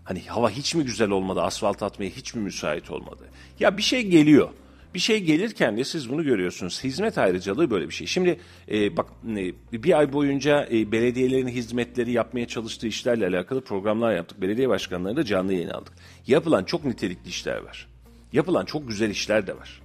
[0.04, 3.24] Hani hava hiç mi güzel olmadı, asfalt atmaya hiç mi müsait olmadı?
[3.60, 4.50] Ya bir şey geliyor.
[4.94, 6.84] Bir şey gelirken de siz bunu görüyorsunuz.
[6.84, 8.08] Hizmet ayrıcalığı böyle bir şey.
[8.08, 8.40] Şimdi
[8.72, 14.42] e, bak e, bir ay boyunca e, belediyelerin hizmetleri yapmaya çalıştığı işlerle alakalı programlar yaptık.
[14.42, 15.94] Belediye başkanlarını da canlı yayın aldık.
[16.28, 17.88] Yapılan çok nitelikli işler var.
[18.34, 19.82] Yapılan çok güzel işler de var.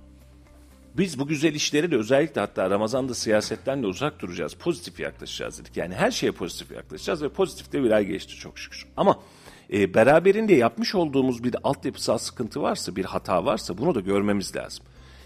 [0.96, 4.54] Biz bu güzel işleri de özellikle hatta Ramazan'da siyasetten de uzak duracağız.
[4.54, 5.76] Pozitif yaklaşacağız dedik.
[5.76, 8.86] Yani her şeye pozitif yaklaşacağız ve pozitif de bir ay geçti çok şükür.
[8.96, 9.18] Ama
[9.72, 14.84] e, beraberinde yapmış olduğumuz bir altyapısal sıkıntı varsa, bir hata varsa bunu da görmemiz lazım.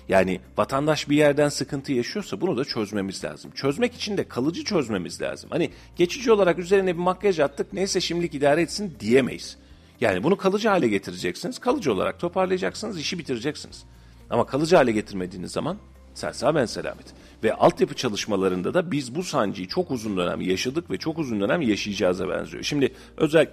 [0.08, 3.50] Yani vatandaş bir yerden sıkıntı yaşıyorsa bunu da çözmemiz lazım.
[3.50, 5.50] Çözmek için de kalıcı çözmemiz lazım.
[5.50, 9.56] Hani geçici olarak üzerine bir makyaj attık neyse şimdilik idare etsin diyemeyiz.
[10.00, 11.58] Yani bunu kalıcı hale getireceksiniz.
[11.58, 13.84] Kalıcı olarak toparlayacaksınız, işi bitireceksiniz.
[14.30, 15.78] Ama kalıcı hale getirmediğiniz zaman
[16.14, 17.06] sen ben selamet.
[17.44, 21.60] Ve altyapı çalışmalarında da biz bu sancıyı çok uzun dönem yaşadık ve çok uzun dönem
[21.62, 22.62] yaşayacağıza benziyor.
[22.62, 23.50] Şimdi özel,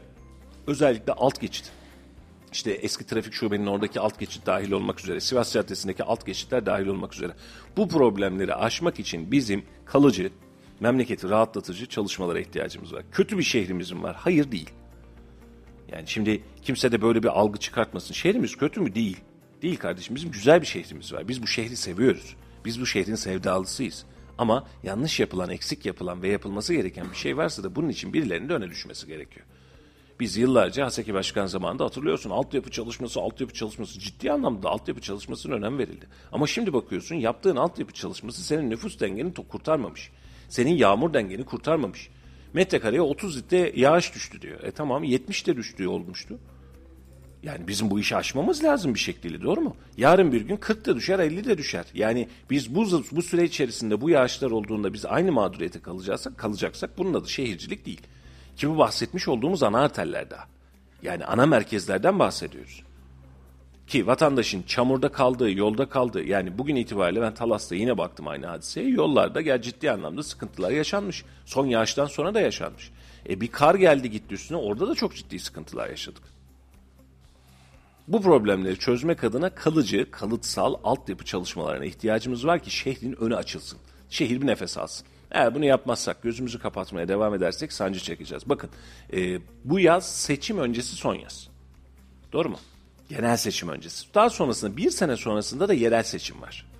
[0.68, 1.72] özellikle alt geçit.
[2.54, 6.88] İşte eski trafik şubenin oradaki alt geçit dahil olmak üzere, Sivas Caddesi'ndeki alt geçitler dahil
[6.88, 7.34] olmak üzere.
[7.78, 10.32] Bu problemleri aşmak için bizim kalıcı,
[10.80, 13.04] memleketi rahatlatıcı çalışmalara ihtiyacımız var.
[13.12, 14.16] Kötü bir şehrimizin var.
[14.20, 14.70] Hayır değil.
[15.92, 18.14] Yani şimdi kimse de böyle bir algı çıkartmasın.
[18.14, 18.96] Şehrimiz kötü mü?
[18.96, 19.18] Değil.
[19.62, 20.16] Değil kardeşim.
[20.16, 21.28] Bizim güzel bir şehrimiz var.
[21.28, 22.36] Biz bu şehri seviyoruz.
[22.66, 24.06] Biz bu şehrin sevdalısıyız.
[24.38, 28.50] Ama yanlış yapılan, eksik yapılan ve yapılması gereken bir şey varsa da bunun için birilerinin
[28.50, 29.46] de öne düşmesi gerekiyor.
[30.20, 35.78] Biz yıllarca Haseki Başkan zamanında hatırlıyorsun altyapı çalışması, altyapı çalışması ciddi anlamda altyapı çalışmasına önem
[35.78, 36.08] verildi.
[36.32, 40.12] Ama şimdi bakıyorsun yaptığın altyapı çalışması senin nüfus dengeni kurtarmamış.
[40.50, 42.10] Senin yağmur dengeni kurtarmamış.
[42.54, 44.64] Metrekareye 30 litre yağış düştü diyor.
[44.64, 46.40] E tamam 70 de düştüğü olmuştu.
[47.44, 49.76] Yani bizim bu işi aşmamız lazım bir şekilde doğru mu?
[49.98, 51.86] Yarın bir gün 40 da düşer 50 de düşer.
[51.94, 57.14] Yani biz bu, bu süre içerisinde bu yağışlar olduğunda biz aynı mağduriyete kalacaksak, kalacaksak bunun
[57.14, 58.02] adı şehircilik değil.
[58.58, 60.48] Ki bu bahsetmiş olduğumuz ana arterler daha.
[61.02, 62.84] Yani ana merkezlerden bahsediyoruz.
[63.88, 68.90] Ki vatandaşın çamurda kaldığı, yolda kaldığı yani bugün itibariyle ben Talas'ta yine baktım aynı hadiseye.
[68.90, 71.26] Yollarda gel ciddi anlamda sıkıntılar yaşanmış.
[71.46, 72.92] Son yağıştan sonra da yaşanmış.
[73.30, 76.24] E bir kar geldi gitti üstüne orada da çok ciddi sıkıntılar yaşadık.
[78.08, 83.80] Bu problemleri çözmek adına kalıcı, kalıtsal altyapı çalışmalarına ihtiyacımız var ki şehrin önü açılsın.
[84.10, 85.08] Şehir bir nefes alsın.
[85.34, 88.50] Eğer bunu yapmazsak, gözümüzü kapatmaya devam edersek sancı çekeceğiz.
[88.50, 88.70] Bakın,
[89.14, 91.48] e, bu yaz seçim öncesi son yaz.
[92.34, 92.58] Doğru mu?
[93.10, 94.14] Genel seçim öncesi.
[94.14, 96.73] Daha sonrasında, bir sene sonrasında da yerel seçim var.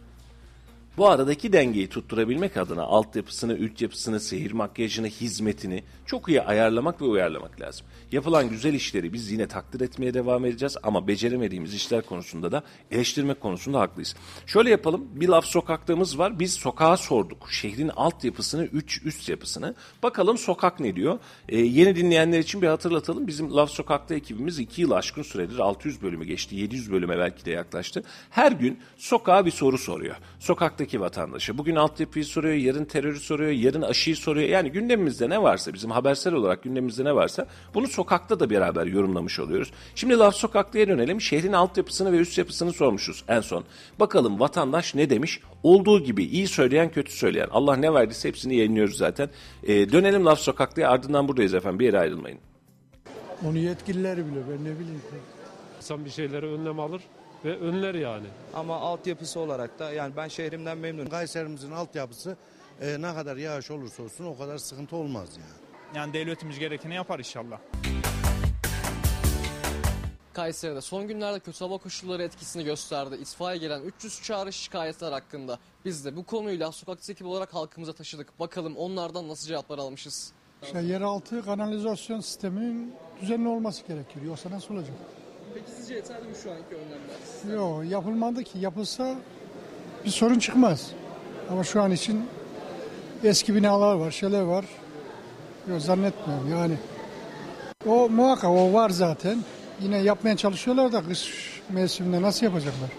[0.98, 7.06] Bu aradaki dengeyi tutturabilmek adına altyapısını, üst yapısını, seyir makyajını, hizmetini çok iyi ayarlamak ve
[7.06, 7.88] uyarlamak lazım.
[8.12, 13.42] Yapılan güzel işleri biz yine takdir etmeye devam edeceğiz ama beceremediğimiz işler konusunda da eleştirmek
[13.42, 14.16] konusunda haklıyız.
[14.46, 16.40] Şöyle yapalım, bir laf sokaktığımız var.
[16.40, 17.52] Biz sokağa sorduk.
[17.52, 19.76] Şehrin altyapısını, üç üst yapısını.
[20.04, 21.20] Bakalım sokak ne diyor?
[21.50, 23.28] Ee, yeni dinleyenler için bir hatırlatalım.
[23.28, 26.56] Bizim Laf Sokak'ta ekibimiz 2 yıl aşkın süredir 600 bölümü geçti.
[26.56, 28.04] 700 bölüme belki de yaklaştı.
[28.30, 30.16] Her gün sokağa bir soru soruyor.
[30.84, 31.58] Sokaktaki vatandaşa.
[31.58, 34.50] Bugün altyapıyı soruyor, yarın terörü soruyor, yarın aşıyı soruyor.
[34.50, 39.40] Yani gündemimizde ne varsa, bizim habersel olarak gündemimizde ne varsa bunu sokakta da beraber yorumlamış
[39.40, 39.72] oluyoruz.
[39.96, 41.22] Şimdi Laf Sokak'ta'ya dönelim.
[41.22, 43.64] Şehrin altyapısını ve üst yapısını sormuşuz en son.
[44.00, 45.40] Bakalım vatandaş ne demiş?
[45.64, 47.48] Olduğu gibi iyi söyleyen, kötü söyleyen.
[47.52, 49.30] Allah ne verdiyse hepsini yayınlıyoruz zaten.
[49.64, 51.80] Ee, dönelim Laf Sokak'ta'ya ardından buradayız efendim.
[51.80, 52.40] Bir yere ayrılmayın.
[53.50, 55.02] Onu yetkililer bile ben ne bileyim.
[55.78, 57.02] İnsan bir şeyleri önlem alır
[57.46, 58.28] ve önler yani.
[58.54, 61.10] Ama altyapısı olarak da yani ben şehrimden memnunum.
[61.10, 62.38] Kayserimizin altyapısı
[62.82, 65.64] e, ne kadar yağış olursa olsun o kadar sıkıntı olmaz yani.
[65.96, 67.60] Yani devletimiz gerekeni yapar inşallah.
[70.34, 73.16] Kayseri'de son günlerde kötü hava koşulları etkisini gösterdi.
[73.16, 75.60] İtfaiye gelen 300 çağrı şikayetler hakkında.
[75.86, 78.40] Biz de bu konuyla sokak ekibi olarak halkımıza taşıdık.
[78.40, 80.32] Bakalım onlardan nasıl cevaplar almışız.
[80.64, 84.26] İşte yeraltı kanalizasyon sisteminin düzenli olması gerekiyor.
[84.26, 84.96] Yoksa nasıl olacak?
[85.54, 87.56] Peki sizce yeterli mi şu anki önlemler?
[87.58, 88.60] Yok yapılmadı ki.
[88.60, 89.16] Yapılsa
[90.06, 90.92] bir sorun çıkmaz.
[91.52, 92.26] Ama şu an için
[93.24, 94.66] eski binalar var, şeyler var.
[95.70, 96.74] Yok zannetmiyorum yani.
[97.86, 99.38] O muhakkak o var zaten.
[99.82, 101.34] Yine yapmaya çalışıyorlar da kış
[101.70, 102.90] mevsiminde nasıl yapacaklar?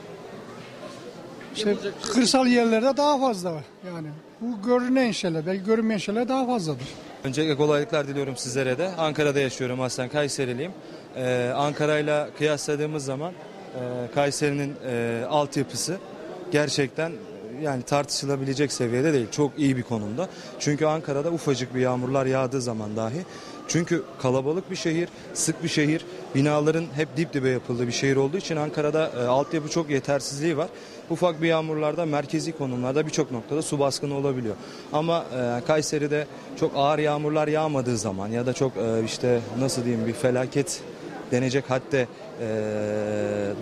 [1.57, 4.09] İşte kırsal yerlerde daha fazla var yani.
[4.41, 6.87] Bu görünen şeyler, belki görünmeyen şeyler daha fazladır.
[7.25, 8.91] Öncelikle kolaylıklar diliyorum sizlere de.
[8.99, 10.73] Ankara'da yaşıyorum aslen Kayseriliyim.
[11.17, 15.97] Ee, Ankara'yla kıyasladığımız zaman e, Kayseri'nin e, altyapısı
[16.53, 17.13] gerçekten
[17.63, 19.27] yani tartışılabilecek seviyede değil.
[19.31, 20.29] Çok iyi bir konumda.
[20.59, 23.25] Çünkü Ankara'da ufacık bir yağmurlar yağdığı zaman dahi
[23.69, 26.05] çünkü kalabalık bir şehir, sık bir şehir,
[26.35, 30.69] binaların hep dip dibe yapıldığı bir şehir olduğu için Ankara'da e, altyapı çok yetersizliği var.
[31.11, 34.55] Ufak bir yağmurlarda merkezi konumlarda birçok noktada su baskını olabiliyor.
[34.93, 36.27] Ama e, Kayseri'de
[36.61, 40.83] çok ağır yağmurlar yağmadığı zaman ya da çok e, işte nasıl diyeyim bir felaket
[41.35, 42.07] denecek hatta e,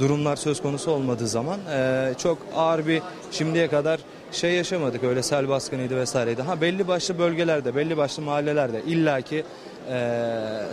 [0.01, 4.01] durumlar söz konusu olmadığı zaman e, çok ağır bir şimdiye kadar
[4.33, 6.43] şey yaşamadık öyle sel baskınıydı vesaireydi.
[6.43, 9.45] Ha belli başlı bölgelerde, belli başlı mahallelerde illaki
[9.91, 10.19] e,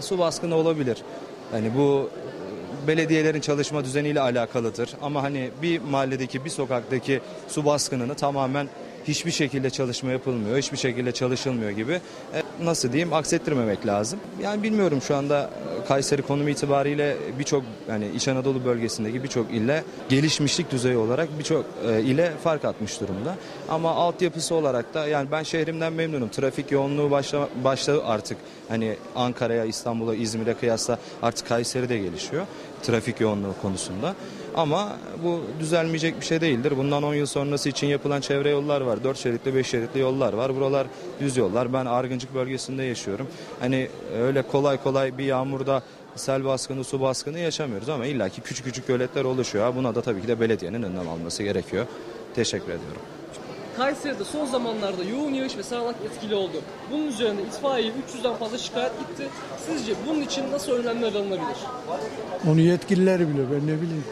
[0.02, 0.98] su baskını olabilir.
[1.52, 2.10] Hani bu
[2.88, 4.90] belediyelerin çalışma düzeniyle alakalıdır.
[5.02, 8.70] Ama hani bir mahalledeki, bir sokaktaki su baskınını tamamen
[9.08, 11.94] hiçbir şekilde çalışma yapılmıyor, hiçbir şekilde çalışılmıyor gibi.
[12.34, 14.20] E, nasıl diyeyim aksettirmemek lazım.
[14.44, 15.50] Yani bilmiyorum şu anda
[15.84, 21.66] e, Kayseri konumu itibariyle birçok yani İç Anadolu bölgesindeki birçok ille gelişmişlik düzeyi olarak birçok
[21.88, 23.36] e, ile fark atmış durumda.
[23.70, 26.30] Ama altyapısı olarak da yani ben şehrimden memnunum.
[26.30, 28.38] Trafik yoğunluğu başla, başladı artık.
[28.70, 32.46] Hani Ankara'ya, İstanbul'a, İzmir'e kıyasla artık Kayseri de gelişiyor
[32.84, 34.16] trafik yoğunluğu konusunda.
[34.56, 36.74] Ama bu düzelmeyecek bir şey değildir.
[36.78, 39.04] Bundan 10 yıl sonrası için yapılan çevre yollar var.
[39.04, 40.56] 4 şeritli 5 şeritli yollar var.
[40.56, 40.88] Buralar
[41.20, 41.74] düz yollar.
[41.74, 43.28] Ben Argıncık bölgesinde yaşıyorum.
[43.60, 43.90] Hani
[44.22, 45.84] öyle kolay kolay bir yağmurda
[46.16, 49.76] sel baskını, su baskını yaşamıyoruz ama illaki küçük küçük göletler oluşuyor.
[49.76, 51.86] Buna da tabii ki de belediyenin önlem alması gerekiyor.
[52.36, 53.02] Teşekkür ediyorum.
[53.78, 56.62] Kayseri'de son zamanlarda yoğun yağış ve sağanak etkili oldu.
[56.92, 59.28] Bunun üzerine itfaiye 300'den fazla şikayet gitti.
[59.68, 61.58] Sizce bunun için nasıl önlemler alınabilir?
[62.48, 64.04] Onu yetkililer biliyor ben ne bileyim.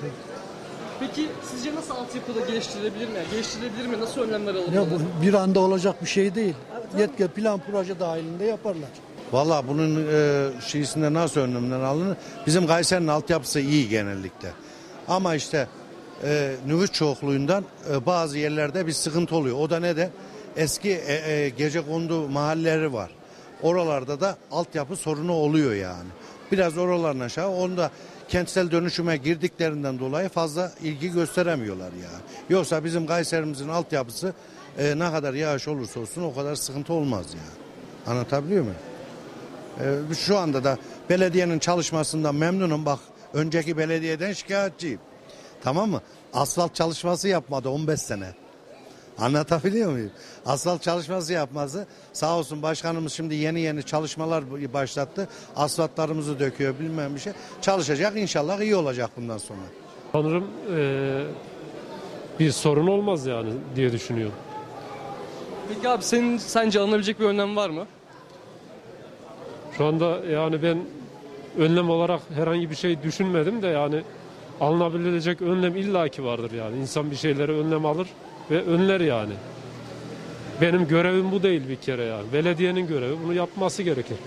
[0.99, 3.19] Peki sizce nasıl altyapıda geliştirilebilir mi?
[3.32, 3.99] Geliştirilebilir mi?
[3.99, 4.76] Nasıl önlemler alınmalı?
[4.76, 6.56] Ya bu bir anda olacak bir şey değil.
[6.98, 8.90] Yetki plan proje dahilinde yaparlar.
[9.32, 12.18] Valla bunun e, şeysinde nasıl önlemler alınır?
[12.48, 14.52] Bizim Kayseri'nin altyapısı iyi genellikle.
[15.07, 15.68] Ama işte
[16.24, 19.57] e, nüfus çokluğundan e, bazı yerlerde bir sıkıntı oluyor.
[19.60, 20.10] O da ne de
[20.57, 23.11] eski e, e, gece kondu mahalleleri var.
[23.61, 26.10] Oralarda da altyapı sorunu oluyor yani.
[26.52, 27.49] Biraz oraların aşağı.
[27.49, 27.91] Onda
[28.28, 32.24] kentsel dönüşüme girdiklerinden dolayı fazla ilgi gösteremiyorlar yani.
[32.49, 34.34] Yoksa bizim Kayseri'mizin altyapısı
[34.78, 37.68] e, ne kadar yağış olursa olsun o kadar sıkıntı olmaz yani.
[38.08, 38.78] Anlatabiliyor muyum?
[39.80, 40.78] Ee, şu anda da
[41.10, 42.86] belediyenin çalışmasından memnunum.
[42.86, 42.99] Bak
[43.34, 44.99] önceki belediyeden şikayetçiyim.
[45.64, 46.02] Tamam mı?
[46.34, 48.34] Asfalt çalışması yapmadı 15 sene.
[49.19, 50.11] Anlatabiliyor muyum?
[50.45, 51.85] Asfalt çalışması yapması.
[52.14, 55.27] Sağ olsun başkanımız şimdi yeni yeni çalışmalar başlattı.
[55.56, 57.34] Asfaltlarımızı döküyor bilmem bir şey.
[57.61, 59.60] Çalışacak inşallah iyi olacak bundan sonra.
[60.11, 61.23] Sanırım eee,
[62.39, 64.35] bir sorun olmaz yani diye düşünüyorum.
[65.73, 67.85] Peki abi senin sence alınabilecek bir önlem var mı?
[69.77, 70.77] Şu anda yani ben
[71.57, 74.02] önlem olarak herhangi bir şey düşünmedim de yani
[74.61, 76.77] alınabilecek önlem illaki vardır yani.
[76.80, 78.07] İnsan bir şeyleri önlem alır
[78.52, 79.34] ve önler yani.
[80.61, 82.34] Benim görevim bu değil bir kere yani.
[82.34, 84.18] Belediyenin görevi bunu yapması gerekir.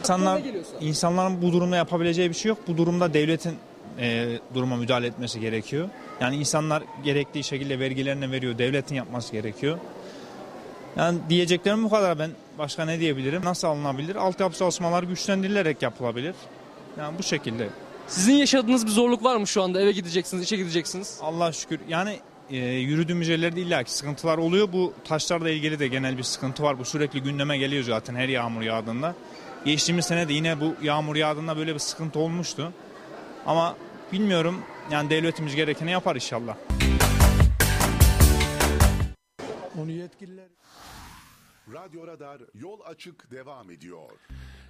[0.00, 0.42] İnsanlar,
[0.80, 2.58] insanların bu durumda yapabileceği bir şey yok.
[2.68, 3.54] Bu durumda devletin
[3.98, 5.88] e, duruma müdahale etmesi gerekiyor.
[6.20, 8.58] Yani insanlar gerektiği şekilde vergilerini veriyor.
[8.58, 9.78] Devletin yapması gerekiyor.
[10.96, 12.18] Yani diyeceklerim bu kadar.
[12.18, 13.44] Ben başka ne diyebilirim?
[13.44, 14.16] Nasıl alınabilir?
[14.16, 16.34] Altyapı çalışmaları güçlendirilerek yapılabilir.
[16.98, 17.68] Yani bu şekilde.
[18.08, 19.80] Sizin yaşadığınız bir zorluk var mı şu anda?
[19.80, 21.18] Eve gideceksiniz, işe gideceksiniz.
[21.22, 21.80] Allah şükür.
[21.88, 22.18] Yani
[22.50, 24.72] e, yürüdüğümüz yerlerde illaki sıkıntılar oluyor.
[24.72, 26.78] Bu taşlarla ilgili de genel bir sıkıntı var.
[26.78, 29.14] Bu sürekli gündeme geliyor zaten her yağmur yağdığında.
[29.64, 32.72] Geçtiğimiz sene de yine bu yağmur yağdığında böyle bir sıkıntı olmuştu.
[33.46, 33.76] Ama
[34.12, 36.56] bilmiyorum yani devletimiz gerekeni yapar inşallah.
[39.78, 40.48] Onu yetkililer
[41.72, 44.10] Radyo Radar yol açık devam ediyor.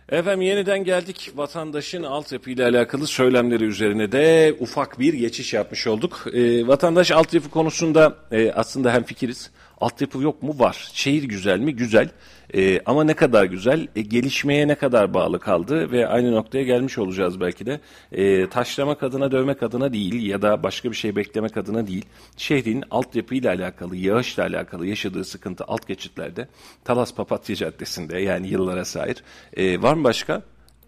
[0.08, 1.30] Efendim yeniden geldik.
[1.34, 6.26] Vatandaşın altyapıyla alakalı söylemleri üzerine de ufak bir geçiş yapmış olduk.
[6.32, 9.50] Ee, vatandaş altyapı konusunda e, aslında hemfikiriz.
[9.80, 10.58] Altyapı yok mu?
[10.58, 10.90] Var.
[10.92, 11.76] Şehir güzel mi?
[11.76, 12.08] Güzel.
[12.54, 13.88] Ee, ama ne kadar güzel?
[13.96, 17.80] E, gelişmeye ne kadar bağlı kaldı ve aynı noktaya gelmiş olacağız belki de.
[18.12, 22.04] E, taşlamak adına, dövmek adına değil ya da başka bir şey beklemek adına değil.
[22.36, 26.48] Şehrin altyapıyla alakalı, yağışla alakalı yaşadığı sıkıntı alt geçitlerde.
[26.84, 29.18] Talas Papatya Caddesi'nde yani yıllara sahip.
[29.56, 30.42] E, var mı başka?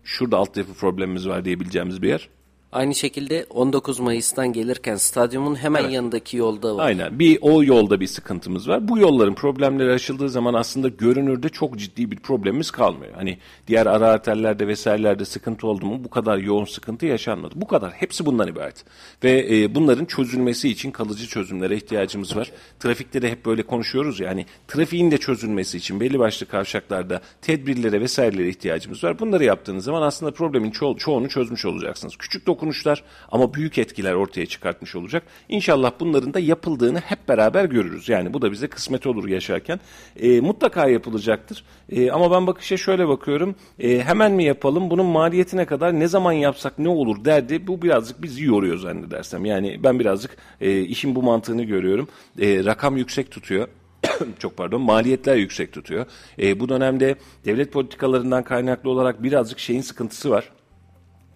[0.04, 2.28] Şurada altyapı problemimiz var diyebileceğimiz bir yer.
[2.74, 5.92] Aynı şekilde 19 Mayıs'tan gelirken stadyumun hemen Evet.
[5.92, 6.86] yanındaki yolda var.
[6.86, 7.18] Aynen.
[7.18, 8.88] Bir o yolda bir sıkıntımız var.
[8.88, 13.12] Bu yolların problemleri aşıldığı zaman aslında görünürde çok ciddi bir problemimiz kalmıyor.
[13.14, 13.38] Hani
[13.68, 17.54] diğer ara arterlerde vesairelerde sıkıntı oldu mu bu kadar yoğun sıkıntı yaşanmadı.
[17.56, 17.92] Bu kadar.
[17.92, 18.84] Hepsi bundan ibaret.
[19.24, 22.52] Ve e, bunların çözülmesi için kalıcı çözümlere ihtiyacımız var.
[22.80, 28.00] Trafikte de hep böyle konuşuyoruz ya hani trafiğin de çözülmesi için belli başlı kavşaklarda tedbirlere
[28.00, 29.18] vesairelere ihtiyacımız var.
[29.18, 32.16] Bunları yaptığınız zaman aslında problemin ço- çoğunu çözmüş olacaksınız.
[32.16, 35.22] Küçük dokunuşlar ama büyük etkiler ortaya çıkartmış olacak.
[35.48, 38.08] İnşallah bunların da yapıldığını hep beraber görürüz.
[38.08, 39.80] Yani bu da bize kısmet olur yaşarken.
[40.16, 41.64] E, mutlaka yapılacaktır.
[41.92, 43.54] E, ama ben bakışa şöyle bakıyorum.
[43.78, 44.90] E, hemen mi yapalım?
[44.90, 47.66] Bunun maliyetine kadar ne zaman yapsak ne olur derdi.
[47.66, 49.44] Bu birazcık bizi yoruyor zannedersem.
[49.44, 52.08] Yani ben birazcık e, işin bu mantığını görüyorum.
[52.40, 53.68] E, rakam yüksek tutuyor.
[54.38, 56.06] çok pardon maliyetler yüksek tutuyor.
[56.38, 60.50] E, bu dönemde devlet politikalarından kaynaklı olarak birazcık şeyin sıkıntısı var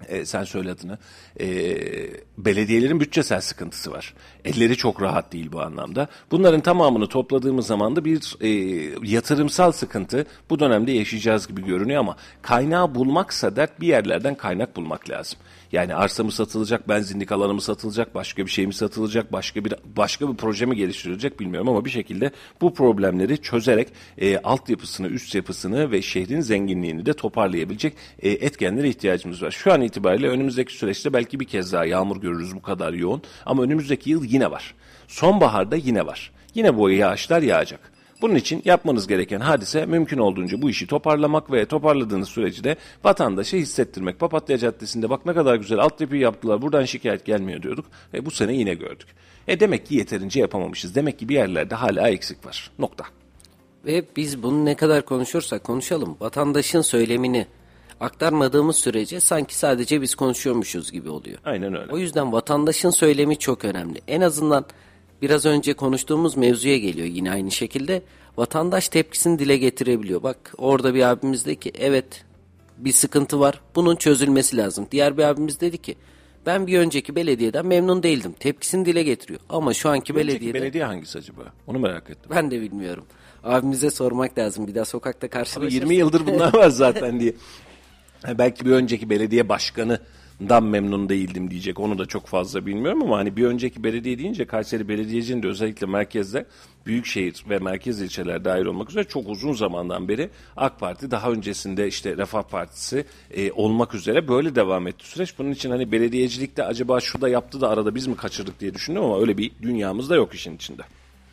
[0.09, 0.99] e, sen söyle adını.
[1.41, 1.47] E,
[2.39, 4.15] belediyelerin bütçesel sıkıntısı var.
[4.45, 6.09] Elleri çok rahat değil bu anlamda.
[6.31, 8.49] Bunların tamamını topladığımız zaman da bir e,
[9.03, 15.11] yatırımsal sıkıntı bu dönemde yaşayacağız gibi görünüyor ama kaynağı bulmaksa dert bir yerlerden kaynak bulmak
[15.11, 15.39] lazım.
[15.73, 19.75] Yani arsa mı satılacak, benzinlik alanı mı satılacak, başka bir şey mi satılacak, başka bir
[19.97, 22.31] başka bir proje mi geliştirilecek bilmiyorum ama bir şekilde
[22.61, 23.89] bu problemleri çözerek
[24.19, 29.51] e, altyapısını, üst yapısını ve şehrin zenginliğini de toparlayabilecek e, etkenlere ihtiyacımız var.
[29.51, 33.63] Şu an itibariyle önümüzdeki süreçte belki bir kez daha yağmur görürüz bu kadar yoğun ama
[33.63, 34.75] önümüzdeki yıl yine var.
[35.09, 36.33] Sonbaharda yine var.
[36.55, 37.98] Yine bu yağışlar yağacak.
[38.21, 43.57] Bunun için yapmanız gereken hadise mümkün olduğunca bu işi toparlamak ve toparladığınız süreci de vatandaşa
[43.57, 44.19] hissettirmek.
[44.19, 48.55] Papatya Caddesi'nde bak ne kadar güzel altyapıyı yaptılar buradan şikayet gelmiyor diyorduk ve bu sene
[48.55, 49.09] yine gördük.
[49.49, 50.95] E demek ki yeterince yapamamışız.
[50.95, 52.71] Demek ki bir yerlerde hala eksik var.
[52.79, 53.05] Nokta.
[53.87, 57.47] Ve biz bunu ne kadar konuşursak konuşalım vatandaşın söylemini
[58.01, 61.39] aktarmadığımız sürece sanki sadece biz konuşuyormuşuz gibi oluyor.
[61.45, 61.93] Aynen öyle.
[61.93, 64.01] O yüzden vatandaşın söylemi çok önemli.
[64.09, 64.65] En azından
[65.23, 68.03] biraz önce konuştuğumuz mevzuya geliyor yine aynı şekilde.
[68.37, 70.23] Vatandaş tepkisini dile getirebiliyor.
[70.23, 72.25] Bak orada bir abimiz dedi ki evet
[72.79, 73.61] bir sıkıntı var.
[73.75, 74.87] Bunun çözülmesi lazım.
[74.91, 75.97] Diğer bir abimiz dedi ki
[76.47, 78.35] ben bir önceki belediyeden memnun değildim.
[78.41, 79.41] Tepkisini dile getiriyor.
[79.49, 81.43] Ama şu anki Önceki belediyede belediye hangisi acaba?
[81.67, 82.31] Onu merak ettim.
[82.31, 83.05] ben de bilmiyorum.
[83.45, 84.67] Abimize sormak lazım.
[84.67, 85.83] Bir daha sokakta Abi karşılaşırsak.
[85.83, 87.35] 20 yıldır bunlar var zaten diye.
[88.39, 89.49] Belki bir önceki belediye
[90.41, 91.81] başkanından memnun değildim diyecek.
[91.81, 95.87] Onu da çok fazla bilmiyorum ama hani bir önceki belediye deyince Kayseri Belediyeci'nin de özellikle
[95.87, 96.47] merkezde
[96.87, 101.89] büyükşehir ve merkez ilçeler dahil olmak üzere çok uzun zamandan beri AK Parti daha öncesinde
[101.89, 105.39] işte Refah Partisi e, olmak üzere böyle devam etti süreç.
[105.39, 109.03] Bunun için hani belediyecilikte acaba şu da yaptı da arada biz mi kaçırdık diye düşündüm
[109.03, 110.83] ama öyle bir dünyamız da yok işin içinde.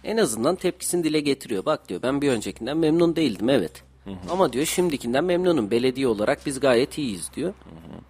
[0.03, 1.65] En azından tepkisini dile getiriyor.
[1.65, 3.83] Bak diyor ben bir öncekinden memnun değildim evet.
[4.29, 5.71] Ama diyor şimdikinden memnunum.
[5.71, 7.53] Belediye olarak biz gayet iyiyiz diyor.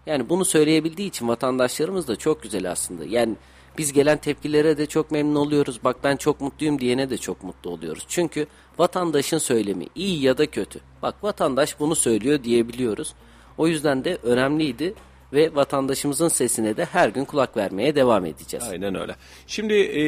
[0.06, 3.06] Yani bunu söyleyebildiği için vatandaşlarımız da çok güzel aslında.
[3.06, 3.36] Yani
[3.78, 5.80] biz gelen tepkilere de çok memnun oluyoruz.
[5.84, 8.06] Bak ben çok mutluyum diyene de çok mutlu oluyoruz.
[8.08, 8.48] Çünkü
[8.78, 10.80] vatandaşın söylemi iyi ya da kötü.
[11.02, 13.14] Bak vatandaş bunu söylüyor diyebiliyoruz.
[13.58, 14.94] O yüzden de önemliydi
[15.34, 18.66] ve vatandaşımızın sesine de her gün kulak vermeye devam edeceğiz.
[18.70, 19.16] Aynen öyle.
[19.48, 20.02] Şimdi e,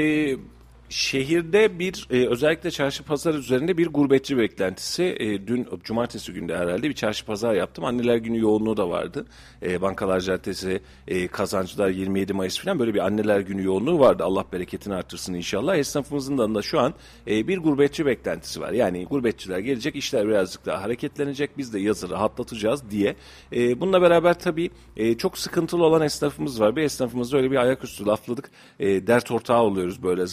[0.90, 5.04] şehirde bir e, özellikle çarşı pazar üzerinde bir gurbetçi beklentisi.
[5.04, 7.86] E, dün cumartesi günde herhalde bir çarşı pazar yaptım.
[7.86, 9.26] Anneler günü yoğunluğu da vardı.
[9.64, 14.24] E, Bankalar Caddesi, e, Kazancılar 27 Mayıs falan böyle bir anneler günü yoğunluğu vardı.
[14.24, 15.76] Allah bereketini artırsın inşallah.
[15.76, 16.94] Esnafımızın da şu an
[17.28, 18.72] e, bir gurbetçi beklentisi var.
[18.72, 21.58] Yani gurbetçiler gelecek, işler birazcık daha hareketlenecek.
[21.58, 23.16] Biz de yazı rahatlatacağız diye.
[23.54, 26.76] E, bununla beraber tabii e, çok sıkıntılı olan esnafımız var.
[26.76, 28.52] Bir esnafımızda öyle bir ayaküstü lafladık.
[28.80, 30.28] E, dert ortağı oluyoruz böyle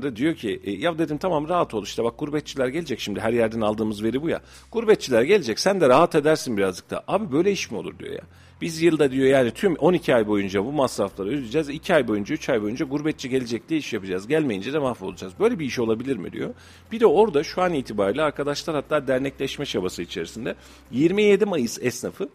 [0.00, 0.16] zamanlarda.
[0.16, 3.60] Diyor ki e, ya dedim tamam rahat ol işte bak gurbetçiler gelecek şimdi her yerden
[3.60, 4.40] aldığımız veri bu ya.
[4.72, 7.04] Gurbetçiler gelecek sen de rahat edersin birazcık da.
[7.08, 8.22] Abi böyle iş mi olur diyor ya.
[8.60, 11.68] Biz yılda diyor yani tüm 12 ay boyunca bu masrafları ödeyeceğiz.
[11.68, 14.26] 2 ay boyunca 3 ay boyunca gurbetçi gelecek diye iş yapacağız.
[14.26, 15.32] Gelmeyince de mahvolacağız.
[15.40, 16.54] Böyle bir iş olabilir mi diyor.
[16.92, 20.54] Bir de orada şu an itibariyle arkadaşlar hatta dernekleşme çabası içerisinde
[20.90, 22.28] 27 Mayıs esnafı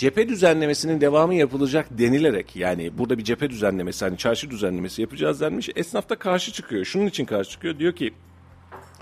[0.00, 5.68] cephe düzenlemesinin devamı yapılacak denilerek yani burada bir cephe düzenlemesi hani çarşı düzenlemesi yapacağız denmiş.
[5.76, 6.84] Esnaf da karşı çıkıyor.
[6.84, 7.78] Şunun için karşı çıkıyor.
[7.78, 8.14] Diyor ki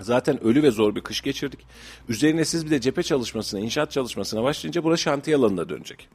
[0.01, 1.59] Zaten ölü ve zor bir kış geçirdik.
[2.09, 6.09] Üzerine siz bir de cephe çalışmasına, inşaat çalışmasına başlayınca burası şantiye alanına dönecek.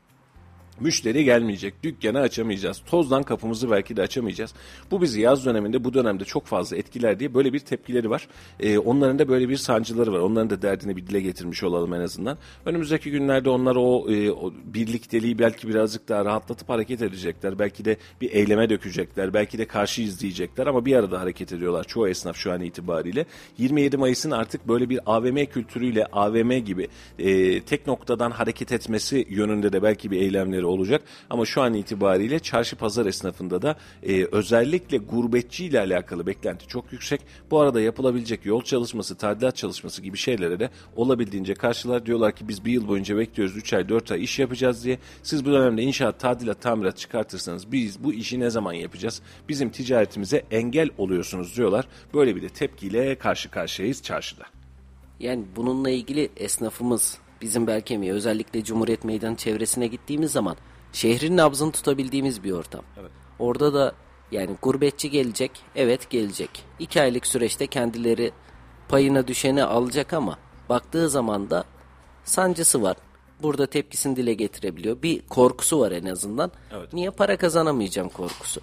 [0.81, 4.55] Müşteri gelmeyecek, dükkanı açamayacağız, tozdan kapımızı belki de açamayacağız.
[4.91, 8.29] Bu bizi yaz döneminde bu dönemde çok fazla etkiler diye böyle bir tepkileri var.
[8.61, 10.19] Ee, onların da böyle bir sancıları var.
[10.19, 12.39] Onların da derdini bir dile getirmiş olalım en azından.
[12.67, 17.59] Önümüzdeki günlerde onlar o, e, o birlikteliği belki birazcık daha rahatlatıp hareket edecekler.
[17.59, 19.35] Belki de bir eyleme dökecekler.
[19.35, 23.27] Belki de karşı izleyecekler ama bir arada hareket ediyorlar çoğu esnaf şu an itibariyle.
[23.59, 26.89] 27 Mayıs'ın artık böyle bir AVM kültürüyle AVM gibi
[27.19, 31.03] e, tek noktadan hareket etmesi yönünde de belki bir eylemleri olacak.
[31.31, 36.93] Ama şu an itibariyle çarşı pazar esnafında da e, özellikle gurbetçi ile alakalı beklenti çok
[36.93, 37.21] yüksek.
[37.51, 42.07] Bu arada yapılabilecek yol çalışması, tadilat çalışması gibi şeylere de olabildiğince karşılar.
[42.07, 44.99] Diyorlar ki biz bir yıl boyunca bekliyoruz 3 ay 4 ay iş yapacağız diye.
[45.23, 49.23] Siz bu dönemde inşaat, tadilat, tamirat çıkartırsanız biz bu işi ne zaman yapacağız?
[49.49, 51.89] Bizim ticaretimize engel oluyorsunuz diyorlar.
[52.15, 54.45] Böyle bir de tepkiyle karşı karşıyayız çarşıda.
[55.21, 60.57] Yani bununla ilgili esnafımız bizim Berkemi'ye özellikle Cumhuriyet Meydanı çevresine gittiğimiz zaman
[60.93, 62.83] şehrin nabzını tutabildiğimiz bir ortam.
[63.39, 63.95] Orada da
[64.33, 66.51] yani gurbetçi gelecek, evet gelecek.
[66.79, 68.33] İki aylık süreçte kendileri
[68.89, 70.39] payına düşeni alacak ama
[70.69, 71.65] baktığı zaman da
[72.25, 72.97] sancısı var.
[73.43, 75.03] Burada tepkisini dile getirebiliyor.
[75.03, 76.53] Bir korkusu var en azından.
[76.73, 76.93] Evet.
[76.93, 78.61] Niye para kazanamayacağım korkusu.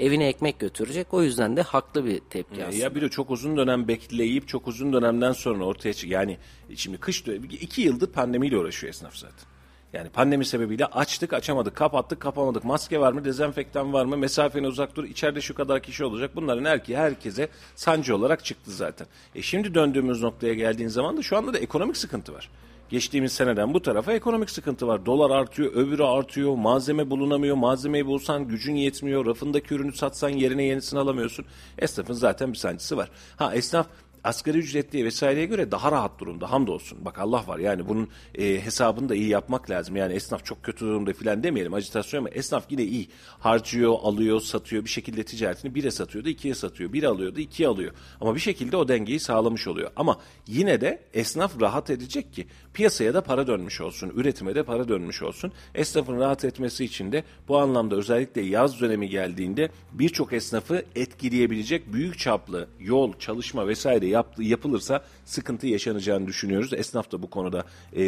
[0.00, 1.14] Evine ekmek götürecek.
[1.14, 2.82] O yüzden de haklı bir tepki Ya, aslında.
[2.82, 6.38] ya bir de çok uzun dönem bekleyip çok uzun dönemden sonra ortaya çık yani
[6.76, 9.50] şimdi kış dönemi iki yıldır pandemiyle uğraşıyor esnaf zaten.
[9.92, 12.64] Yani pandemi sebebiyle açtık, açamadık, kapattık, kapamadık.
[12.64, 16.30] Maske var mı, dezenfektan var mı, mesafene uzak dur, içeride şu kadar kişi olacak.
[16.36, 19.06] Bunların her, herkese sancı olarak çıktı zaten.
[19.34, 22.50] E şimdi döndüğümüz noktaya geldiğin zaman da şu anda da ekonomik sıkıntı var.
[22.90, 25.06] Geçtiğimiz seneden bu tarafa ekonomik sıkıntı var.
[25.06, 31.00] Dolar artıyor, öbürü artıyor, malzeme bulunamıyor, malzemeyi bulsan gücün yetmiyor, rafındaki ürünü satsan yerine yenisini
[31.00, 31.44] alamıyorsun.
[31.78, 33.10] Esnafın zaten bir sancısı var.
[33.36, 33.86] Ha esnaf
[34.24, 37.04] asgari ücretliye vesaireye göre daha rahat durumda hamdolsun.
[37.04, 39.96] Bak Allah var yani bunun e, hesabını da iyi yapmak lazım.
[39.96, 43.08] Yani esnaf çok kötü durumda filan demeyelim ajitasyon ama esnaf yine iyi.
[43.38, 46.92] Harcıyor, alıyor, satıyor bir şekilde ticaretini bire satıyordu, ikiye satıyor.
[46.92, 47.92] Bir alıyordu, ikiye alıyor.
[48.20, 49.90] Ama bir şekilde o dengeyi sağlamış oluyor.
[49.96, 54.88] Ama yine de esnaf rahat edecek ki piyasaya da para dönmüş olsun, üretime de para
[54.88, 55.52] dönmüş olsun.
[55.74, 62.18] Esnafın rahat etmesi için de bu anlamda özellikle yaz dönemi geldiğinde birçok esnafı etkileyebilecek büyük
[62.18, 66.72] çaplı yol, çalışma vesaire yaptı, yapılırsa sıkıntı yaşanacağını düşünüyoruz.
[66.72, 67.64] Esnaf da bu konuda
[67.96, 68.02] e,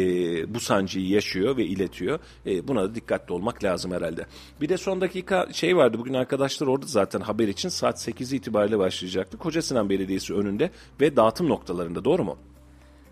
[0.53, 2.19] bu sancıyı yaşıyor ve iletiyor.
[2.45, 4.25] E, buna da dikkatli olmak lazım herhalde.
[4.61, 8.79] Bir de son dakika şey vardı bugün arkadaşlar orada zaten haber için saat 8 itibariyle
[8.79, 9.37] başlayacaktı.
[9.37, 10.71] Koca Sinan Belediyesi önünde
[11.01, 12.37] ve dağıtım noktalarında doğru mu?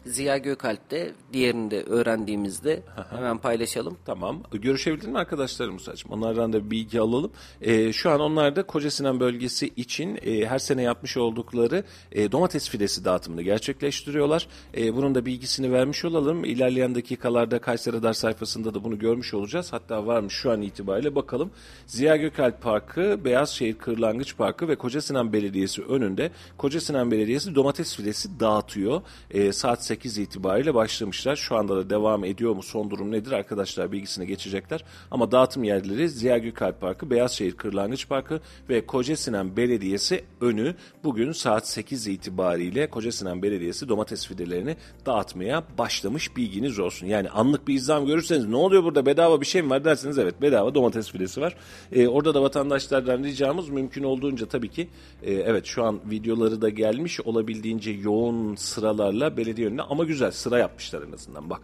[0.05, 3.97] Ziya Gökalp'te diğerini de öğrendiğimizde hemen paylaşalım.
[4.05, 4.43] Tamam.
[4.51, 6.11] Görüşebildin mi arkadaşlarımız açım?
[6.11, 7.31] Onlardan da bilgi alalım.
[7.61, 12.31] Ee, şu an onlar da Koca Sinan bölgesi için e, her sene yapmış oldukları e,
[12.31, 14.47] domates fidesi dağıtımını gerçekleştiriyorlar.
[14.77, 16.45] E, bunun da bilgisini vermiş olalım.
[16.45, 19.73] İlerleyen dakikalarda Kayseri Radar sayfasında da bunu görmüş olacağız.
[19.73, 21.51] Hatta varmış şu an itibariyle bakalım.
[21.87, 27.95] Ziya Gökalp Parkı, Beyazşehir Kırlangıç Parkı ve Koca Sinan Belediyesi önünde Koca Sinan Belediyesi domates
[27.95, 29.01] fidesi dağıtıyor.
[29.31, 31.35] E, saat 8 itibariyle başlamışlar.
[31.35, 32.63] Şu anda da devam ediyor mu?
[32.63, 33.31] Son durum nedir?
[33.31, 34.83] Arkadaşlar bilgisine geçecekler.
[35.11, 41.31] Ama dağıtım yerleri Ziya Gökalp Parkı, Beyazşehir Kırlangıç Parkı ve Koca Sinan Belediyesi önü bugün
[41.31, 47.07] saat 8 itibariyle Koca Sinan Belediyesi domates fidelerini dağıtmaya başlamış bilginiz olsun.
[47.07, 50.41] Yani anlık bir izdiham görürseniz ne oluyor burada bedava bir şey mi var derseniz evet
[50.41, 51.55] bedava domates fidesi var.
[51.91, 54.87] Ee, orada da vatandaşlardan ricamız mümkün olduğunca tabii ki
[55.23, 60.59] e, evet şu an videoları da gelmiş olabildiğince yoğun sıralarla belediye önüne ama güzel sıra
[60.59, 61.61] yapmışlar en azından bak.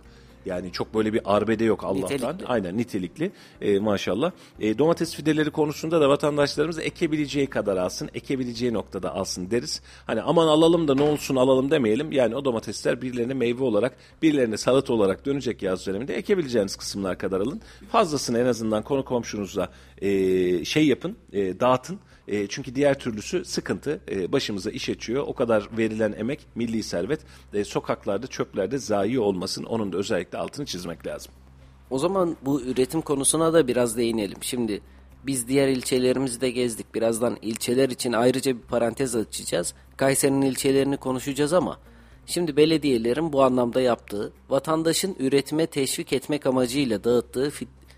[0.48, 2.16] Yani çok böyle bir arbede yok Allah'tan.
[2.16, 2.46] Nitelikli.
[2.48, 3.32] Aynen nitelikli
[3.62, 4.32] e, maşallah.
[4.60, 9.82] E, domates fideleri konusunda da vatandaşlarımız ekebileceği kadar alsın, ekebileceği noktada alsın deriz.
[10.06, 12.12] Hani aman alalım da ne olsun alalım demeyelim.
[12.12, 17.40] Yani o domatesler birilerine meyve olarak, birilerine salat olarak dönecek yaz döneminde ekebileceğiniz kısımlar kadar
[17.40, 17.62] alın.
[17.92, 19.70] Fazlasını en azından konu komşunuzla
[20.02, 22.00] e, şey yapın, e, dağıtın.
[22.28, 25.24] E, çünkü diğer türlüsü sıkıntı e, başımıza iş açıyor.
[25.28, 27.20] O kadar verilen emek, milli servet
[27.54, 29.64] e, sokaklarda, çöplerde zayi olmasın.
[29.64, 31.32] Onun da özellikle altını çizmek lazım.
[31.90, 34.38] O zaman bu üretim konusuna da biraz değinelim.
[34.42, 34.82] Şimdi
[35.24, 36.96] biz diğer ilçelerimizi de gezdik.
[36.96, 39.74] Birazdan ilçeler için ayrıca bir parantez açacağız.
[39.98, 41.80] Kayseri'nin ilçelerini konuşacağız ama
[42.26, 47.52] şimdi belediyelerin bu anlamda yaptığı, vatandaşın üretime teşvik etmek amacıyla dağıttığı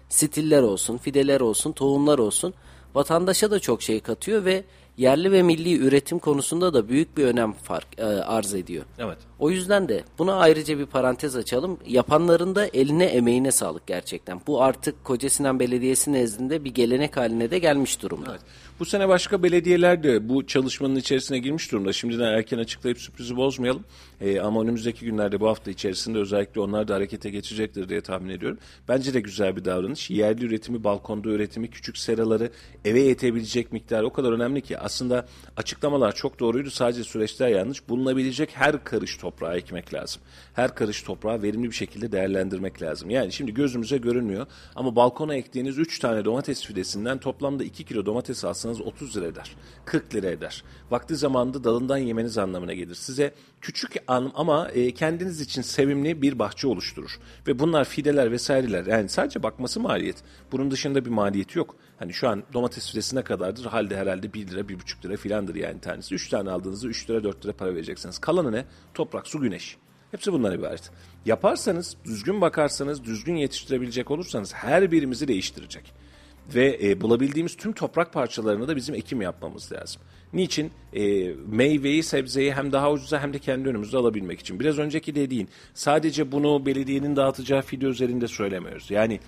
[0.10, 2.53] stiller olsun, fideler olsun, tohumlar olsun
[2.95, 4.64] vatandaşa da çok şey katıyor ve
[4.98, 8.86] yerli ve milli üretim konusunda da büyük bir önem fark e, arz ediyor.
[8.98, 9.18] Evet.
[9.40, 11.78] O yüzden de buna ayrıca bir parantez açalım.
[11.88, 14.41] Yapanların da eline emeğine sağlık gerçekten.
[14.48, 18.38] Bu artık Koca Sinan Belediyesi nezdinde bir gelenek haline de gelmiş durumda.
[18.80, 21.93] Bu sene başka belediyeler de bu çalışmanın içerisine girmiş durumda.
[21.93, 23.84] Şimdiden erken açıklayıp sürprizi bozmayalım.
[24.22, 28.57] Ee, ama önümüzdeki günlerde bu hafta içerisinde özellikle onlar da harekete geçecektir diye tahmin ediyorum.
[28.88, 30.10] Bence de güzel bir davranış.
[30.10, 32.51] Yerli üretimi, balkonda üretimi, küçük seraları
[32.85, 34.77] eve yetebilecek miktar o kadar önemli ki.
[34.77, 35.26] Aslında
[35.57, 36.72] açıklamalar çok doğruydu.
[36.72, 37.89] Sadece süreçler yanlış.
[37.89, 40.22] Bulunabilecek her karış toprağa ekmek lazım.
[40.53, 43.10] Her karış toprağı verimli bir şekilde değerlendirmek lazım.
[43.10, 48.45] Yani şimdi gözümüze görünmüyor ama balkona ektiğiniz 3 tane domates fidesinden toplamda 2 kilo domates
[48.69, 49.55] alsanız 30 lira eder.
[49.85, 50.63] 40 lira eder.
[50.91, 52.95] Vakti zamanında dalından yemeniz anlamına gelir.
[52.95, 57.19] Size küçük ama e, kendiniz için sevimli bir bahçe oluşturur.
[57.47, 58.85] Ve bunlar fideler vesaireler.
[58.85, 60.17] Yani sadece bakması maliyet.
[60.51, 61.75] Bunun dışında bir maliyeti yok.
[61.99, 63.65] Hani şu an domates fidesi ne kadardır?
[63.65, 66.15] Halde herhalde 1 lira, 1,5 lira filandır yani tanesi.
[66.15, 68.17] 3 tane aldığınızda 3 lira, 4 lira para vereceksiniz.
[68.17, 68.65] Kalanı ne?
[68.93, 69.77] Toprak, su, güneş.
[70.11, 70.91] Hepsi bundan ibaret.
[71.25, 75.93] Yaparsanız, düzgün bakarsanız, düzgün yetiştirebilecek olursanız her birimizi değiştirecek.
[76.55, 80.01] Ve e, bulabildiğimiz tüm toprak parçalarını da bizim ekim yapmamız lazım.
[80.34, 80.71] Niçin?
[80.93, 84.59] E, meyveyi, sebzeyi hem daha ucuza hem de kendi önümüzde alabilmek için.
[84.59, 88.91] Biraz önceki dediğin sadece bunu belediyenin dağıtacağı fide üzerinde söylemiyoruz.
[88.91, 89.19] Yani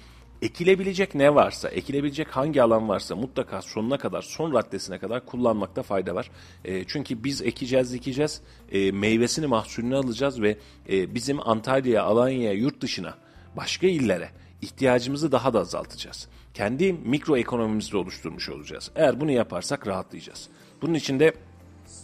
[0.41, 6.15] ekilebilecek ne varsa, ekilebilecek hangi alan varsa mutlaka sonuna kadar, son raddesine kadar kullanmakta fayda
[6.15, 6.31] var.
[6.65, 8.41] E, çünkü biz ekeceğiz, dikeceğiz,
[8.71, 10.57] e, meyvesini, mahsulünü alacağız ve
[10.89, 13.17] e, bizim Antalya'ya, Alanya'ya, yurt dışına,
[13.57, 14.29] başka illere
[14.61, 16.27] ihtiyacımızı daha da azaltacağız.
[16.53, 18.91] Kendi mikro ekonomimizi oluşturmuş olacağız.
[18.95, 20.49] Eğer bunu yaparsak rahatlayacağız.
[20.81, 21.33] Bunun için de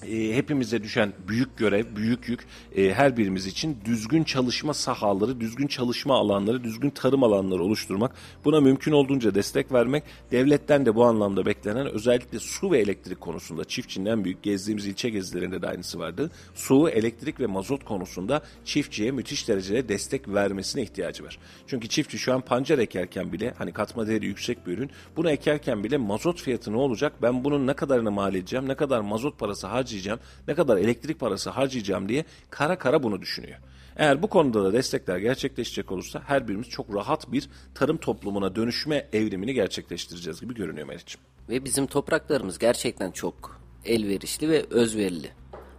[0.03, 5.67] e, hepimize düşen büyük görev, büyük yük e, her birimiz için düzgün çalışma sahaları, düzgün
[5.67, 8.15] çalışma alanları, düzgün tarım alanları oluşturmak.
[8.45, 10.03] Buna mümkün olduğunca destek vermek.
[10.31, 15.09] Devletten de bu anlamda beklenen özellikle su ve elektrik konusunda çiftçinin en büyük gezdiğimiz ilçe
[15.09, 16.31] gezilerinde de aynısı vardı.
[16.55, 21.39] Su, elektrik ve mazot konusunda çiftçiye müthiş derecede destek vermesine ihtiyacı var.
[21.67, 24.89] Çünkü çiftçi şu an pancar ekerken bile hani katma değeri yüksek bir ürün.
[25.15, 27.13] Bunu ekerken bile mazot fiyatı ne olacak?
[27.21, 28.67] Ben bunun ne kadarını mal edeceğim?
[28.67, 30.19] Ne kadar mazot parası harcayacağım?
[30.47, 33.57] Ne kadar elektrik parası harcayacağım diye kara kara bunu düşünüyor.
[33.95, 39.07] Eğer bu konuda da destekler gerçekleşecek olursa her birimiz çok rahat bir tarım toplumuna dönüşme
[39.13, 41.21] evrimini gerçekleştireceğiz gibi görünüyor Meriç'im.
[41.49, 45.29] Ve bizim topraklarımız gerçekten çok elverişli ve özverili.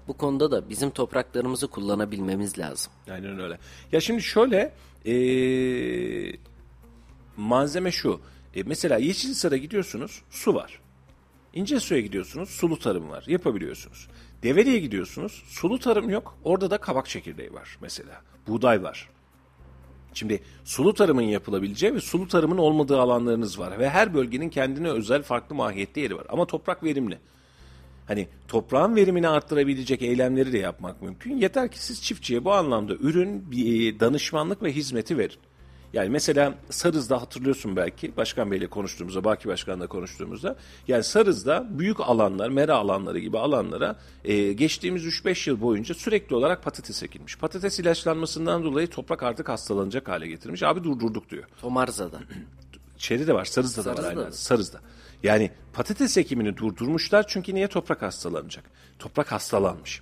[0.08, 2.92] Bu konuda da bizim topraklarımızı kullanabilmemiz lazım.
[3.10, 3.58] Aynen öyle.
[3.92, 4.72] Ya şimdi şöyle
[5.06, 6.32] ee,
[7.36, 8.20] malzeme şu.
[8.54, 10.80] E, mesela Yeşilhisar'a gidiyorsunuz su var.
[11.58, 14.08] İncesu'ya gidiyorsunuz sulu tarım var yapabiliyorsunuz.
[14.42, 18.22] Develi'ye gidiyorsunuz sulu tarım yok orada da kabak çekirdeği var mesela.
[18.48, 19.08] Buğday var.
[20.14, 23.78] Şimdi sulu tarımın yapılabileceği ve sulu tarımın olmadığı alanlarınız var.
[23.78, 26.26] Ve her bölgenin kendine özel farklı mahiyette yeri var.
[26.28, 27.18] Ama toprak verimli.
[28.06, 31.36] Hani toprağın verimini arttırabilecek eylemleri de yapmak mümkün.
[31.36, 35.38] Yeter ki siz çiftçiye bu anlamda ürün, e, danışmanlık ve hizmeti verin.
[35.92, 40.56] Yani mesela Sarız'da hatırlıyorsun belki Başkan Bey'le konuştuğumuzda, Baki Başkan'la konuştuğumuzda
[40.88, 46.62] yani Sarız'da büyük alanlar, mera alanları gibi alanlara e, geçtiğimiz 3-5 yıl boyunca sürekli olarak
[46.62, 47.38] patates ekilmiş.
[47.38, 50.62] Patates ilaçlanmasından dolayı toprak artık hastalanacak hale getirmiş.
[50.62, 51.44] Abi durdurduk diyor.
[51.60, 52.18] Tomarza'da.
[52.98, 54.30] Şeyde de var, Sarız'da da var Sarız'da aynen.
[54.30, 54.80] Sarız'da.
[55.22, 58.64] Yani patates ekimini durdurmuşlar çünkü niye toprak hastalanacak?
[58.98, 60.00] Toprak hastalanmış.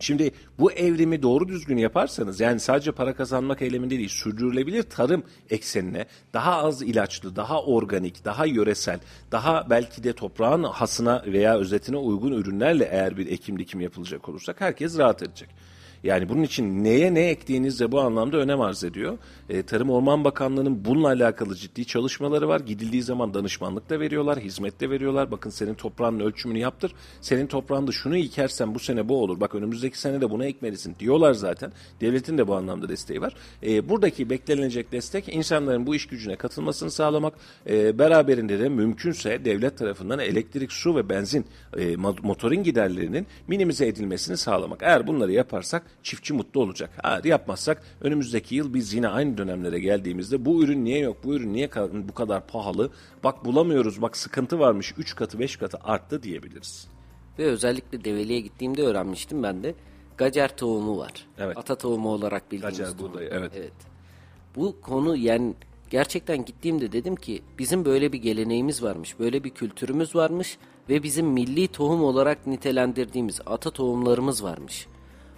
[0.00, 6.06] Şimdi bu evrimi doğru düzgün yaparsanız yani sadece para kazanmak eyleminde değil sürdürülebilir tarım eksenine
[6.32, 9.00] daha az ilaçlı, daha organik, daha yöresel,
[9.32, 14.60] daha belki de toprağın hasına veya özetine uygun ürünlerle eğer bir ekim dikim yapılacak olursak
[14.60, 15.48] herkes rahat edecek.
[16.04, 19.18] Yani bunun için neye ne ektiğiniz de bu anlamda önem arz ediyor.
[19.48, 22.60] E, Tarım Orman Bakanlığı'nın bununla alakalı ciddi çalışmaları var.
[22.60, 25.30] Gidildiği zaman danışmanlık da veriyorlar, hizmet de veriyorlar.
[25.30, 26.92] Bakın senin toprağının ölçümünü yaptır.
[27.20, 29.40] Senin toprağında şunu ekersen bu sene bu olur.
[29.40, 31.72] Bak önümüzdeki sene de bunu ekmelisin diyorlar zaten.
[32.00, 33.34] Devletin de bu anlamda desteği var.
[33.62, 37.34] E, buradaki beklenilecek destek insanların bu iş gücüne katılmasını sağlamak.
[37.70, 41.46] E, beraberinde de mümkünse devlet tarafından elektrik, su ve benzin
[41.76, 44.82] e, mo- motorin giderlerinin minimize edilmesini sağlamak.
[44.82, 46.90] Eğer bunları yaparsak çiftçi mutlu olacak.
[47.04, 51.52] Eğer yapmazsak önümüzdeki yıl biz yine aynı dönemlere geldiğimizde bu ürün niye yok, bu ürün
[51.52, 51.70] niye
[52.08, 52.90] bu kadar pahalı,
[53.24, 56.88] bak bulamıyoruz, bak sıkıntı varmış 3 katı 5 katı arttı diyebiliriz.
[57.38, 59.74] Ve özellikle Develi'ye gittiğimde öğrenmiştim ben de.
[60.16, 61.26] Gacer tohumu var.
[61.38, 61.58] Evet.
[61.58, 63.12] Ata tohumu olarak bildiğimiz Gacer tohum.
[63.12, 63.52] buğdayı, evet.
[63.56, 63.72] evet.
[64.56, 65.54] Bu konu yani
[65.90, 69.18] gerçekten gittiğimde dedim ki bizim böyle bir geleneğimiz varmış.
[69.18, 70.58] Böyle bir kültürümüz varmış.
[70.88, 74.86] Ve bizim milli tohum olarak nitelendirdiğimiz ata tohumlarımız varmış.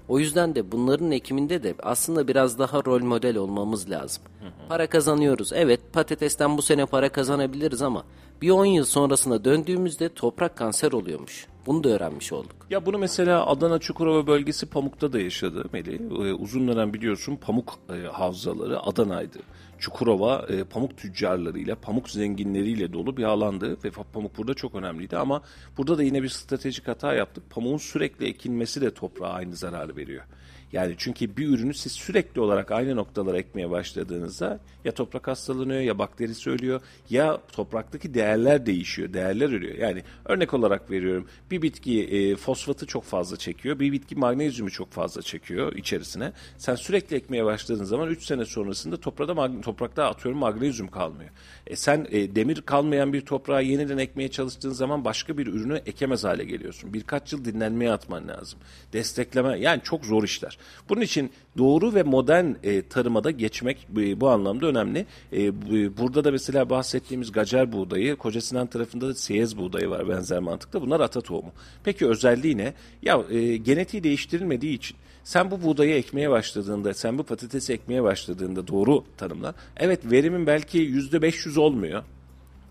[0.08, 4.22] O yüzden de bunların ekiminde de aslında biraz daha rol model olmamız lazım.
[4.68, 5.52] Para kazanıyoruz.
[5.52, 8.04] Evet patatesten bu sene para kazanabiliriz ama
[8.42, 11.46] bir 10 yıl sonrasına döndüğümüzde toprak kanser oluyormuş.
[11.66, 12.56] Bunu da öğrenmiş olduk.
[12.70, 16.00] Ya bunu mesela Adana Çukurova bölgesi Pamuk'ta da yaşadı Melih.
[16.00, 19.38] Ee, uzun dönem biliyorsun pamuk e, havzaları Adana'ydı.
[19.80, 25.42] Çukurova e, pamuk tüccarlarıyla, pamuk zenginleriyle dolu bir alandı ve pamuk burada çok önemliydi ama
[25.76, 27.50] burada da yine bir stratejik hata yaptık.
[27.50, 30.24] Pamuğun sürekli ekilmesi de toprağa aynı zararı veriyor.
[30.72, 35.98] Yani çünkü bir ürünü siz sürekli olarak aynı noktalara ekmeye başladığınızda ya toprak hastalanıyor ya
[35.98, 36.80] bakterisi ölüyor
[37.10, 39.74] ya topraktaki değerler değişiyor, değerler ölüyor.
[39.74, 44.92] Yani örnek olarak veriyorum bir bitki e, fosfatı çok fazla çekiyor, bir bitki magnezyumu çok
[44.92, 46.32] fazla çekiyor içerisine.
[46.58, 51.30] Sen sürekli ekmeye başladığın zaman 3 sene sonrasında toprağda, mag- toprakta atıyorum magnezyum kalmıyor.
[51.66, 56.24] E sen e, demir kalmayan bir toprağa yeniden ekmeye çalıştığın zaman başka bir ürünü ekemez
[56.24, 56.94] hale geliyorsun.
[56.94, 58.58] Birkaç yıl dinlenmeye atman lazım.
[58.92, 60.57] Destekleme yani çok zor işler.
[60.88, 65.06] Bunun için doğru ve modern e, tarıma da geçmek bu, bu anlamda önemli.
[65.32, 70.08] E, bu- burada da mesela bahsettiğimiz gacer buğdayı, Koca Sinan tarafında da siyez buğdayı var
[70.08, 70.82] benzer mantıkta.
[70.82, 71.52] Bunlar ata tohumu.
[71.84, 72.74] Peki özelliği ne?
[73.02, 78.68] Ya e, genetiği değiştirilmediği için sen bu buğdayı ekmeye başladığında, sen bu patatesi ekmeye başladığında
[78.68, 79.54] doğru tanımla.
[79.76, 82.02] Evet verimin belki yüzde 500 olmuyor.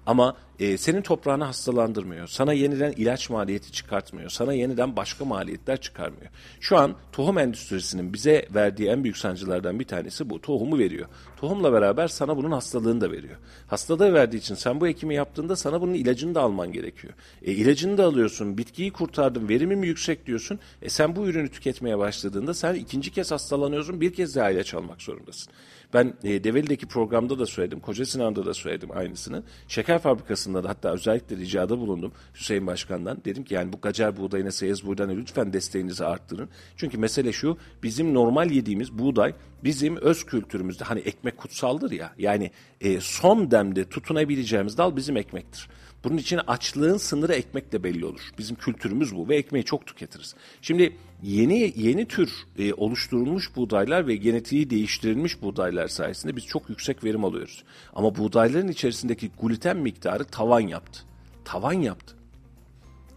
[0.08, 2.28] Ama e, senin toprağını hastalandırmıyor.
[2.28, 4.30] Sana yeniden ilaç maliyeti çıkartmıyor.
[4.30, 6.32] Sana yeniden başka maliyetler çıkarmıyor.
[6.60, 10.42] Şu an tohum endüstrisinin bize verdiği en büyük sancılardan bir tanesi bu.
[10.42, 11.08] Tohumu veriyor.
[11.38, 13.36] Tohumla beraber sana bunun hastalığını da veriyor.
[13.68, 17.14] Hastalığı verdiği için sen bu ekimi yaptığında sana bunun ilacını da alman gerekiyor.
[17.42, 18.58] E, ilacını da alıyorsun.
[18.58, 19.50] Bitkiyi kurtardım.
[19.50, 20.60] Verimim yüksek diyorsun.
[20.82, 24.02] E, sen bu ürünü tüketmeye başladığında sen ikinci kez hastalanıyorsun.
[24.02, 25.54] Bir kez daha ilaç almak zorundasın.
[25.94, 29.44] Ben e, Develi'deki programda da söyledim, Koca Sinan'da da söyledim aynısını.
[29.68, 33.18] Şeker fabrikasında da hatta özellikle ricada bulundum Hüseyin Başkan'dan.
[33.26, 36.50] Dedim ki yani bu gacar buğdayına, seyez buğdayına lütfen desteğinizi arttırın.
[36.78, 39.34] Çünkü mesele şu, bizim normal yediğimiz buğday
[39.64, 42.14] bizim öz kültürümüzde hani ekmek kutsaldır ya.
[42.18, 42.52] Yani
[42.82, 45.70] e, son demde tutunabileceğimiz dal bizim ekmektir.
[46.04, 48.22] Bunun için açlığın sınırı ekmekle belli olur.
[48.38, 50.36] Bizim kültürümüz bu ve ekmeği çok tüketiriz.
[50.62, 57.04] Şimdi yeni yeni tür e, oluşturulmuş buğdaylar ve genetiği değiştirilmiş buğdaylar sayesinde biz çok yüksek
[57.04, 57.64] verim alıyoruz.
[57.94, 61.00] Ama buğdayların içerisindeki gluten miktarı tavan yaptı.
[61.46, 62.16] Tavan yaptı.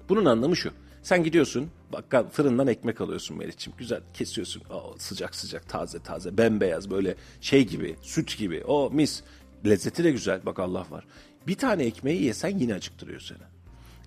[0.09, 0.71] Bunun anlamı şu.
[1.03, 3.73] Sen gidiyorsun bakkal fırından ekmek alıyorsun Meriç'im.
[3.79, 4.63] Güzel kesiyorsun.
[4.71, 8.65] Aa, sıcak sıcak taze taze bembeyaz böyle şey gibi süt gibi.
[8.65, 9.23] O mis.
[9.67, 11.05] Lezzeti de güzel bak Allah var.
[11.47, 13.39] Bir tane ekmeği yesen yine acıktırıyor seni.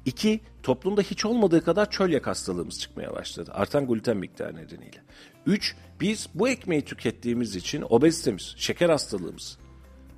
[0.06, 3.52] İki, toplumda hiç olmadığı kadar çölyak hastalığımız çıkmaya başladı.
[3.54, 5.02] Artan gluten miktarı nedeniyle.
[5.46, 9.58] Üç, biz bu ekmeği tükettiğimiz için obezitemiz, şeker hastalığımız.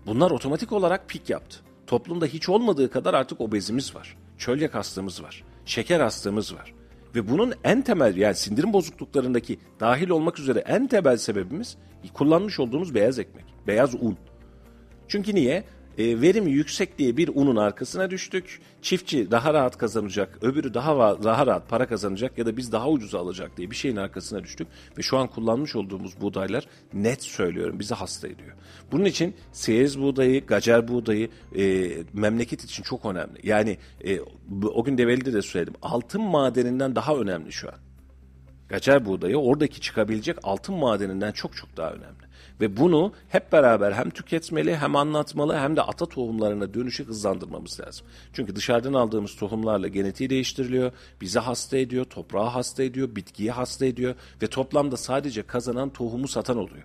[0.05, 1.59] Bunlar otomatik olarak pik yaptı.
[1.87, 4.17] Toplumda hiç olmadığı kadar artık obezimiz var.
[4.37, 5.43] Çölyak hastamız var.
[5.65, 6.73] Şeker hastamız var.
[7.15, 11.77] Ve bunun en temel yani sindirim bozukluklarındaki dahil olmak üzere en temel sebebimiz
[12.13, 13.45] kullanmış olduğumuz beyaz ekmek.
[13.67, 14.17] Beyaz un.
[15.07, 15.63] Çünkü niye?
[15.97, 18.61] E, verimi yüksek diye bir unun arkasına düştük.
[18.81, 23.19] Çiftçi daha rahat kazanacak, öbürü daha daha rahat para kazanacak ya da biz daha ucuza
[23.19, 24.67] alacak diye bir şeyin arkasına düştük.
[24.97, 28.53] Ve şu an kullanmış olduğumuz buğdaylar net söylüyorum bizi hasta ediyor.
[28.91, 33.39] Bunun için seyez buğdayı, gacer buğdayı e, memleket için çok önemli.
[33.43, 34.19] Yani e,
[34.73, 35.73] o gün Develi'de de söyledim.
[35.81, 37.75] Altın madeninden daha önemli şu an.
[38.69, 42.24] Gacer buğdayı oradaki çıkabilecek altın madeninden çok çok daha önemli.
[42.61, 48.07] Ve bunu hep beraber hem tüketmeli hem anlatmalı hem de ata tohumlarına dönüşü hızlandırmamız lazım.
[48.33, 50.91] Çünkü dışarıdan aldığımız tohumlarla genetiği değiştiriliyor,
[51.21, 56.57] bizi hasta ediyor, toprağı hasta ediyor, bitkiyi hasta ediyor ve toplamda sadece kazanan tohumu satan
[56.57, 56.83] oluyor.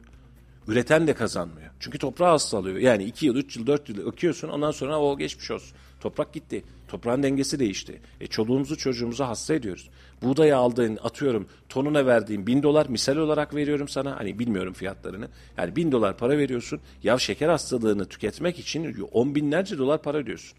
[0.68, 1.70] Üreten de kazanmıyor.
[1.80, 2.76] Çünkü toprağı hasta alıyor.
[2.76, 5.76] Yani 2 yıl, 3 yıl, 4 yıl öküyorsun ondan sonra o geçmiş olsun.
[6.00, 6.64] Toprak gitti.
[6.88, 8.00] Toprağın dengesi değişti.
[8.20, 9.90] E çoluğumuzu çocuğumuzu hasta ediyoruz.
[10.22, 14.18] Buğdayı aldığın atıyorum tonuna verdiğin bin dolar misal olarak veriyorum sana.
[14.18, 15.28] Hani bilmiyorum fiyatlarını.
[15.56, 16.80] Yani bin dolar para veriyorsun.
[17.02, 20.58] Ya şeker hastalığını tüketmek için on binlerce dolar para ödüyorsun.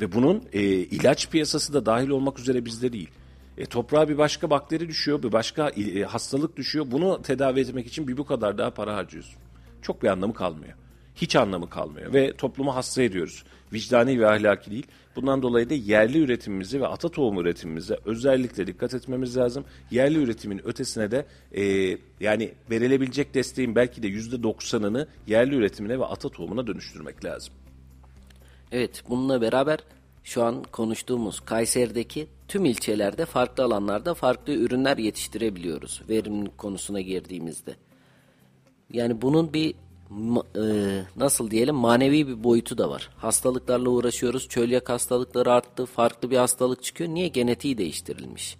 [0.00, 3.10] Ve bunun e, ilaç piyasası da dahil olmak üzere bizde değil.
[3.58, 6.86] E, toprağa bir başka bakteri düşüyor, bir başka e, hastalık düşüyor.
[6.90, 9.34] Bunu tedavi etmek için bir bu kadar daha para harcıyorsun.
[9.82, 10.74] Çok bir anlamı kalmıyor.
[11.14, 13.44] Hiç anlamı kalmıyor ve toplumu hasta ediyoruz.
[13.74, 14.86] Vicdani ve ahlaki değil.
[15.16, 19.64] Bundan dolayı da yerli üretimimizi ve ata tohumu üretimimize özellikle dikkat etmemiz lazım.
[19.90, 26.04] Yerli üretimin ötesine de e, yani verilebilecek desteğin belki de yüzde doksanını yerli üretimine ve
[26.04, 27.54] ata tohumuna dönüştürmek lazım.
[28.72, 29.78] Evet bununla beraber
[30.24, 37.76] şu an konuştuğumuz Kayseri'deki tüm ilçelerde farklı alanlarda farklı ürünler yetiştirebiliyoruz verimlilik konusuna girdiğimizde.
[38.92, 39.74] Yani bunun bir
[41.16, 43.10] nasıl diyelim manevi bir boyutu da var.
[43.16, 44.48] Hastalıklarla uğraşıyoruz.
[44.48, 45.86] Çölyak hastalıkları arttı.
[45.86, 47.10] Farklı bir hastalık çıkıyor.
[47.10, 47.28] Niye?
[47.28, 48.56] Genetiği değiştirilmiş.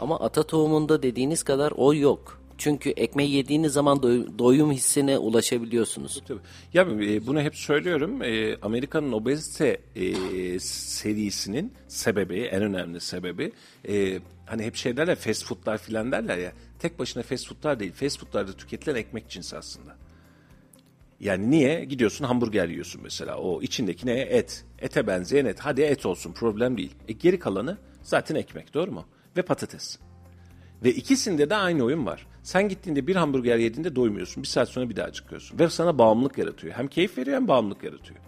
[0.00, 2.40] Ama ata tohumunda dediğiniz kadar o yok.
[2.58, 6.22] Çünkü ekmeği yediğiniz zaman doy- doyum hissine ulaşabiliyorsunuz.
[6.28, 6.40] Tabii.
[6.74, 8.22] Ya e, bunu hep söylüyorum.
[8.22, 13.52] E, Amerika'nın obezite e, serisinin sebebi, en önemli sebebi
[13.88, 16.52] e, hani hep şey derler fast foodlar filan derler ya.
[16.78, 17.92] Tek başına fast foodlar değil.
[17.92, 19.96] Fast foodlarda tüketilen ekmek cinsi aslında.
[21.20, 21.84] Yani niye?
[21.84, 23.36] Gidiyorsun hamburger yiyorsun mesela.
[23.36, 24.20] O içindeki ne?
[24.20, 24.64] Et.
[24.78, 25.60] Ete benzeyen et.
[25.60, 26.94] Hadi et olsun problem değil.
[27.08, 29.04] E, geri kalanı zaten ekmek doğru mu?
[29.36, 29.98] Ve patates.
[30.84, 32.26] Ve ikisinde de aynı oyun var.
[32.42, 34.42] Sen gittiğinde bir hamburger yediğinde doymuyorsun.
[34.42, 35.58] Bir saat sonra bir daha acıkıyorsun.
[35.58, 36.74] Ve sana bağımlılık yaratıyor.
[36.74, 38.20] Hem keyif veriyor hem bağımlılık yaratıyor.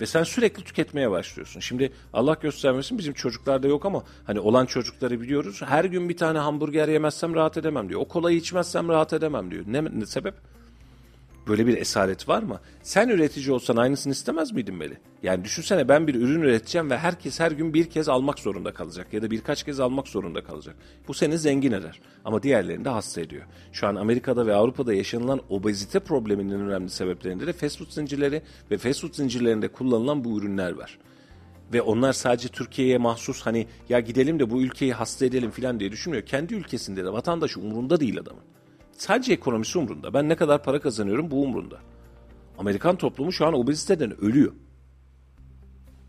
[0.00, 1.60] Ve sen sürekli tüketmeye başlıyorsun.
[1.60, 5.62] Şimdi Allah göstermesin bizim çocuklarda yok ama hani olan çocukları biliyoruz.
[5.66, 8.00] Her gün bir tane hamburger yemezsem rahat edemem diyor.
[8.00, 9.64] O kolayı içmezsem rahat edemem diyor.
[9.66, 10.34] Ne, ne sebep?
[11.48, 12.60] Böyle bir esaret var mı?
[12.82, 14.98] Sen üretici olsan aynısını istemez miydin Meli?
[15.22, 19.12] Yani düşünsene ben bir ürün üreteceğim ve herkes her gün bir kez almak zorunda kalacak
[19.12, 20.76] ya da birkaç kez almak zorunda kalacak.
[21.08, 23.42] Bu seni zengin eder ama diğerlerini de hasta ediyor.
[23.72, 28.78] Şu an Amerika'da ve Avrupa'da yaşanılan obezite probleminin önemli sebeplerinde de fast food zincirleri ve
[28.78, 30.98] fast food zincirlerinde kullanılan bu ürünler var.
[31.72, 35.92] Ve onlar sadece Türkiye'ye mahsus hani ya gidelim de bu ülkeyi hasta edelim falan diye
[35.92, 36.26] düşünmüyor.
[36.26, 38.42] Kendi ülkesinde de vatandaşı umurunda değil adamın.
[38.98, 40.14] Sadece ekonomisi umrunda.
[40.14, 41.78] Ben ne kadar para kazanıyorum bu umrunda.
[42.58, 44.52] Amerikan toplumu şu an obeziteden ölüyor.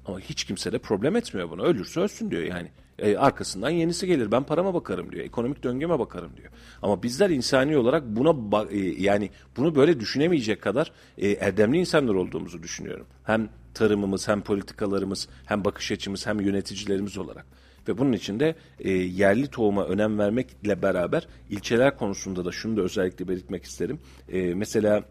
[0.06, 1.64] Ama hiç kimse de problem etmiyor bunu.
[1.64, 2.72] Ölürse ölsün diyor yani.
[2.99, 4.32] E, arkasından yenisi gelir.
[4.32, 5.26] Ben parama bakarım diyor.
[5.26, 6.52] Ekonomik döngüme bakarım diyor.
[6.82, 12.64] Ama bizler insani olarak buna e, yani bunu böyle düşünemeyecek kadar e, erdemli insanlar olduğumuzu
[12.64, 13.07] düşünüyorum.
[13.24, 17.45] Hem tarımımız, hem politikalarımız, hem bakış açımız, hem yöneticilerimiz olarak.
[17.90, 22.82] Ve bunun için de e, yerli tohuma önem vermekle beraber ilçeler konusunda da şunu da
[22.82, 23.99] özellikle belirtmek isterim.
[24.30, 25.03] E, mesela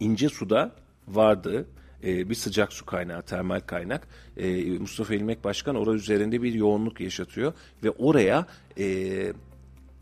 [0.00, 0.72] ince suda
[1.08, 1.66] vardı.
[2.04, 4.08] E, bir sıcak su kaynağı, termal kaynak.
[4.36, 7.52] E, Mustafa İlmek Başkan orada üzerinde bir yoğunluk yaşatıyor
[7.84, 8.46] ve oraya
[8.78, 9.32] e,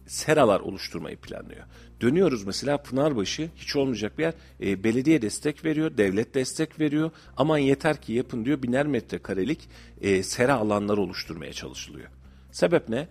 [0.06, 1.64] seralar oluşturmayı planlıyor.
[2.00, 4.34] Dönüyoruz mesela Pınarbaşı hiç olmayacak bir yer.
[4.60, 7.10] E, belediye destek veriyor, devlet destek veriyor.
[7.36, 9.68] Aman yeter ki yapın diyor biner metrekarelik
[10.00, 12.08] e, sera alanları oluşturmaya çalışılıyor.
[12.52, 13.08] Sebep ne?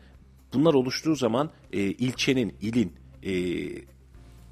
[0.53, 2.93] Bunlar oluştuğu zaman e, ilçenin, ilin
[3.23, 3.33] e,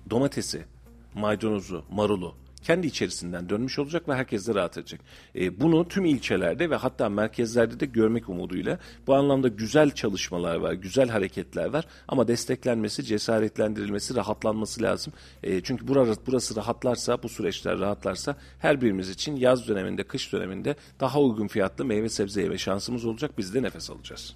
[0.09, 0.65] domatesi,
[1.13, 4.99] maydanozu, marulu kendi içerisinden dönmüş olacak ve herkes de rahat edecek.
[5.35, 10.73] E, bunu tüm ilçelerde ve hatta merkezlerde de görmek umuduyla bu anlamda güzel çalışmalar var,
[10.73, 15.13] güzel hareketler var ama desteklenmesi, cesaretlendirilmesi, rahatlanması lazım.
[15.43, 20.75] E, çünkü burası, burası rahatlarsa, bu süreçler rahatlarsa her birimiz için yaz döneminde, kış döneminde
[20.99, 23.31] daha uygun fiyatlı meyve sebze yeme şansımız olacak.
[23.37, 24.35] Biz de nefes alacağız.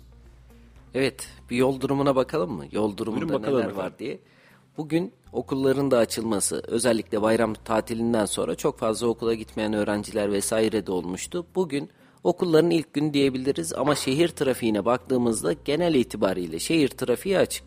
[0.93, 2.65] Evet, bir yol durumuna bakalım mı?
[2.71, 3.77] Yol durumunda Buyurun neler efendim.
[3.77, 4.19] var diye.
[4.77, 10.91] Bugün okulların da açılması, özellikle bayram tatilinden sonra çok fazla okula gitmeyen öğrenciler vesaire de
[10.91, 11.45] olmuştu.
[11.55, 11.89] Bugün
[12.23, 17.63] okulların ilk günü diyebiliriz ama şehir trafiğine baktığımızda genel itibariyle şehir trafiği açık.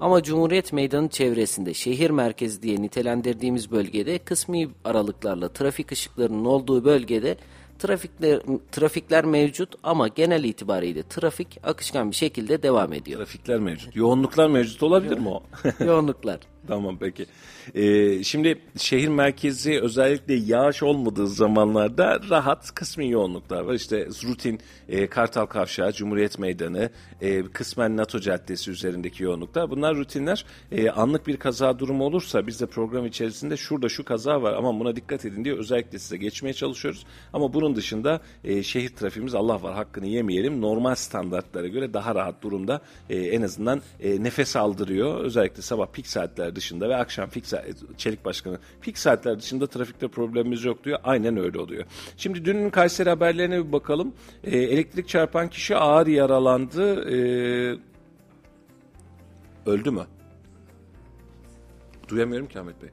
[0.00, 7.36] Ama Cumhuriyet Meydanı çevresinde şehir merkezi diye nitelendirdiğimiz bölgede kısmi aralıklarla trafik ışıklarının olduğu bölgede
[7.78, 8.40] trafikler,
[8.72, 13.18] trafikler mevcut ama genel itibariyle trafik akışkan bir şekilde devam ediyor.
[13.18, 13.96] Trafikler mevcut.
[13.96, 15.42] Yoğunluklar mevcut olabilir mi o?
[15.84, 16.38] Yoğunluklar.
[16.68, 17.26] Tamam peki.
[17.74, 23.74] Ee, şimdi şehir merkezi özellikle yağış olmadığı zamanlarda rahat kısmi yoğunluklar var.
[23.74, 26.90] İşte rutin e, Kartal Kavşağı, Cumhuriyet Meydanı,
[27.20, 29.70] e, kısmen NATO Caddesi üzerindeki yoğunluklar.
[29.70, 30.44] Bunlar rutinler.
[30.72, 34.80] E, anlık bir kaza durumu olursa biz de program içerisinde şurada şu kaza var ama
[34.80, 37.06] buna dikkat edin diye özellikle size geçmeye çalışıyoruz.
[37.32, 40.60] Ama bunun dışında e, şehir trafiğimiz Allah var hakkını yemeyelim.
[40.60, 42.80] Normal standartlara göre daha rahat durumda
[43.10, 45.20] e, en azından e, nefes aldırıyor.
[45.20, 46.06] Özellikle sabah pik
[46.56, 47.64] dışında ve akşam saat,
[47.96, 50.98] Çelik Başkanı pik saatler dışında trafikte problemimiz yok diyor.
[51.04, 51.84] Aynen öyle oluyor.
[52.16, 54.14] Şimdi dünün Kayseri haberlerine bir bakalım.
[54.44, 57.10] E, elektrik çarpan kişi ağır yaralandı.
[57.10, 57.18] E,
[59.66, 60.06] öldü mü?
[62.08, 62.90] Duyamıyorum ki Ahmet Bey.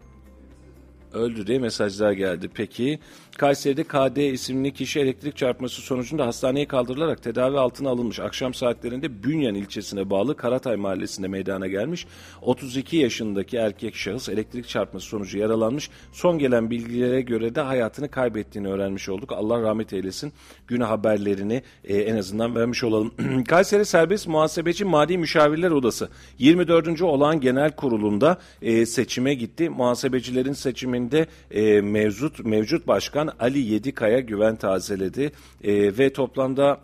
[1.14, 2.50] Öldü diye mesajlar geldi.
[2.54, 3.00] Peki
[3.38, 8.20] Kayseri'de KD isimli kişi elektrik çarpması sonucunda hastaneye kaldırılarak tedavi altına alınmış.
[8.20, 12.08] Akşam saatlerinde Bünyan ilçesine bağlı Karatay mahallesinde meydana gelmiş.
[12.42, 15.90] 32 yaşındaki erkek şahıs elektrik çarpması sonucu yaralanmış.
[16.12, 19.32] Son gelen bilgilere göre de hayatını kaybettiğini öğrenmiş olduk.
[19.32, 20.34] Allah rahmet eylesin.
[20.68, 23.14] Günah haberlerini e, en azından vermiş olalım.
[23.48, 27.02] Kayseri Serbest Muhasebeci Mali Müşavirler Odası 24.
[27.02, 29.70] olağan genel kurulunda e, seçime gitti.
[29.70, 35.32] Muhasebecilerin seçiminde e, mevcut mevcut başkan Ali Yedikaya güven tazeledi.
[35.64, 36.80] E, ve toplamda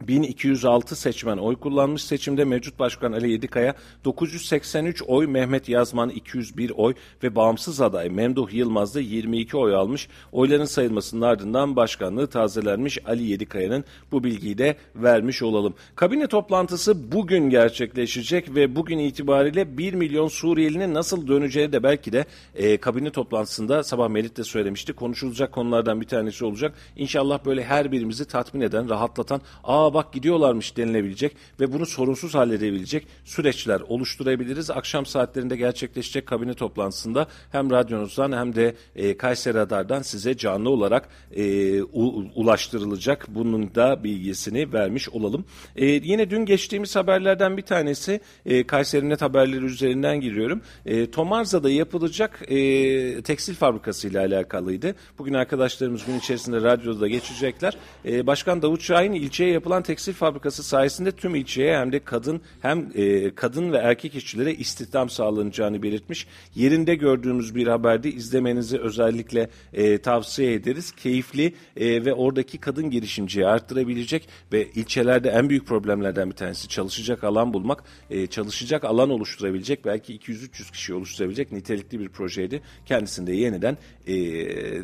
[0.00, 2.04] 1206 seçmen oy kullanmış.
[2.04, 8.52] Seçimde mevcut başkan Ali Yedikaya 983 oy, Mehmet Yazman 201 oy ve bağımsız aday Memduh
[8.52, 10.08] Yılmaz da 22 oy almış.
[10.32, 15.74] Oyların sayılmasının ardından başkanlığı tazelenmiş Ali Yedikaya'nın bu bilgiyi de vermiş olalım.
[15.96, 22.24] Kabine toplantısı bugün gerçekleşecek ve bugün itibariyle 1 milyon Suriyelinin nasıl döneceği de belki de
[22.54, 24.92] e, kabine toplantısında sabah Melit de söylemişti.
[24.92, 26.74] Konuşulacak konulardan bir tanesi olacak.
[26.96, 33.06] İnşallah böyle her birimizi tatmin eden, rahatlatan, aa bak gidiyorlarmış denilebilecek ve bunu sorunsuz halledebilecek
[33.24, 34.70] süreçler oluşturabiliriz.
[34.70, 41.08] Akşam saatlerinde gerçekleşecek kabine toplantısında hem radyonuzdan hem de e, Kayseri Radar'dan size canlı olarak
[41.36, 43.26] e, u- ulaştırılacak.
[43.28, 45.44] Bunun da bilgisini vermiş olalım.
[45.76, 50.60] E, yine dün geçtiğimiz haberlerden bir tanesi e, Kayseri Net haberleri üzerinden giriyorum.
[50.86, 54.94] E, Tomarza'da yapılacak e, tekstil fabrikası ile alakalıydı.
[55.18, 57.76] Bugün arkadaşlarımız gün içerisinde radyoda da geçecekler.
[58.04, 62.90] E, Başkan Davut Şahin ilçeye yapılan tekstil fabrikası sayesinde tüm ilçeye hem de kadın hem
[62.94, 66.26] e, kadın ve erkek işçilere istihdam sağlanacağını belirtmiş.
[66.54, 70.92] Yerinde gördüğümüz bir haberde izlemenizi özellikle e, tavsiye ederiz.
[70.92, 77.24] Keyifli e, ve oradaki kadın girişimciyi arttırabilecek ve ilçelerde en büyük problemlerden bir tanesi çalışacak
[77.24, 77.84] alan bulmak.
[78.10, 82.62] E, çalışacak alan oluşturabilecek belki 200-300 kişi oluşturabilecek nitelikli bir projeydi.
[82.86, 84.14] Kendisini de yeniden e,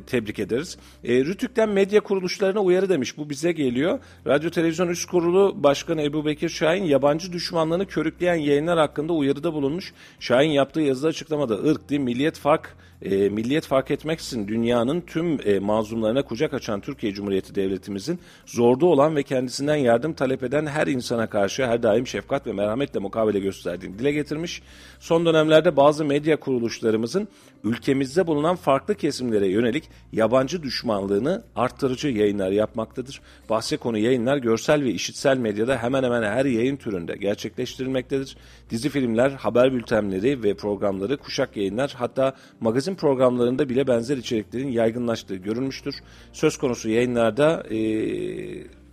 [0.02, 0.78] tebrik ederiz.
[1.04, 3.16] E, Rütük'ten medya kuruluşlarına uyarı demiş.
[3.16, 3.98] Bu bize geliyor.
[4.26, 9.92] Radyo Televizyon Üst Kurulu Başkanı Ebu Bekir Şahin yabancı düşmanlığını körükleyen yayınlar hakkında uyarıda bulunmuş.
[10.20, 15.58] Şahin yaptığı yazıda açıklamada ırk, din, milliyet fark e, milliyet fark etmeksizin dünyanın tüm e,
[15.58, 21.26] mazlumlarına kucak açan Türkiye Cumhuriyeti Devletimizin zorda olan ve kendisinden yardım talep eden her insana
[21.26, 24.62] karşı her daim şefkat ve merhametle mukabele gösterdiğini dile getirmiş.
[25.00, 27.28] Son dönemlerde bazı medya kuruluşlarımızın
[27.64, 33.20] ülkemizde bulunan farklı kesimlere yönelik yabancı düşmanlığını arttırıcı yayınlar yapmaktadır.
[33.50, 38.36] Bahse konu yayınlar görsel ve işitsel medyada hemen hemen her yayın türünde gerçekleştirilmektedir.
[38.70, 45.36] Dizi filmler, haber bültenleri ve programları, kuşak yayınlar hatta magazin programlarında bile benzer içeriklerin yaygınlaştığı
[45.36, 45.94] görülmüştür.
[46.32, 48.83] Söz konusu yayınlarda e,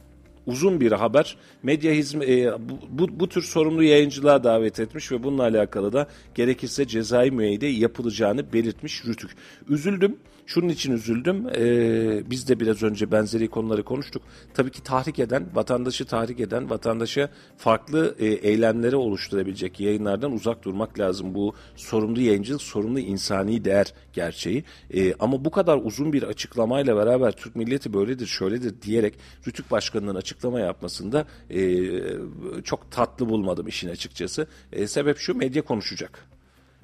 [0.45, 2.53] uzun bir haber medya hizmet e,
[2.89, 8.53] bu, bu tür sorumlu yayıncılığa davet etmiş ve bununla alakalı da gerekirse cezai müeyyide yapılacağını
[8.53, 9.31] belirtmiş Rütük.
[9.69, 10.17] Üzüldüm.
[10.53, 11.47] Şunun için üzüldüm.
[11.55, 14.21] Ee, biz de biraz önce benzeri konuları konuştuk.
[14.53, 20.99] Tabii ki tahrik eden, vatandaşı tahrik eden, vatandaşa farklı e, eylemleri oluşturabilecek yayınlardan uzak durmak
[20.99, 21.35] lazım.
[21.35, 24.63] Bu sorumlu yayıncılık, sorumlu insani değer gerçeği.
[24.93, 29.13] E, ama bu kadar uzun bir açıklamayla beraber Türk milleti böyledir, şöyledir diyerek
[29.47, 31.79] Rütük Başkanı'nın açıklama yapmasında e,
[32.63, 34.47] çok tatlı bulmadım işin açıkçası.
[34.73, 36.31] E, sebep şu, medya konuşacak.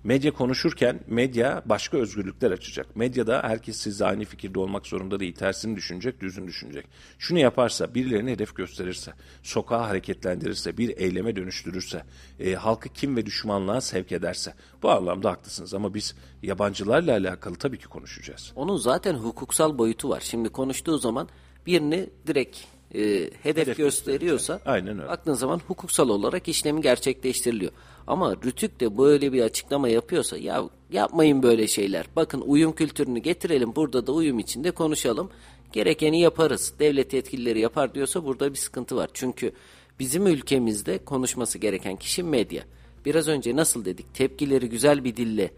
[0.08, 2.96] Medya konuşurken medya başka özgürlükler açacak.
[2.96, 5.36] Medyada herkes sizle aynı fikirde olmak zorunda değil.
[5.36, 6.86] Tersini düşünecek, düzünü düşünecek.
[7.20, 9.14] Şunu yaparsa, birilerine hedef gösterirse,
[9.44, 12.04] sokağı hareketlendirirse, bir eyleme dönüştürürse,
[12.40, 14.54] e, halkı kim ve düşmanlığa sevk ederse.
[14.84, 18.52] Bu anlamda haklısınız ama biz yabancılarla alakalı tabii ki konuşacağız.
[18.56, 20.22] Onun zaten hukuksal boyutu var.
[20.24, 21.30] Şimdi konuştuğu zaman
[21.66, 22.58] birini direkt
[22.94, 23.00] e,
[23.44, 25.08] hedef, Hedef gösteriyorsa Aynen öyle.
[25.08, 27.72] baktığın zaman hukuksal olarak işlemi gerçekleştiriliyor.
[28.08, 32.06] Ama Rütük de böyle bir açıklama yapıyorsa ya yapmayın böyle şeyler.
[32.16, 35.30] Bakın uyum kültürünü getirelim burada da uyum içinde konuşalım.
[35.74, 36.74] Gerekeni yaparız.
[36.80, 39.10] Devlet yetkilileri yapar diyorsa burada bir sıkıntı var.
[39.14, 39.52] Çünkü
[40.00, 42.64] bizim ülkemizde konuşması gereken kişi medya.
[43.06, 45.52] Biraz önce nasıl dedik tepkileri güzel bir dille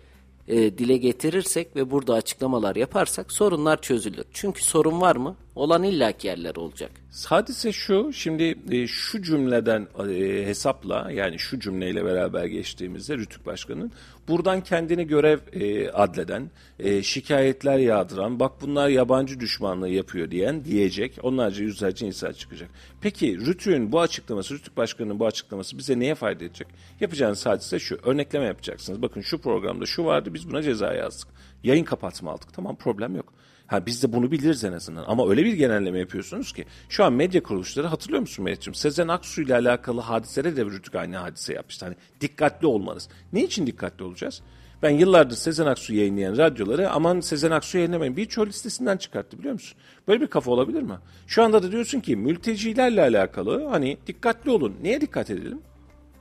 [0.48, 4.26] e, dile getirirsek ve burada açıklamalar yaparsak sorunlar çözülür.
[4.34, 5.36] Çünkü sorun var mı?
[5.60, 6.92] Olan illaki yerler olacak.
[7.28, 13.92] Hadise şu, şimdi e, şu cümleden e, hesapla yani şu cümleyle beraber geçtiğimizde Rütük Başkanı'nın
[14.28, 21.18] buradan kendini görev e, adleden, e, şikayetler yağdıran, bak bunlar yabancı düşmanlığı yapıyor diyen diyecek.
[21.24, 22.70] Onlarca yüzlerce insan çıkacak.
[23.02, 26.68] Peki Rütük'ün bu açıklaması, Rütük Başkanı'nın bu açıklaması bize neye fayda edecek?
[27.00, 29.02] Yapacağınız hadise şu, örnekleme yapacaksınız.
[29.02, 31.28] Bakın şu programda şu vardı, biz buna ceza yazdık.
[31.64, 32.54] Yayın kapatma aldık.
[32.54, 33.34] Tamam problem yok.
[33.70, 35.04] Ha biz de bunu biliriz en azından.
[35.08, 38.76] Ama öyle bir genelleme yapıyorsunuz ki şu an medya kuruluşları hatırlıyor musun Mehmetciğim?
[38.76, 41.86] Sezen Aksu ile alakalı hadiselere de Rütük aynı hadise yapmıştı.
[41.86, 43.10] Hani dikkatli olmanız.
[43.34, 44.42] Ne için dikkatli olacağız?
[44.84, 49.78] Ben yıllardır Sezen Aksu yayınlayan radyoları aman Sezen Aksu yayınlamayın birçok listesinden çıkarttı biliyor musun?
[50.08, 50.98] Böyle bir kafa olabilir mi?
[51.28, 54.76] Şu anda da diyorsun ki mültecilerle alakalı hani dikkatli olun.
[54.82, 55.62] Neye dikkat edelim?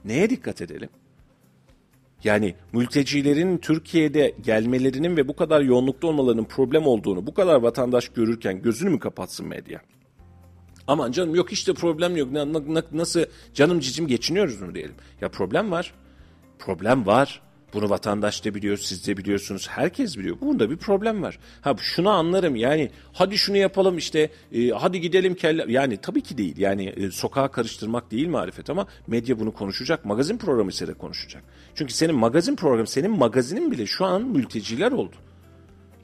[0.04, 0.88] Neye dikkat edelim?
[2.24, 8.62] Yani mültecilerin Türkiye'de gelmelerinin ve bu kadar yoğunlukta olmalarının problem olduğunu bu kadar vatandaş görürken
[8.62, 9.80] gözünü mü kapatsın medya?
[10.86, 12.32] Aman canım yok işte problem yok.
[12.32, 13.24] Na- na- na- Nasıl
[13.54, 14.94] canım cicim geçiniyoruz mu diyelim.
[15.20, 15.94] Ya problem var.
[16.58, 17.42] Problem var.
[17.74, 20.36] Bunu vatandaş da biliyor, siz de biliyorsunuz, herkes biliyor.
[20.40, 21.38] Bunda bir problem var.
[21.60, 26.38] Ha şunu anlarım yani hadi şunu yapalım işte e, hadi gidelim kelle yani tabii ki
[26.38, 26.58] değil.
[26.58, 30.04] Yani e, sokağa karıştırmak değil marifet ama medya bunu konuşacak.
[30.04, 31.42] Magazin programı ise de konuşacak.
[31.74, 35.16] Çünkü senin magazin programı, senin magazinin bile şu an mülteciler oldu.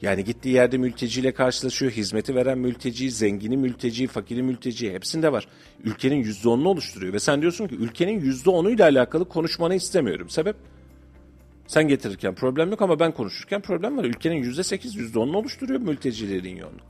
[0.01, 1.91] Yani gittiği yerde mülteciyle karşılaşıyor.
[1.91, 5.47] Hizmeti veren mülteci, zengini mülteci, fakiri mülteci hepsinde var.
[5.83, 7.13] Ülkenin yüzde onunu oluşturuyor.
[7.13, 10.29] Ve sen diyorsun ki ülkenin yüzde onuyla alakalı konuşmanı istemiyorum.
[10.29, 10.55] Sebep?
[11.67, 14.03] Sen getirirken problem yok ama ben konuşurken problem var.
[14.03, 16.81] Ülkenin yüzde sekiz, yüzde onunu oluşturuyor mültecilerin yoğunluğu.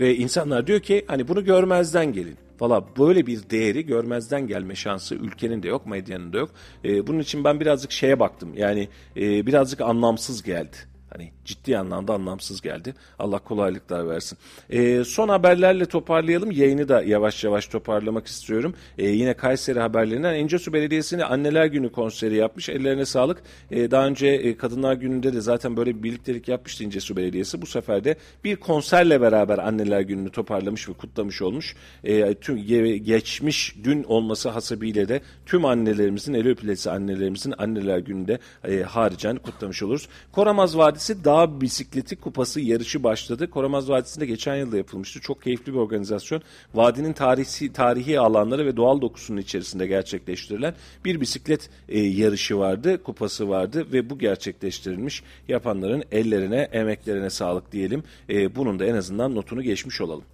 [0.00, 2.36] Ve insanlar diyor ki hani bunu görmezden gelin.
[2.60, 6.50] Valla böyle bir değeri görmezden gelme şansı ülkenin de yok, medyanın da yok.
[6.84, 8.54] Ee, bunun için ben birazcık şeye baktım.
[8.56, 10.76] Yani e, birazcık anlamsız geldi.
[11.10, 12.94] Hani ciddi anlamda anlamsız geldi.
[13.18, 14.38] Allah kolaylıklar versin.
[14.70, 16.50] Ee, son haberlerle toparlayalım.
[16.50, 18.74] Yayını da yavaş yavaş toparlamak istiyorum.
[18.98, 22.68] Ee, yine Kayseri haberlerinden Encesu Belediyesi'ne Anneler Günü konseri yapmış.
[22.68, 23.42] Ellerine sağlık.
[23.70, 27.62] Ee, daha önce e, Kadınlar Günü'nde de zaten böyle bir birliktelik yapmıştı Encesu Belediyesi.
[27.62, 31.76] Bu sefer de bir konserle beraber Anneler Günü'nü toparlamış ve kutlamış olmuş.
[32.04, 38.38] Ee, tüm ge- geçmiş dün olması hasebiyle de tüm annelerimizin, el öpülesi annelerimizin Anneler Günü'nde
[38.64, 40.08] e, haricen kutlamış oluruz.
[40.32, 43.50] Koramaz Vadisi Dağ Bisikleti Kupası yarışı başladı.
[43.50, 45.20] Koramaz Vadisi'nde geçen yılda yapılmıştı.
[45.20, 46.42] Çok keyifli bir organizasyon.
[46.74, 53.48] Vadinin tarihi, tarihi alanları ve doğal dokusunun içerisinde gerçekleştirilen bir bisiklet e, yarışı vardı, kupası
[53.48, 55.22] vardı ve bu gerçekleştirilmiş.
[55.48, 58.04] Yapanların ellerine, emeklerine sağlık diyelim.
[58.28, 60.24] E, bunun da en azından notunu geçmiş olalım.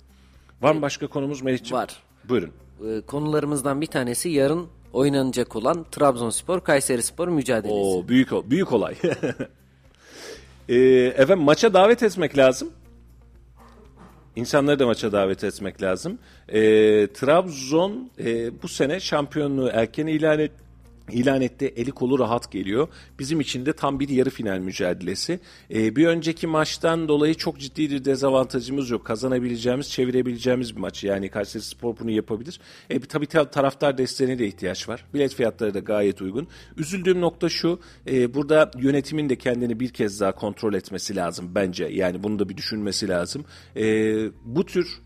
[0.63, 1.77] Var mı başka konumuz Melih'ciğim?
[1.77, 1.97] Var.
[2.29, 2.51] Buyurun.
[2.87, 7.75] Ee, konularımızdan bir tanesi yarın oynanacak olan Trabzonspor Kayserispor mücadelesi.
[7.75, 8.95] Oo, büyük büyük olay.
[10.69, 10.77] Ee,
[11.17, 12.73] efendim maça davet etmek lazım.
[14.37, 16.19] İnsanları da maça davet etmek lazım.
[16.49, 16.59] Ee,
[17.15, 20.53] Trabzon e, bu sene şampiyonluğu erken ilan et,
[21.13, 21.73] ilan etti.
[21.77, 22.89] Eli kolu rahat geliyor.
[23.19, 25.41] Bizim için de tam bir yarı final mücadelesi.
[25.75, 29.05] Ee, bir önceki maçtan dolayı çok ciddi bir dezavantajımız yok.
[29.07, 31.05] Kazanabileceğimiz, çevirebileceğimiz bir maç.
[31.05, 32.61] Yani Kayseri Spor bunu yapabilir.
[32.91, 35.05] E, tabii ta- taraftar desteğine de ihtiyaç var.
[35.15, 36.49] Bilet fiyatları da gayet uygun.
[36.77, 37.81] Üzüldüğüm nokta şu.
[38.07, 41.85] e, burada yönetimin de kendini bir kez daha kontrol etmesi lazım bence.
[41.85, 43.45] Yani bunu da bir düşünmesi lazım.
[43.77, 43.85] E,
[44.45, 44.99] bu tür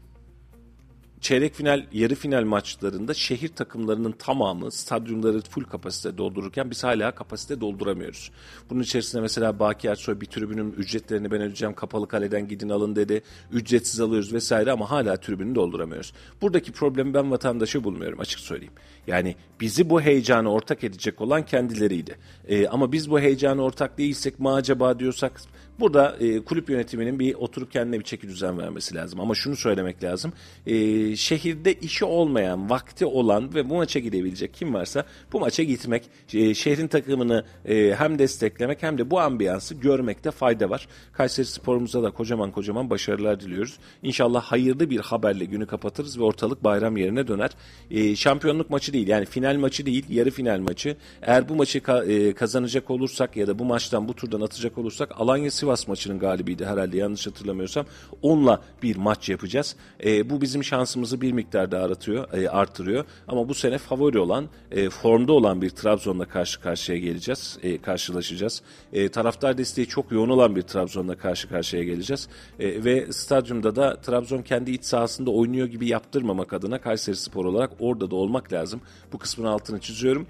[1.23, 7.61] çeyrek final, yarı final maçlarında şehir takımlarının tamamı stadyumları full kapasite doldururken biz hala kapasite
[7.61, 8.31] dolduramıyoruz.
[8.71, 13.23] Bunun içerisinde mesela Baki Ersoy bir tribünün ücretlerini ben ödeyeceğim kapalı kaleden gidin alın dedi.
[13.53, 16.13] Ücretsiz alıyoruz vesaire ama hala tribünü dolduramıyoruz.
[16.43, 18.75] Buradaki problemi ben vatandaşa bulmuyorum açık söyleyeyim.
[19.07, 22.19] Yani bizi bu heyecanı ortak edecek olan kendileriydi.
[22.49, 25.41] Ee, ama biz bu heyecanı ortak değilsek mi acaba diyorsak
[25.81, 29.21] burada e, kulüp yönetiminin bir oturup kendine bir çeki düzen vermesi lazım.
[29.21, 30.33] Ama şunu söylemek lazım.
[30.67, 36.05] E, şehirde işi olmayan, vakti olan ve bu maça gidebilecek kim varsa bu maça gitmek,
[36.35, 40.89] e, şehrin takımını e, hem desteklemek hem de bu ambiyansı görmekte fayda var.
[41.13, 43.79] Kayseri sporumuza da kocaman kocaman başarılar diliyoruz.
[44.03, 47.51] İnşallah hayırlı bir haberle günü kapatırız ve ortalık bayram yerine döner.
[47.91, 50.97] E, şampiyonluk maçı değil yani final maçı değil yarı final maçı.
[51.23, 55.21] Eğer bu maçı ka- e, kazanacak olursak ya da bu maçtan bu turdan atacak olursak
[55.21, 57.87] Alanya Sivas maçının galibiydi herhalde yanlış hatırlamıyorsam.
[58.23, 59.77] Onunla bir maç yapacağız.
[60.05, 63.05] E, bu bizim şansımızı bir miktar daha aratıyor, e, artırıyor.
[63.29, 68.63] Ama bu sene favori olan, e, formda olan bir Trabzon'la karşı karşıya geleceğiz, e, karşılaşacağız.
[68.93, 72.29] E, taraftar desteği çok yoğun olan bir Trabzon'la karşı karşıya geleceğiz.
[72.59, 77.71] E, ve stadyumda da Trabzon kendi iç sahasında oynuyor gibi yaptırmamak adına Kayseri Spor olarak
[77.81, 78.81] orada da olmak lazım.
[79.13, 80.27] Bu kısmın altını çiziyorum.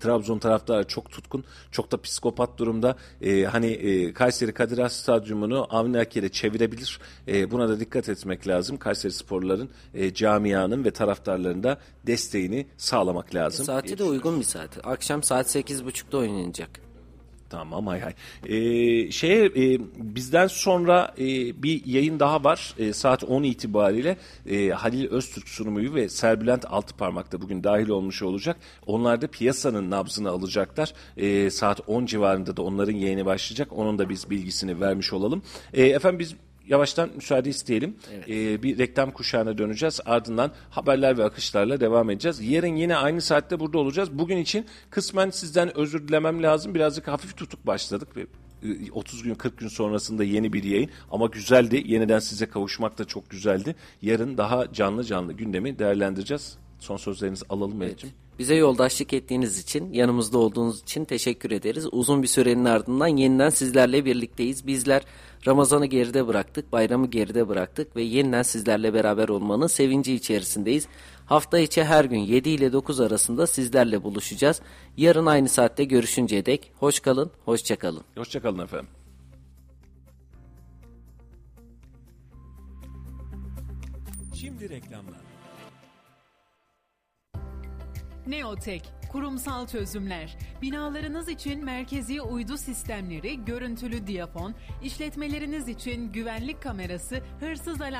[0.00, 2.96] Trabzon taraftarı çok tutkun, çok da psikopat durumda.
[3.22, 7.00] Ee, hani e, Kayseri Kadir Has Stadyumunu Avni Aker'e çevirebilir.
[7.28, 8.76] E, buna da dikkat etmek lazım.
[8.76, 13.66] Kayseri sporların, e, camianın ve taraftarların da desteğini sağlamak lazım.
[13.66, 14.86] Saati de uygun bir saat.
[14.86, 16.89] Akşam saat 8.30'da oynanacak.
[17.50, 18.14] Tamam hay hay.
[18.46, 21.24] Ee, şeye e, bizden sonra e,
[21.62, 22.74] bir yayın daha var.
[22.78, 24.16] E, saat 10 itibariyle
[24.46, 28.56] e, Halil Öztürk sunumuyu ve Serbülent Altıparmak da bugün dahil olmuş olacak.
[28.86, 30.92] Onlar da piyasanın nabzını alacaklar.
[31.16, 33.68] E, saat 10 civarında da onların yayını başlayacak.
[33.72, 35.42] Onun da biz bilgisini vermiş olalım.
[35.72, 36.34] E, efendim biz
[36.70, 37.96] yavaştan müsaade isteyelim.
[38.28, 40.00] Ee, bir reklam kuşağına döneceğiz.
[40.06, 42.40] Ardından haberler ve akışlarla devam edeceğiz.
[42.40, 44.08] Yarın yine aynı saatte burada olacağız.
[44.12, 46.74] Bugün için kısmen sizden özür dilemem lazım.
[46.74, 48.26] Birazcık hafif tutuk başladık ve
[48.62, 51.82] e, 30 gün 40 gün sonrasında yeni bir yayın ama güzeldi.
[51.86, 53.76] Yeniden size kavuşmak da çok güzeldi.
[54.02, 56.59] Yarın daha canlı canlı gündemi değerlendireceğiz.
[56.80, 58.16] Son sözlerinizi alalım Melih'ciğim.
[58.38, 61.86] Bize yoldaşlık ettiğiniz için, yanımızda olduğunuz için teşekkür ederiz.
[61.92, 64.66] Uzun bir sürenin ardından yeniden sizlerle birlikteyiz.
[64.66, 65.02] Bizler
[65.46, 70.88] Ramazan'ı geride bıraktık, bayramı geride bıraktık ve yeniden sizlerle beraber olmanın sevinci içerisindeyiz.
[71.26, 74.60] Hafta içi her gün 7 ile 9 arasında sizlerle buluşacağız.
[74.96, 78.02] Yarın aynı saatte görüşünceye dek hoş kalın, hoşça kalın.
[78.16, 78.88] Hoşçakalın efendim.
[84.34, 85.19] Şimdi reklamlar.
[88.26, 97.80] Neotek, kurumsal çözümler, binalarınız için merkezi uydu sistemleri, görüntülü diyafon, işletmeleriniz için güvenlik kamerası, hırsız
[97.80, 97.94] alarm